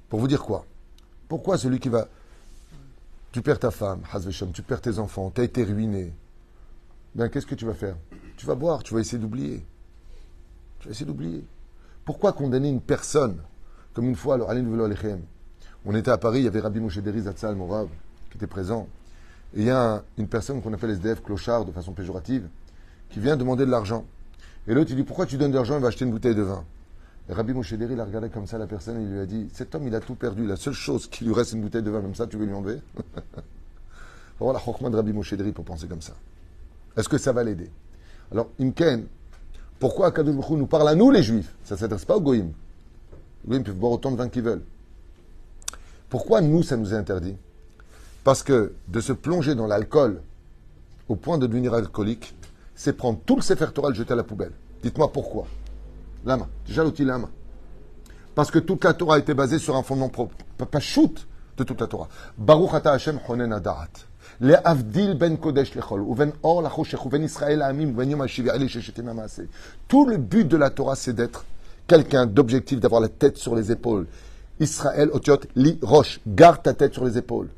Pour 0.10 0.20
vous 0.20 0.28
dire 0.28 0.42
quoi? 0.44 0.66
Pourquoi 1.28 1.58
celui 1.58 1.80
qui 1.80 1.90
va. 1.90 2.08
Tu 3.32 3.42
perds 3.42 3.60
ta 3.60 3.72
femme, 3.72 4.02
tu 4.54 4.62
perds 4.64 4.82
tes 4.82 4.98
enfants, 5.00 5.32
tu 5.34 5.42
as 5.42 5.44
été 5.44 5.64
ruiné. 5.64 6.14
Ben, 7.16 7.30
qu'est-ce 7.30 7.46
que 7.46 7.56
tu 7.56 7.66
vas 7.66 7.74
faire? 7.74 7.96
Tu 8.38 8.46
vas 8.46 8.56
boire, 8.56 8.82
tu 8.84 8.94
vas 8.94 9.00
essayer 9.02 9.20
d'oublier. 9.20 9.66
Tu 10.80 10.88
vas 10.88 10.92
essayer 10.92 11.06
d'oublier. 11.06 11.44
Pourquoi 12.06 12.34
condamner 12.34 12.70
une 12.70 12.82
personne 12.82 13.38
Comme 13.94 14.06
une 14.08 14.16
fois, 14.16 14.36
alors, 14.36 14.50
on 15.86 15.96
était 15.96 16.12
à 16.12 16.18
Paris, 16.18 16.40
il 16.40 16.46
y 16.46 16.48
avait 16.48 16.60
Rabbi 16.60 16.80
Moshe 16.80 16.98
Deri 17.00 17.22
Zatzal 17.22 17.56
Morav 17.56 17.88
qui 18.32 18.38
était 18.38 18.48
présent. 18.48 18.88
Et 19.56 19.60
il 19.62 19.66
y 19.66 19.70
a 19.70 19.96
un- 19.96 20.04
une 20.18 20.28
personne 20.28 20.62
qu'on 20.62 20.74
appelle 20.74 20.92
SDF 20.92 21.24
clochard 21.24 21.66
de 21.66 21.72
façon 21.72 21.94
péjorative 21.94 22.48
qui 23.10 23.20
vient 23.20 23.36
demander 23.38 23.66
de 23.66 23.72
l'argent. 23.72 24.06
Et 24.68 24.74
l'autre, 24.74 24.92
il 24.92 24.96
dit 24.96 25.04
Pourquoi 25.04 25.26
tu 25.26 25.38
donnes 25.38 25.52
de 25.52 25.56
l'argent 25.56 25.76
Il 25.78 25.82
va 25.82 25.88
acheter 25.88 26.06
une 26.06 26.12
bouteille 26.12 26.36
de 26.36 26.44
vin? 26.44 26.64
Rabbi 27.30 27.54
Moshe 27.54 27.74
Deri 27.74 28.00
regardé 28.00 28.30
comme 28.30 28.48
ça, 28.48 28.58
la 28.58 28.66
personne, 28.66 29.00
et 29.00 29.04
il 29.04 29.12
lui 29.12 29.20
a 29.20 29.26
dit 29.26 29.50
Cet 29.54 29.76
homme, 29.76 29.88
il 29.88 29.94
a 29.94 30.00
tout 30.00 30.16
perdu. 30.16 30.48
La 30.48 30.56
seule 30.56 30.74
chose 30.74 31.08
qui 31.08 31.26
lui 31.26 31.34
reste, 31.34 31.54
une 31.54 31.62
bouteille 31.62 31.84
de 31.84 31.92
vin. 31.92 32.02
Même 32.02 32.16
ça, 32.16 32.26
tu 32.26 32.38
veux 32.38 32.46
lui 32.46 32.54
enlever? 32.54 32.80
Voir 34.40 34.54
la 34.54 34.90
de 34.90 34.96
Rabbi 34.96 35.14
Moshe 35.14 35.36
pour 35.54 35.66
penser 35.66 35.88
comme 35.88 36.02
ça. 36.02 36.14
Est-ce 36.98 37.08
que 37.10 37.18
ça 37.18 37.32
va 37.32 37.44
l'aider? 37.44 37.70
Alors, 38.32 38.50
Imken, 38.60 39.06
pourquoi 39.80 40.08
Akadosh 40.08 40.50
nous 40.52 40.66
parle 40.66 40.90
à 40.90 40.96
nous, 40.96 41.12
les 41.12 41.22
Juifs? 41.22 41.54
Ça 41.64 41.76
ne 41.76 41.80
s'adresse 41.80 42.06
pas 42.06 42.18
aux 42.18 42.22
Goïms. 42.22 42.54
Les 43.44 43.50
Goïms 43.50 43.64
peuvent 43.64 43.76
boire 43.76 43.92
autant 43.92 44.12
de 44.12 44.18
vin 44.18 44.30
qu'ils 44.30 44.44
veulent. 44.44 44.64
Pourquoi 46.10 46.42
nous, 46.42 46.64
ça 46.64 46.78
nous 46.78 46.94
est 46.94 46.98
interdit? 46.98 47.36
Parce 48.24 48.44
que 48.44 48.74
de 48.88 49.00
se 49.00 49.14
plonger 49.14 49.56
dans 49.56 49.68
l'alcool 49.68 50.22
au 51.08 51.16
point 51.16 51.38
de 51.38 51.48
devenir 51.48 51.74
alcoolique, 51.74 52.34
c'est 52.76 52.94
prendre 52.94 53.20
tout 53.26 53.36
le 53.36 53.42
Sefer 53.42 53.68
Torah 53.74 53.90
le 53.90 53.96
jeter 53.96 54.14
à 54.14 54.16
la 54.16 54.24
poubelle. 54.24 54.52
Dites-moi 54.82 55.12
pourquoi. 55.12 55.48
Lama. 56.26 56.48
Jalouti 56.68 57.06
Lama. 57.06 57.30
Parce 58.36 58.52
que 58.52 58.60
toute 58.60 58.84
la 58.84 58.94
Torah 58.94 59.16
a 59.16 59.20
été 59.20 59.34
basée 59.34 59.60
sur 59.60 59.76
un 59.76 59.84
fondement 59.84 60.10
propre. 60.10 60.36
Pas 60.58 60.80
shoot 60.80 61.28
de 61.58 61.64
toute 61.64 61.82
la 61.82 61.88
Torah. 61.88 62.08
Baruch 62.38 62.74
ata 62.74 62.92
Hashem 62.92 63.20
honen 63.28 63.52
adarat. 63.52 63.90
Le 64.40 64.56
avdil 64.68 65.16
ben 65.16 65.38
kodesh 65.38 65.76
lechol. 65.76 66.02
Uven 66.02 66.32
or 66.44 66.62
la 66.62 66.70
choshech. 66.70 67.06
Uven 67.06 67.24
Israël 67.24 67.62
amim. 67.62 67.90
Uven 67.90 68.12
yom 68.12 68.26
Tout 69.88 70.06
le 70.06 70.18
but 70.18 70.48
de 70.48 70.58
la 70.58 70.70
Torah, 70.70 70.96
c'est 70.96 71.14
d'être 71.14 71.46
quelqu'un 71.88 72.26
d'objectif, 72.26 72.80
d'avoir 72.80 73.02
la 73.02 73.10
tête 73.10 73.38
sur 73.38 73.56
les 73.56 73.72
épaules. 73.72 74.08
Israël, 74.60 75.10
otiot, 75.12 75.40
li, 75.56 75.80
roche. 75.82 76.22
Garde 76.28 76.64
ta 76.64 76.74
tête 76.74 76.94
sur 76.94 77.06
les 77.06 77.18
épaules. 77.18 77.50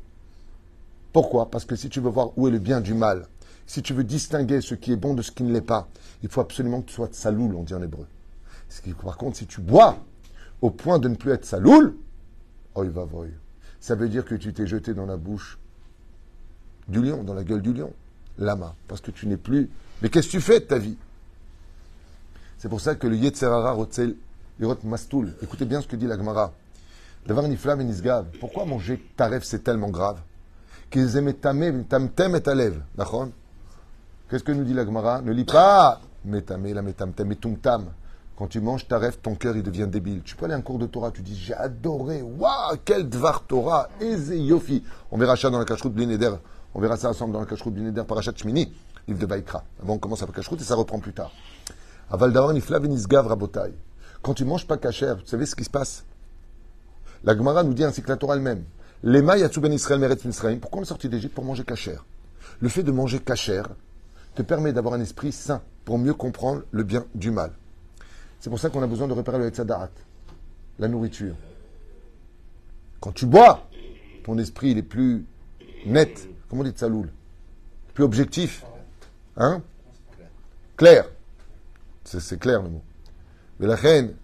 Pourquoi? 1.12 1.50
Parce 1.50 1.64
que 1.64 1.76
si 1.76 1.88
tu 1.88 2.00
veux 2.00 2.10
voir 2.10 2.30
où 2.36 2.48
est 2.48 2.50
le 2.50 2.58
bien 2.58 2.80
du 2.80 2.94
mal, 2.94 3.26
si 3.66 3.82
tu 3.82 3.92
veux 3.92 4.04
distinguer 4.04 4.60
ce 4.60 4.74
qui 4.74 4.92
est 4.92 4.96
bon 4.96 5.14
de 5.14 5.22
ce 5.22 5.30
qui 5.30 5.42
ne 5.42 5.52
l'est 5.52 5.60
pas, 5.60 5.88
il 6.22 6.28
faut 6.28 6.40
absolument 6.40 6.80
que 6.80 6.88
tu 6.88 6.94
sois 6.94 7.08
saloul, 7.12 7.54
on 7.54 7.62
dit 7.62 7.74
en 7.74 7.82
hébreu. 7.82 8.06
Par 9.02 9.16
contre, 9.16 9.36
si 9.36 9.46
tu 9.46 9.60
bois 9.60 9.98
au 10.62 10.70
point 10.70 10.98
de 10.98 11.08
ne 11.08 11.16
plus 11.16 11.32
être 11.32 11.44
saloul. 11.44 11.94
Ça 13.80 13.94
veut 13.94 14.08
dire 14.08 14.24
que 14.24 14.34
tu 14.34 14.52
t'es 14.54 14.66
jeté 14.66 14.94
dans 14.94 15.06
la 15.06 15.16
bouche 15.16 15.58
du 16.88 17.02
lion, 17.02 17.24
dans 17.24 17.34
la 17.34 17.44
gueule 17.44 17.60
du 17.60 17.72
lion. 17.72 17.92
Lama. 18.38 18.74
Parce 18.88 19.00
que 19.00 19.10
tu 19.10 19.26
n'es 19.26 19.36
plus. 19.36 19.68
Mais 20.00 20.08
qu'est-ce 20.08 20.28
que 20.28 20.32
tu 20.32 20.40
fais 20.40 20.60
de 20.60 20.64
ta 20.64 20.78
vie? 20.78 20.96
C'est 22.58 22.68
pour 22.68 22.80
ça 22.80 22.94
que 22.94 23.06
le 23.06 23.16
Yetzerara 23.16 23.72
Rotzel 23.72 24.14
Yerot 24.60 24.78
Mastoul. 24.84 25.34
Écoutez 25.42 25.64
bien 25.64 25.82
ce 25.82 25.86
que 25.86 25.96
dit 25.96 26.06
la 26.06 26.16
Gemara. 26.16 26.52
D'avoir 27.26 27.44
une 27.44 27.56
flamme 27.56 27.80
et 27.80 27.84
nisgav. 27.84 28.26
Pourquoi 28.40 28.64
manger 28.64 29.04
taref 29.16 29.44
c'est 29.44 29.64
tellement 29.64 29.90
grave? 29.90 30.20
Qu'ils 30.90 31.16
aimaient 31.16 31.34
tamem, 31.34 31.84
tamtem 31.84 32.36
et 32.36 32.48
alev. 32.48 32.80
D'accord? 32.94 33.28
Qu'est-ce 34.30 34.44
que 34.44 34.52
nous 34.52 34.64
dit 34.64 34.74
la 34.74 34.84
Gemara? 34.84 35.20
Ne 35.22 35.32
lis 35.32 35.44
pas 35.44 36.00
metame, 36.24 36.72
la 36.72 36.82
metamtem, 36.82 37.28
metumtam. 37.28 37.86
Quand 38.36 38.46
tu 38.46 38.60
manges 38.60 38.88
taref, 38.88 39.20
ton 39.20 39.34
cœur 39.34 39.56
il 39.56 39.62
devient 39.62 39.86
débile. 39.86 40.22
Tu 40.22 40.36
peux 40.36 40.46
aller 40.46 40.54
à 40.54 40.56
un 40.56 40.62
cours 40.62 40.78
de 40.78 40.86
Torah, 40.86 41.10
tu 41.10 41.22
dis 41.22 41.36
j'ai 41.36 41.54
adoré, 41.54 42.22
waouh, 42.22 42.76
quel 42.84 43.08
dvar 43.08 43.44
Torah, 43.46 43.88
eze 44.00 44.34
yofi. 44.34 44.82
On 45.10 45.18
verra 45.18 45.36
ça 45.36 45.50
dans 45.50 45.58
la 45.58 45.64
cacheroute 45.64 45.92
Blinéder. 45.92 46.32
On 46.74 46.80
verra 46.80 46.96
ça 46.96 47.10
ensemble 47.10 47.34
dans 47.34 47.40
la 47.40 47.46
cacheroute 47.46 47.74
Blinéder, 47.74 48.02
parachat 48.08 48.32
Shmini, 48.34 48.72
livre 49.06 49.20
de 49.20 49.26
Baïkra. 49.26 49.64
Bon, 49.82 49.94
on 49.94 49.98
commence 49.98 50.22
avec 50.22 50.34
cacheroute 50.34 50.60
et 50.60 50.64
ça 50.64 50.74
reprend 50.74 50.98
plus 50.98 51.12
tard. 51.12 51.30
Aval 52.10 52.36
rabotai. 52.36 53.74
Quand 54.22 54.34
tu 54.34 54.44
manges 54.44 54.66
pas 54.66 54.78
cachère, 54.78 55.16
vous 55.16 55.26
savez 55.26 55.46
ce 55.46 55.54
qui 55.54 55.64
se 55.64 55.70
passe? 55.70 56.04
La 57.24 57.36
Gemara 57.36 57.62
nous 57.62 57.74
dit 57.74 57.84
ainsi 57.84 58.02
que 58.02 58.08
la 58.08 58.16
Torah 58.16 58.36
elle-même. 58.36 58.64
Lema 59.02 59.36
yatsu 59.36 59.60
ben 59.60 59.72
Israël 59.72 60.00
meretz 60.00 60.24
Israël. 60.24 60.58
Pourquoi 60.58 60.80
on 60.80 60.82
est 60.82 60.86
sorti 60.86 61.08
d'Égypte 61.08 61.34
pour 61.34 61.44
manger 61.44 61.64
cachère 61.64 62.04
Le 62.60 62.68
fait 62.68 62.82
de 62.82 62.92
manger 62.92 63.18
cachère 63.18 63.68
te 64.34 64.42
permet 64.42 64.72
d'avoir 64.72 64.94
un 64.94 65.00
esprit 65.00 65.32
sain 65.32 65.60
pour 65.84 65.98
mieux 65.98 66.14
comprendre 66.14 66.62
le 66.70 66.82
bien 66.82 67.04
du 67.14 67.30
mal. 67.30 67.52
C'est 68.42 68.50
pour 68.50 68.58
ça 68.58 68.70
qu'on 68.70 68.82
a 68.82 68.88
besoin 68.88 69.06
de 69.06 69.12
repérer 69.12 69.38
le 69.38 69.46
Hetzadarat, 69.46 69.90
la 70.80 70.88
nourriture. 70.88 71.36
Quand 72.98 73.12
tu 73.12 73.24
bois, 73.24 73.68
ton 74.24 74.36
esprit 74.36 74.76
est 74.76 74.82
plus 74.82 75.24
net, 75.86 76.28
comme 76.48 76.58
on 76.58 76.64
dit 76.64 76.70
Tsaloul, 76.70 77.08
plus 77.94 78.02
objectif, 78.02 78.64
hein? 79.36 79.62
Clair. 80.76 81.04
C'est 82.02 82.40
clair 82.40 82.64
le 82.64 82.70
mot. 82.70 82.82
Mais 83.60 83.68
la 83.68 83.76
reine, 83.76 84.16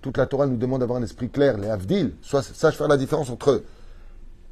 toute 0.00 0.16
la 0.16 0.24
Torah 0.24 0.46
nous 0.46 0.56
demande 0.56 0.80
d'avoir 0.80 0.98
un 0.98 1.02
esprit 1.02 1.28
clair, 1.28 1.58
les 1.58 1.68
Avdil, 1.68 2.14
soit 2.22 2.40
sache 2.42 2.78
faire 2.78 2.88
la 2.88 2.96
différence 2.96 3.28
entre 3.28 3.62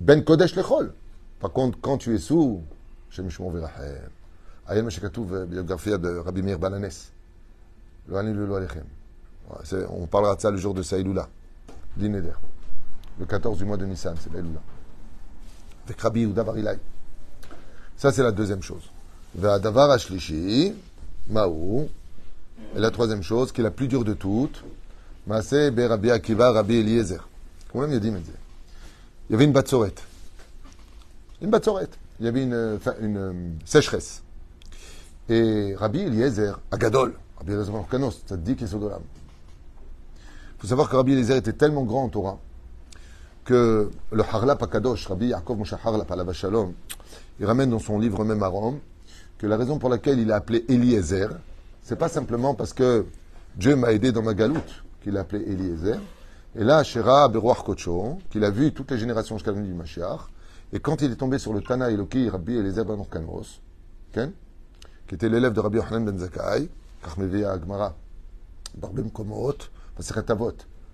Ben 0.00 0.22
Kodesh 0.22 0.54
Lechol. 0.54 0.92
Par 1.40 1.50
contre, 1.50 1.78
quand 1.80 1.96
tu 1.96 2.14
es 2.14 2.18
sous, 2.18 2.60
Shem 3.08 3.30
Shmon 3.30 3.52
Virachem, 3.52 4.10
Ayel 4.66 4.84
Meshekatouv, 4.84 5.46
biographie 5.46 5.98
de 5.98 6.18
Rabbi 6.18 6.42
Meir 6.42 6.58
Balanes, 6.58 6.90
le 8.06 8.16
Alechem. 8.18 8.84
On 9.90 10.06
parlera 10.06 10.36
de 10.36 10.40
ça 10.40 10.50
le 10.50 10.56
jour 10.56 10.74
de 10.74 10.82
Saïloula, 10.82 11.28
l'Ineder. 11.96 12.32
Le 13.18 13.26
14 13.26 13.58
du 13.58 13.64
mois 13.64 13.76
de 13.76 13.86
Nissan, 13.86 14.14
c'est 14.20 14.32
Saïloula. 14.32 14.60
Avec 15.86 16.00
Rabbi 16.00 16.26
Barilai. 16.26 16.78
Ça, 17.96 18.10
c'est 18.10 18.22
la 18.22 18.32
deuxième 18.32 18.62
chose. 18.62 18.90
Davar 19.34 19.90
Ashlishi, 19.90 20.74
Maou. 21.28 21.88
Et 22.76 22.78
la 22.78 22.90
troisième 22.90 23.22
chose, 23.22 23.52
qui 23.52 23.60
est 23.60 23.64
la 23.64 23.70
plus 23.70 23.88
dure 23.88 24.04
de 24.04 24.14
toutes, 24.14 24.64
Maase 25.26 25.70
Be 25.70 25.80
Rabbi 25.88 26.10
Akiva, 26.10 26.52
Rabbi 26.52 26.76
Eliezer. 26.76 27.26
Comment 27.72 27.86
il 27.86 28.00
dit, 28.00 28.08
Il 29.28 29.32
y 29.32 29.34
avait 29.34 29.44
une 29.44 29.52
batsorette. 29.52 30.02
Une 31.40 31.50
batsorette. 31.50 31.98
Il 32.20 32.26
y 32.26 32.28
avait 32.28 32.42
une, 32.42 32.78
une, 33.00 33.16
une 33.16 33.58
sécheresse. 33.64 34.22
Et 35.28 35.74
Rabbi 35.76 36.00
Eliezer, 36.00 36.60
Agadol, 36.70 37.14
Rabbi 37.38 37.52
Eliezer 37.52 37.72
ça 38.26 38.36
dit 38.36 38.54
qu'il 38.54 38.66
est 38.66 38.70
faut 40.64 40.68
savoir 40.70 40.88
que 40.88 40.96
Rabbi 40.96 41.12
Eliezer 41.12 41.36
était 41.36 41.52
tellement 41.52 41.82
grand 41.82 42.04
en 42.04 42.08
Torah 42.08 42.38
que 43.44 43.90
le 44.10 44.22
Harlap 44.22 44.62
Akadosh, 44.62 45.06
Rabbi 45.08 45.26
Yaakov 45.26 45.58
Moshe 45.58 45.74
Harlap 45.74 46.10
Alav 46.10 46.32
Shalom, 46.32 46.72
il 47.38 47.44
ramène 47.44 47.68
dans 47.68 47.78
son 47.78 47.98
livre 47.98 48.24
même 48.24 48.42
à 48.42 48.46
Rome 48.46 48.78
que 49.36 49.46
la 49.46 49.58
raison 49.58 49.78
pour 49.78 49.90
laquelle 49.90 50.18
il 50.18 50.32
a 50.32 50.36
appelé 50.36 50.64
Eliezer, 50.66 51.28
c'est 51.82 51.96
pas 51.96 52.08
simplement 52.08 52.54
parce 52.54 52.72
que 52.72 53.04
Dieu 53.56 53.76
m'a 53.76 53.92
aidé 53.92 54.10
dans 54.10 54.22
ma 54.22 54.32
galoute 54.32 54.84
qu'il 55.02 55.18
a 55.18 55.20
appelé 55.20 55.44
Eliezer. 55.46 56.00
Et 56.56 56.64
là, 56.64 56.82
Shera 56.82 57.28
Beroach 57.28 57.62
Kocho, 57.62 58.20
qu'il 58.30 58.42
a 58.42 58.48
vu 58.48 58.72
toutes 58.72 58.90
les 58.90 58.96
générations 58.96 59.36
jusqu'à 59.36 59.52
du 59.52 59.60
Mashiach, 59.60 60.30
et 60.72 60.80
quand 60.80 61.02
il 61.02 61.12
est 61.12 61.16
tombé 61.16 61.38
sur 61.38 61.52
le 61.52 61.60
Tana 61.60 61.90
Eloki, 61.90 62.30
Rabbi 62.30 62.56
Eliezer 62.56 62.86
Ben 62.86 62.98
Orkanos, 62.98 63.60
qui 64.14 65.14
était 65.14 65.28
l'élève 65.28 65.52
de 65.52 65.60
Rabbi 65.60 65.76
Yohanan 65.76 66.06
Ben 66.06 66.18
Zakai, 66.18 66.70
Kachmevia 67.02 67.52
Agmara, 67.52 67.94
Barbem 68.78 69.10
Komot, 69.10 69.58
Maseret 69.96 70.24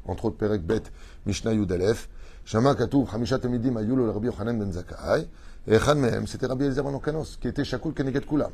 entre 0.07 0.25
autres 0.25 0.37
Perek 0.37 0.63
Bet, 0.63 0.83
Mishnah 1.27 1.53
Yudalef, 1.53 2.09
Shama 2.45 2.75
Katouf, 2.75 3.15
Hamisha 3.15 3.39
Tamidim, 3.39 3.77
Ayul, 3.77 4.11
Rabbi 4.11 4.27
Yochanan 4.27 4.59
Ben 4.59 4.73
Zakaï, 4.73 5.27
et 5.67 5.75
Echan 5.75 5.97
Mehem, 5.97 6.27
c'était 6.27 6.47
Rabbi 6.47 6.65
Elzer 6.65 6.83
Ben 6.83 6.99
qui 7.41 7.49
était 7.49 7.65
Shakul 7.65 7.93
Keneget 7.93 8.27
Kulam. 8.27 8.51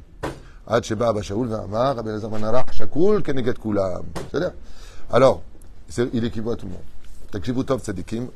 Ad 0.67 0.83
Sheba 0.83 1.09
Abba 1.09 1.23
Shaul 1.23 1.49
Rabbi 1.53 2.09
Elzer 2.11 2.29
Ben 2.29 2.43
Shakul 2.73 3.23
Keneget 3.23 3.55
Kulam. 3.55 4.05
C'est-à-dire, 4.31 4.53
alors, 5.11 5.43
il 6.13 6.25
équivaut 6.25 6.51
à 6.51 6.57
tout 6.57 6.67
le 6.67 6.73
monde. 6.73 7.67
Tov 7.67 7.81
Tzadikim. 7.81 8.29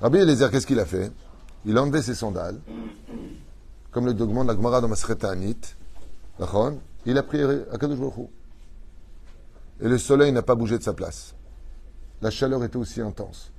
Rabbi 0.00 0.18
Elzer, 0.18 0.50
qu'est-ce 0.50 0.66
qu'il 0.66 0.80
a 0.80 0.84
fait? 0.84 1.12
Il 1.64 1.78
a 1.78 1.82
enlevé 1.82 2.02
ses 2.02 2.16
sandales, 2.16 2.58
comme 3.92 4.06
le 4.06 4.14
document 4.14 4.42
de 4.42 4.48
la 4.48 4.56
Gemara 4.56 4.80
dans 4.80 4.88
il 7.04 7.18
a 7.18 7.22
prié 7.22 7.44
à 7.70 7.78
Kadosh 7.78 7.98
et 9.80 9.88
le 9.88 9.98
soleil 9.98 10.32
n'a 10.32 10.42
pas 10.42 10.54
bougé 10.54 10.78
de 10.78 10.82
sa 10.82 10.92
place. 10.92 11.34
La 12.20 12.30
chaleur 12.30 12.62
était 12.64 12.76
aussi 12.76 13.00
intense. 13.00 13.50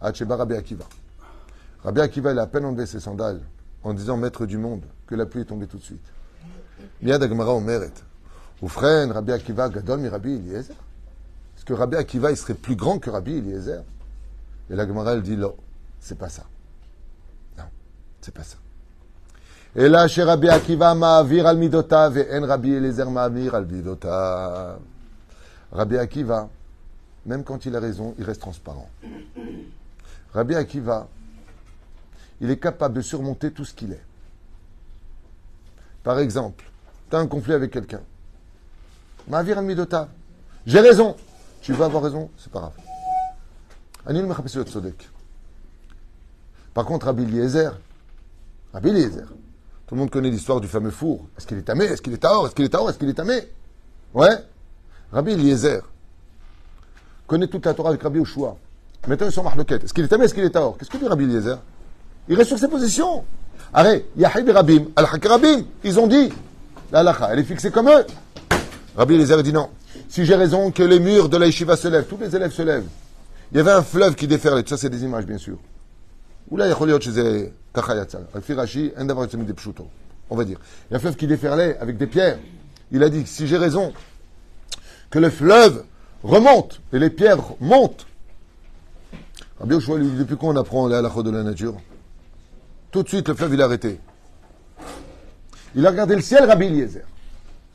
Hacheba 0.00 0.36
Rabbi 0.36 0.54
Akiva. 0.54 0.84
Rabbi 1.82 2.00
Akiva, 2.00 2.32
il 2.32 2.38
a 2.38 2.42
à 2.42 2.46
peine 2.46 2.64
enlevé 2.64 2.86
ses 2.86 3.00
sandales 3.00 3.40
en 3.82 3.92
disant 3.94 4.16
Maître 4.16 4.46
du 4.46 4.58
monde, 4.58 4.82
que 5.06 5.14
la 5.14 5.26
pluie 5.26 5.42
est 5.42 5.46
tombée 5.46 5.66
tout 5.66 5.78
de 5.78 5.82
suite. 5.82 6.06
Miad 7.00 7.22
Agmara 7.22 7.54
Omeret. 7.54 7.92
Oufren, 8.62 9.10
Rabbi 9.10 9.32
Akiva, 9.32 9.68
Gadol, 9.68 10.06
Rabbi 10.06 10.34
Eliezer. 10.34 10.74
Est-ce 11.56 11.64
que 11.64 11.74
Rabbi 11.74 11.96
Akiva, 11.96 12.30
il 12.30 12.36
serait 12.36 12.54
plus 12.54 12.76
grand 12.76 12.98
que 12.98 13.10
Rabbi 13.10 13.38
Eliezer 13.38 13.82
Et 14.70 14.76
la 14.76 14.86
Gemara, 14.86 15.14
elle 15.14 15.22
dit 15.22 15.36
Non, 15.36 15.54
c'est 15.98 16.18
pas 16.18 16.28
ça. 16.28 16.44
Non, 17.58 17.64
c'est 18.20 18.34
pas 18.34 18.44
ça. 18.44 18.56
Et 19.74 19.88
là, 19.88 20.06
chez 20.06 20.22
Rabbi 20.22 20.48
Akiva, 20.48 20.94
Ma'avir 20.94 21.46
al 21.46 21.56
Midotav, 21.56 22.18
et 22.18 22.38
en 22.38 22.46
Rabbi 22.46 22.72
Eliezer 22.72 23.10
Ma'avir 23.10 23.54
al 23.56 23.66
Midotav. 23.66 24.78
Rabbi 25.72 25.96
Akiva, 25.96 26.48
même 27.26 27.44
quand 27.44 27.64
il 27.64 27.74
a 27.74 27.80
raison, 27.80 28.14
il 28.18 28.24
reste 28.24 28.40
transparent. 28.40 28.90
Rabbi 30.32 30.54
Akiva, 30.54 31.08
il 32.40 32.50
est 32.50 32.58
capable 32.58 32.94
de 32.94 33.00
surmonter 33.00 33.52
tout 33.52 33.64
ce 33.64 33.72
qu'il 33.72 33.92
est. 33.92 34.04
Par 36.02 36.18
exemple, 36.18 36.64
tu 37.08 37.16
as 37.16 37.20
un 37.20 37.26
conflit 37.26 37.54
avec 37.54 37.70
quelqu'un. 37.70 38.00
Ma'avir 39.28 39.58
al 39.58 39.64
Midota. 39.64 40.08
J'ai 40.66 40.80
raison. 40.80 41.16
Tu 41.60 41.72
vas 41.72 41.84
avoir 41.84 42.02
raison, 42.02 42.28
c'est 42.36 42.50
pas 42.50 42.58
grave. 42.58 42.72
Anil 44.06 44.26
Tzodek. 44.64 45.08
Par 46.74 46.84
contre, 46.84 47.06
Rabbi 47.06 47.22
Eliezer, 47.22 47.78
Rabbi 48.72 48.88
Eliezer, 48.88 49.28
tout 49.86 49.94
le 49.94 50.00
monde 50.00 50.10
connaît 50.10 50.30
l'histoire 50.30 50.60
du 50.60 50.66
fameux 50.66 50.90
four. 50.90 51.26
Est-ce 51.36 51.46
qu'il 51.46 51.58
est 51.58 51.62
tamé? 51.62 51.84
Est-ce 51.84 52.02
qu'il 52.02 52.12
est 52.12 52.18
taor 52.18 52.46
Est-ce 52.46 52.54
qu'il 52.54 52.64
est 52.64 52.70
taor 52.70 52.90
Est-ce 52.90 52.98
qu'il 52.98 53.08
est 53.08 53.14
tamé? 53.14 53.40
Ouais. 54.12 54.34
Rabbi 55.12 55.32
Eliezer 55.32 55.82
connaît 57.26 57.46
toute 57.46 57.66
la 57.66 57.74
Torah 57.74 57.90
avec 57.90 58.02
Rabbi 58.02 58.18
Oshua. 58.18 58.56
Maintenant, 59.06 59.26
ils 59.26 59.32
sont 59.32 59.42
marloquettes. 59.42 59.84
Est-ce 59.84 59.92
qu'il 59.92 60.04
est 60.04 60.08
tamé 60.08 60.24
Est-ce 60.24 60.34
qu'il 60.34 60.44
est 60.44 60.50
taor 60.50 60.76
Qu'est-ce 60.78 60.90
que 60.90 60.96
dit 60.96 61.06
Rabbi 61.06 61.24
Eliezer? 61.24 61.58
Il 62.28 62.36
reste 62.36 62.48
sur 62.48 62.58
ses 62.58 62.68
positions. 62.68 63.24
Arrête, 63.74 64.06
Yahid 64.16 64.48
Rabim, 64.48 64.86
al 64.96 65.04
Rabim, 65.04 65.64
ils 65.84 65.98
ont 65.98 66.06
dit, 66.06 66.30
la 66.90 67.00
halakha, 67.00 67.28
elle 67.32 67.40
est 67.40 67.44
fixée 67.44 67.70
comme 67.70 67.88
eux. 67.88 68.06
Rabbi 68.96 69.14
Eliezer 69.14 69.42
dit 69.42 69.52
non. 69.52 69.70
Si 70.08 70.24
j'ai 70.24 70.34
raison 70.34 70.70
que 70.70 70.82
les 70.82 71.00
murs 71.00 71.28
de 71.28 71.36
la 71.36 71.50
se 71.50 71.88
lèvent, 71.88 72.06
tous 72.06 72.18
les 72.18 72.34
élèves 72.34 72.52
se 72.52 72.62
lèvent. 72.62 72.86
Il 73.50 73.58
y 73.58 73.60
avait 73.60 73.72
un 73.72 73.82
fleuve 73.82 74.14
qui 74.14 74.26
déferlait, 74.26 74.62
ça 74.66 74.76
c'est 74.76 74.88
des 74.88 75.04
images 75.04 75.26
bien 75.26 75.38
sûr. 75.38 75.58
Ou 76.50 76.56
là, 76.56 76.66
il 76.66 76.70
y 76.70 76.74
on 80.30 80.36
va 80.36 80.44
dire. 80.44 80.58
Il 80.88 80.92
y 80.92 80.94
a 80.94 80.96
un 80.96 81.00
fleuve 81.00 81.16
qui 81.16 81.26
déferlait 81.26 81.76
avec 81.78 81.96
des 81.98 82.06
pierres. 82.06 82.38
Il 82.90 83.02
a 83.02 83.08
dit, 83.08 83.26
si 83.26 83.46
j'ai 83.46 83.56
raison, 83.56 83.92
que 85.12 85.18
le 85.18 85.30
fleuve 85.30 85.84
remonte 86.24 86.80
et 86.92 86.98
les 86.98 87.10
pierres 87.10 87.38
montent. 87.60 88.06
Rabbi 89.60 89.74
Oshua 89.74 89.98
lui 89.98 90.08
dit, 90.08 90.16
depuis 90.16 90.36
quand 90.36 90.48
on 90.48 90.56
apprend 90.56 90.88
la 90.88 90.98
halakha 90.98 91.22
de 91.22 91.30
la 91.30 91.42
nature? 91.42 91.74
Tout 92.90 93.02
de 93.02 93.08
suite, 93.08 93.28
le 93.28 93.34
fleuve, 93.34 93.54
il 93.54 93.62
a 93.62 93.66
arrêté. 93.66 94.00
Il 95.74 95.86
a 95.86 95.90
regardé 95.90 96.16
le 96.16 96.22
ciel, 96.22 96.44
Rabbi 96.44 96.66
Eliezer. 96.66 97.04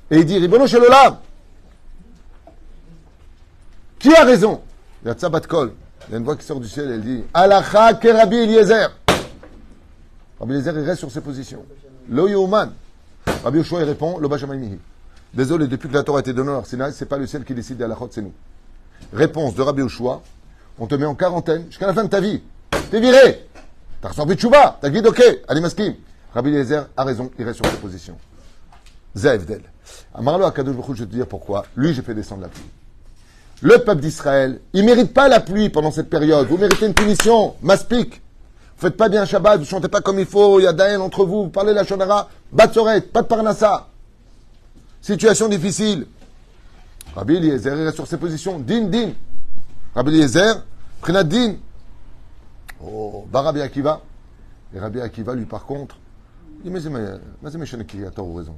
Et 0.09 0.17
il 0.17 0.25
dit, 0.25 0.37
Ribono 0.39 0.65
Shelolam, 0.65 1.19
qui 3.99 4.13
a 4.15 4.23
raison? 4.23 4.61
Il 5.03 5.07
y 5.07 5.11
a 5.11 5.39
Kol. 5.41 5.73
Il 6.07 6.11
y 6.11 6.15
a 6.15 6.17
une 6.17 6.23
voix 6.23 6.35
qui 6.35 6.45
sort 6.45 6.59
du 6.59 6.67
ciel, 6.67 6.89
elle 6.89 7.01
dit, 7.01 7.23
Alacha 7.33 7.93
ke 7.93 8.07
Rabbi 8.07 8.35
Eliezer. 8.35 8.89
Rabbi 10.39 10.53
Eliezer, 10.53 10.73
il 10.75 10.85
reste 10.85 10.99
sur 10.99 11.11
ses 11.11 11.21
positions. 11.21 11.63
Lo 12.09 12.27
Yoman. 12.27 12.73
Rabbi 13.43 13.59
Yoshua, 13.59 13.81
il 13.81 13.85
répond, 13.85 14.17
Lo 14.17 14.27
Bashamaymihi. 14.27 14.79
Désolé, 15.33 15.67
depuis 15.67 15.89
que 15.89 15.93
la 15.93 16.03
Torah 16.03 16.19
a 16.19 16.21
été 16.21 16.33
donnée 16.33 16.51
à 16.51 16.55
Arsena, 16.55 16.91
c'est 16.91 17.05
pas 17.05 17.17
le 17.17 17.27
ciel 17.27 17.43
qui 17.43 17.53
décide 17.53 17.81
à 17.81 17.87
la 17.87 17.97
c'est 18.11 18.21
nous. 18.21 18.33
Réponse 19.13 19.55
de 19.55 19.61
Rabbi 19.61 19.81
Yoshua, 19.81 20.21
on 20.79 20.87
te 20.87 20.95
met 20.95 21.05
en 21.05 21.15
quarantaine 21.15 21.65
jusqu'à 21.67 21.87
la 21.87 21.93
fin 21.93 22.03
de 22.03 22.09
ta 22.09 22.19
vie. 22.19 22.41
T'es 22.89 22.99
viré. 22.99 23.47
T'as 24.01 24.09
ressenti 24.09 24.35
tchouba. 24.35 24.77
T'as 24.81 24.89
dit 24.89 24.99
ok. 24.99 25.21
Allez, 25.47 25.61
maskim. 25.61 25.95
Rabbi 26.33 26.49
Eliezer 26.49 26.87
a 26.95 27.03
raison. 27.03 27.31
Il 27.37 27.45
reste 27.45 27.57
sur 27.57 27.65
sa 27.65 27.77
position. 27.77 28.17
Zaevdel. 29.15 29.61
Amarlo 30.13 30.45
Akadosh 30.45 30.75
Baruch 30.75 30.95
je 30.95 31.03
vais 31.03 31.09
te 31.09 31.15
dire 31.15 31.27
pourquoi. 31.27 31.65
Lui, 31.75 31.93
j'ai 31.93 32.01
fait 32.01 32.13
descendre 32.13 32.43
la 32.43 32.47
pluie. 32.47 32.63
Le 33.61 33.77
peuple 33.79 34.01
d'Israël, 34.01 34.59
il 34.73 34.85
mérite 34.85 35.13
pas 35.13 35.27
la 35.27 35.39
pluie 35.39 35.69
pendant 35.69 35.91
cette 35.91 36.09
période. 36.09 36.47
Vous 36.47 36.57
méritez 36.57 36.85
une 36.85 36.93
punition. 36.93 37.55
Maspik. 37.61 38.21
Vous 38.77 38.81
faites 38.81 38.97
pas 38.97 39.09
bien 39.09 39.25
Shabbat, 39.25 39.59
vous 39.59 39.65
chantez 39.65 39.87
pas 39.87 40.01
comme 40.01 40.19
il 40.19 40.27
faut, 40.27 40.59
il 40.59 40.63
y 40.63 40.67
a 40.67 40.73
d'haine 40.73 41.01
entre 41.01 41.25
vous, 41.25 41.45
vous 41.45 41.49
parlez 41.49 41.73
la 41.73 41.83
Shonara, 41.83 42.29
Batsoret, 42.51 43.01
pas 43.01 43.23
de 43.23 43.27
Parnassa. 43.27 43.87
Situation 45.01 45.47
difficile. 45.47 46.07
Rabbi 47.15 47.35
Eliezer 47.35 47.75
reste 47.75 47.95
sur 47.95 48.07
ses 48.07 48.17
positions. 48.17 48.59
Din, 48.59 48.89
din. 48.89 49.13
Rabbi 49.95 50.09
Eliezer, 50.11 50.63
Prinat 51.01 51.23
din. 51.23 51.57
Oh, 52.83 53.25
Rabbi 53.31 53.61
Akiva. 53.61 54.01
Et 54.75 54.79
Rabbi 54.79 54.99
Akiva, 54.99 55.33
lui, 55.33 55.45
par 55.45 55.65
contre, 55.65 55.97
il 56.63 56.71
dit, 56.71 56.89
mais 56.89 57.49
c'est 57.51 57.57
méchant 57.57 57.77
qui 57.87 58.03
a 58.03 58.11
tort 58.11 58.27
ou 58.27 58.35
raison. 58.35 58.55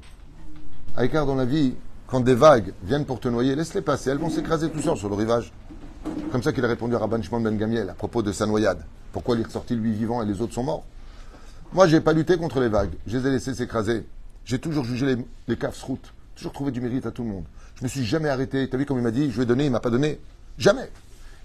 Écart 1.00 1.26
dans 1.26 1.36
la 1.36 1.46
vie, 1.46 1.76
quand 2.08 2.22
des 2.22 2.34
vagues 2.34 2.74
viennent 2.84 3.06
pour 3.06 3.20
te 3.20 3.28
noyer, 3.28 3.56
laisse-les 3.56 3.82
passer, 3.82 4.10
elles 4.10 4.18
vont 4.18 4.30
s'écraser 4.30 4.70
tout 4.70 4.82
seules 4.82 4.98
sur 4.98 5.10
le 5.10 5.16
rivage. 5.16 5.54
Comme 6.32 6.42
ça 6.42 6.52
qu'il 6.52 6.66
a 6.66 6.68
répondu 6.68 6.96
à 6.96 7.00
Rabban 7.00 7.22
Shimon 7.22 7.42
Ben 7.42 7.58
Gamiel 7.58 7.90
à 7.90 7.94
propos 7.94 8.24
de 8.24 8.32
sa 8.32 8.46
noyade. 8.46 8.84
Pourquoi 9.12 9.36
il 9.36 9.42
est 9.42 9.46
ressorti 9.46 9.76
lui 9.76 9.94
vivant 9.94 10.22
et 10.22 10.26
les 10.26 10.42
autres 10.42 10.54
sont 10.54 10.64
morts? 10.64 10.84
Moi, 11.74 11.88
j'ai 11.88 12.02
pas 12.02 12.14
lutté 12.14 12.38
contre 12.38 12.60
les 12.60 12.70
vagues. 12.70 12.94
Je 13.06 13.18
les 13.18 13.28
ai 13.28 13.32
laissés 13.32 13.54
s'écraser. 13.54 14.08
J'ai 14.44 14.60
toujours 14.60 14.86
jugé 14.86 15.06
les, 15.06 15.26
les 15.48 15.58
routes 15.84 16.14
Toujours 16.40 16.54
trouvé 16.54 16.72
du 16.72 16.80
mérite 16.80 17.06
à 17.06 17.12
tout 17.12 17.24
le 17.24 17.28
monde. 17.28 17.44
Je 17.76 17.84
me 17.84 17.90
suis 17.90 18.06
jamais 18.06 18.30
arrêté. 18.30 18.70
T'as 18.70 18.78
vu 18.78 18.86
comme 18.86 18.98
il 18.98 19.04
m'a 19.04 19.12
dit, 19.12 19.30
je 19.30 19.38
vais 19.38 19.46
donner, 19.46 19.66
il 19.66 19.72
m'a 19.72 19.82
pas 19.82 19.90
donné. 19.90 20.22
Jamais. 20.58 20.90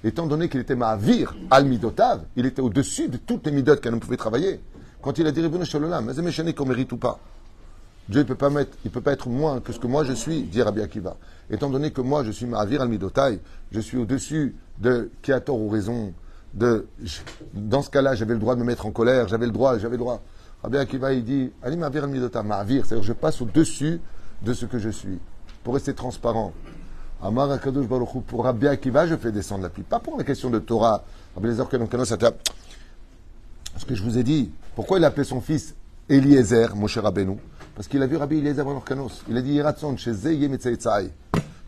Étant 0.05 0.25
donné 0.29 0.49
qu'il 0.49 0.61
était 0.61 0.77
ma 0.77 0.95
vir 0.95 1.35
al 1.51 1.65
midotav, 1.65 2.23
il 2.37 2.47
était 2.47 2.63
au-dessus 2.63 3.09
de 3.09 3.17
toutes 3.17 3.45
les 3.45 3.51
midotes 3.51 3.81
qu'un 3.81 3.93
homme 3.93 3.99
pouvait 3.99 4.17
travailler. 4.17 4.61
Quand 5.03 5.19
il 5.19 5.27
a 5.27 5.33
dit 5.33 5.41
Ribono 5.41 5.65
Shalom, 5.65 6.05
mais 6.05 6.23
méchané 6.23 6.55
qu'on 6.55 6.65
mérite 6.65 6.93
ou 6.93 6.97
pas. 6.97 7.19
Dieu 8.09 8.21
ne 8.21 8.25
peut 8.25 8.37
pas 8.37 8.51
mettre, 8.51 8.79
il 8.85 8.93
peut 8.93 9.01
pas 9.01 9.11
être 9.11 9.29
moins 9.29 9.61
que 9.61 9.73
ce 9.73 9.81
que 9.81 9.89
moi 9.89 10.05
je 10.05 10.13
suis, 10.13 10.43
dit 10.45 10.63
Rabbi 10.63 10.81
Akiva. 10.81 11.17
Étant 11.51 11.71
donné 11.71 11.91
que 11.91 12.01
moi 12.01 12.23
je 12.23 12.31
suis 12.31 12.47
Ma'avir 12.47 12.81
al 12.81 12.89
Midotai, 12.89 13.41
je 13.73 13.81
suis 13.81 13.99
au-dessus 13.99 14.55
de 14.79 15.11
qui 15.23 15.33
a 15.33 15.41
tort 15.41 15.59
ou 15.59 15.71
raison. 15.71 16.15
De, 16.53 16.87
dans 17.53 17.83
ce 17.83 17.91
cas-là, 17.91 18.15
j'avais 18.15 18.35
le 18.35 18.39
droit 18.39 18.55
de 18.55 18.61
me 18.61 18.67
mettre 18.67 18.87
en 18.87 18.93
colère, 18.93 19.27
j'avais 19.27 19.47
le 19.47 19.53
droit, 19.53 19.77
j'avais 19.77 19.97
le 19.97 19.99
droit. 19.99 20.23
Rabbi 20.63 20.77
Akiva, 20.77 21.13
il 21.13 21.25
dit, 21.25 21.51
Ali 21.65 21.77
Ma'avir 21.77 22.05
al 22.05 22.11
Midotai, 22.11 22.45
Ma'avir, 22.45 22.87
c'est-à-dire 22.87 23.03
je 23.03 23.13
passe 23.13 23.43
au-dessus 23.43 24.01
de 24.45 24.53
ce 24.53 24.67
que 24.67 24.79
je 24.79 24.91
suis, 24.91 25.19
pour 25.63 25.75
rester 25.75 25.95
transparent. 25.95 26.53
Amar 27.23 27.51
Akadosh 27.51 27.87
Baruch 27.87 28.23
pour 28.27 28.45
Rabbi 28.45 28.69
Akiva, 28.69 29.07
je 29.07 29.17
fais 29.17 29.33
descendre 29.33 29.63
la 29.63 29.71
pluie. 29.71 29.83
Pas 29.85 29.99
pour 29.99 30.19
les 30.19 30.25
questions 30.25 30.51
de 30.51 30.59
Torah. 30.59 31.05
Rabbi 31.35 31.49
Kanos, 31.91 32.09
t'a- 32.19 32.33
ce 33.79 33.85
que 33.87 33.95
je 33.95 34.03
vous 34.03 34.19
ai 34.19 34.23
dit, 34.23 34.51
pourquoi 34.77 34.99
il 34.99 35.05
a 35.05 35.09
appelé 35.09 35.25
son 35.25 35.41
fils 35.41 35.75
Eliezer, 36.09 36.77
Moshe 36.77 36.99
Rabbeinu? 36.99 37.39
Parce 37.75 37.89
qu'il 37.89 38.03
a 38.03 38.07
vu 38.07 38.17
Rabbi 38.17 38.39
Eliezer 38.39 38.67
Orkanos. 38.67 39.23
Il 39.29 39.37
a 39.37 39.43
dit 39.43 39.59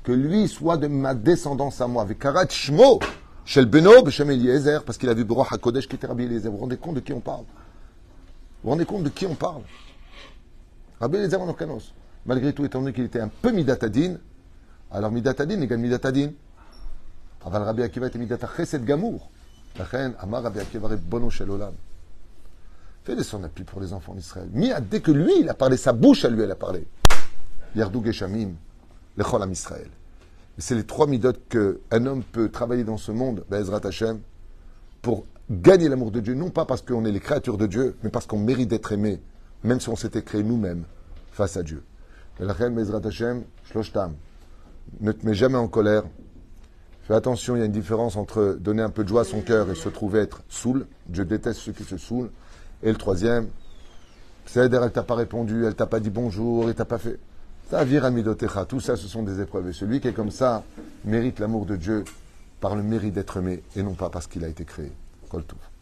que 0.05 0.13
lui 0.13 0.47
soit 0.47 0.77
de 0.77 0.87
ma 0.87 1.15
descendance 1.15 1.81
à 1.81 1.89
moi, 1.89 2.03
avec 2.03 2.19
Karat 2.19 2.49
Shmo, 2.49 3.01
Beno, 3.67 4.03
parce 4.85 4.99
qu'il 4.99 5.09
a 5.09 5.15
vu 5.15 5.25
Baruch 5.25 5.53
HaKodesh 5.53 5.89
qui 5.89 5.97
était 5.97 6.07
Rabbi 6.07 6.25
Eliezer. 6.25 6.51
Vous 6.51 6.57
vous 6.57 6.63
rendez 6.63 6.77
compte 6.77 6.97
de 6.97 7.01
qui 7.01 7.13
on 7.13 7.21
parle? 7.21 7.41
Vous 7.41 8.65
vous 8.65 8.71
rendez 8.71 8.85
compte 8.85 9.03
de 9.05 9.09
qui 9.09 9.27
on 9.27 9.35
parle? 9.35 9.63
Rabbi 11.01 11.17
Eliezer 11.17 11.41
Orkanos 11.41 11.93
malgré 12.27 12.53
tout, 12.53 12.65
étant 12.65 12.81
donné 12.81 12.93
qu'il 12.93 13.05
était 13.05 13.21
un 13.21 13.29
peu 13.29 13.51
midatadine, 13.53 14.19
alors 14.91 15.11
midatadine 15.11 15.63
égale 15.63 15.79
midatadine. 15.79 16.33
Aval 17.45 17.63
Rabbi 17.63 17.83
Akiva 17.83 18.09
était 18.09 18.19
midata 18.19 18.49
chesed 18.57 18.85
gamour. 18.85 19.31
Amar 20.19 20.43
Rabbi 20.43 20.59
Akiva 20.59 20.93
est 20.93 20.97
bono 20.97 21.31
shel 21.31 21.51
olam. 21.51 21.75
Fais 23.05 23.23
son 23.23 23.45
appui 23.45 23.63
pour 23.63 23.81
les 23.81 23.93
enfants 23.93 24.15
d'Israël. 24.15 24.49
Mia, 24.53 24.81
dès 24.81 25.01
que 25.01 25.13
lui, 25.13 25.33
il 25.39 25.49
a 25.49 25.55
parlé, 25.55 25.77
sa 25.77 25.93
bouche 25.93 26.25
à 26.25 26.29
lui, 26.29 26.43
elle 26.43 26.51
a 26.51 26.57
parlé. 26.57 26.89
Yardou 27.77 28.03
Geshamim, 28.05 28.55
le 29.17 29.23
Cholam 29.25 29.53
Israël. 29.53 29.89
C'est 30.59 30.75
les 30.75 30.83
trois 30.83 31.07
midotes 31.07 31.41
qu'un 31.49 32.07
homme 32.07 32.25
peut 32.25 32.49
travailler 32.49 32.83
dans 32.83 32.97
ce 32.97 33.13
monde, 33.13 33.45
ben, 33.49 33.61
Bezrat 33.61 33.87
Hashem, 33.87 34.19
pour 35.03 35.25
gagner 35.49 35.89
l'amour 35.89 36.11
de 36.11 36.19
Dieu, 36.19 36.35
non 36.35 36.51
pas 36.51 36.65
parce 36.65 36.83
qu'on 36.83 37.05
est 37.05 37.13
les 37.13 37.21
créatures 37.21 37.59
de 37.59 37.67
Dieu, 37.67 37.97
mais 38.03 38.11
parce 38.11 38.27
qu'on 38.27 38.41
mérite 38.41 38.71
d'être 38.71 38.91
aimé, 38.91 39.21
même 39.63 39.79
si 39.79 39.89
on 39.89 39.95
s'était 39.95 40.23
créé 40.23 40.43
nous-mêmes 40.43 40.83
face 41.31 41.57
à 41.57 41.63
Dieu. 41.63 41.85
Ne 45.01 45.13
te 45.13 45.27
mets 45.27 45.35
jamais 45.35 45.57
en 45.57 45.69
colère, 45.69 46.05
Fais 47.07 47.15
attention, 47.15 47.55
il 47.55 47.61
y 47.61 47.63
a 47.63 47.67
une 47.67 47.73
différence 47.73 48.17
entre 48.17 48.57
donner 48.59 48.83
un 48.83 48.91
peu 48.91 49.05
de 49.05 49.09
joie 49.09 49.21
à 49.21 49.25
son 49.25 49.41
cœur 49.41 49.71
et 49.71 49.77
se 49.77 49.89
trouver 49.89 50.19
être 50.19 50.43
saoul. 50.49 50.89
Dieu 51.07 51.25
déteste 51.25 51.61
ceux 51.61 51.71
qui 51.71 51.85
se 51.85 51.97
saoulent. 51.99 52.33
Et 52.83 52.91
le 52.91 52.97
troisième, 52.97 53.47
c'est 54.45 54.73
elle 54.75 54.91
t'a 54.91 55.05
pas 55.05 55.15
répondu, 55.15 55.65
elle 55.65 55.77
t'a 55.77 55.87
pas 55.87 56.01
dit 56.01 56.11
bonjour, 56.11 56.69
elle 56.69 56.75
t'a 56.75 56.85
pas 56.85 56.99
fait. 56.99 57.21
Ça 57.71 57.85
vire 57.85 58.11
midotecha. 58.11 58.65
Tout 58.65 58.81
ça, 58.81 58.97
ce 58.97 59.07
sont 59.07 59.23
des 59.23 59.41
épreuves. 59.41 59.69
Et 59.69 59.73
celui 59.73 60.01
qui 60.01 60.09
est 60.09 60.13
comme 60.13 60.33
ça 60.33 60.65
mérite 61.05 61.39
l'amour 61.39 61.65
de 61.65 61.77
Dieu 61.77 62.03
par 62.59 62.75
le 62.75 62.83
mérite 62.83 63.15
d'être 63.15 63.37
aimé 63.37 63.63
et 63.77 63.85
non 63.85 63.95
pas 63.95 64.11
parce 64.11 64.27
qu'il 64.27 64.45
a 64.45 64.49
été 64.49 64.65
créé. 64.65 64.91
Kol 65.29 65.45
Tov. 65.45 65.76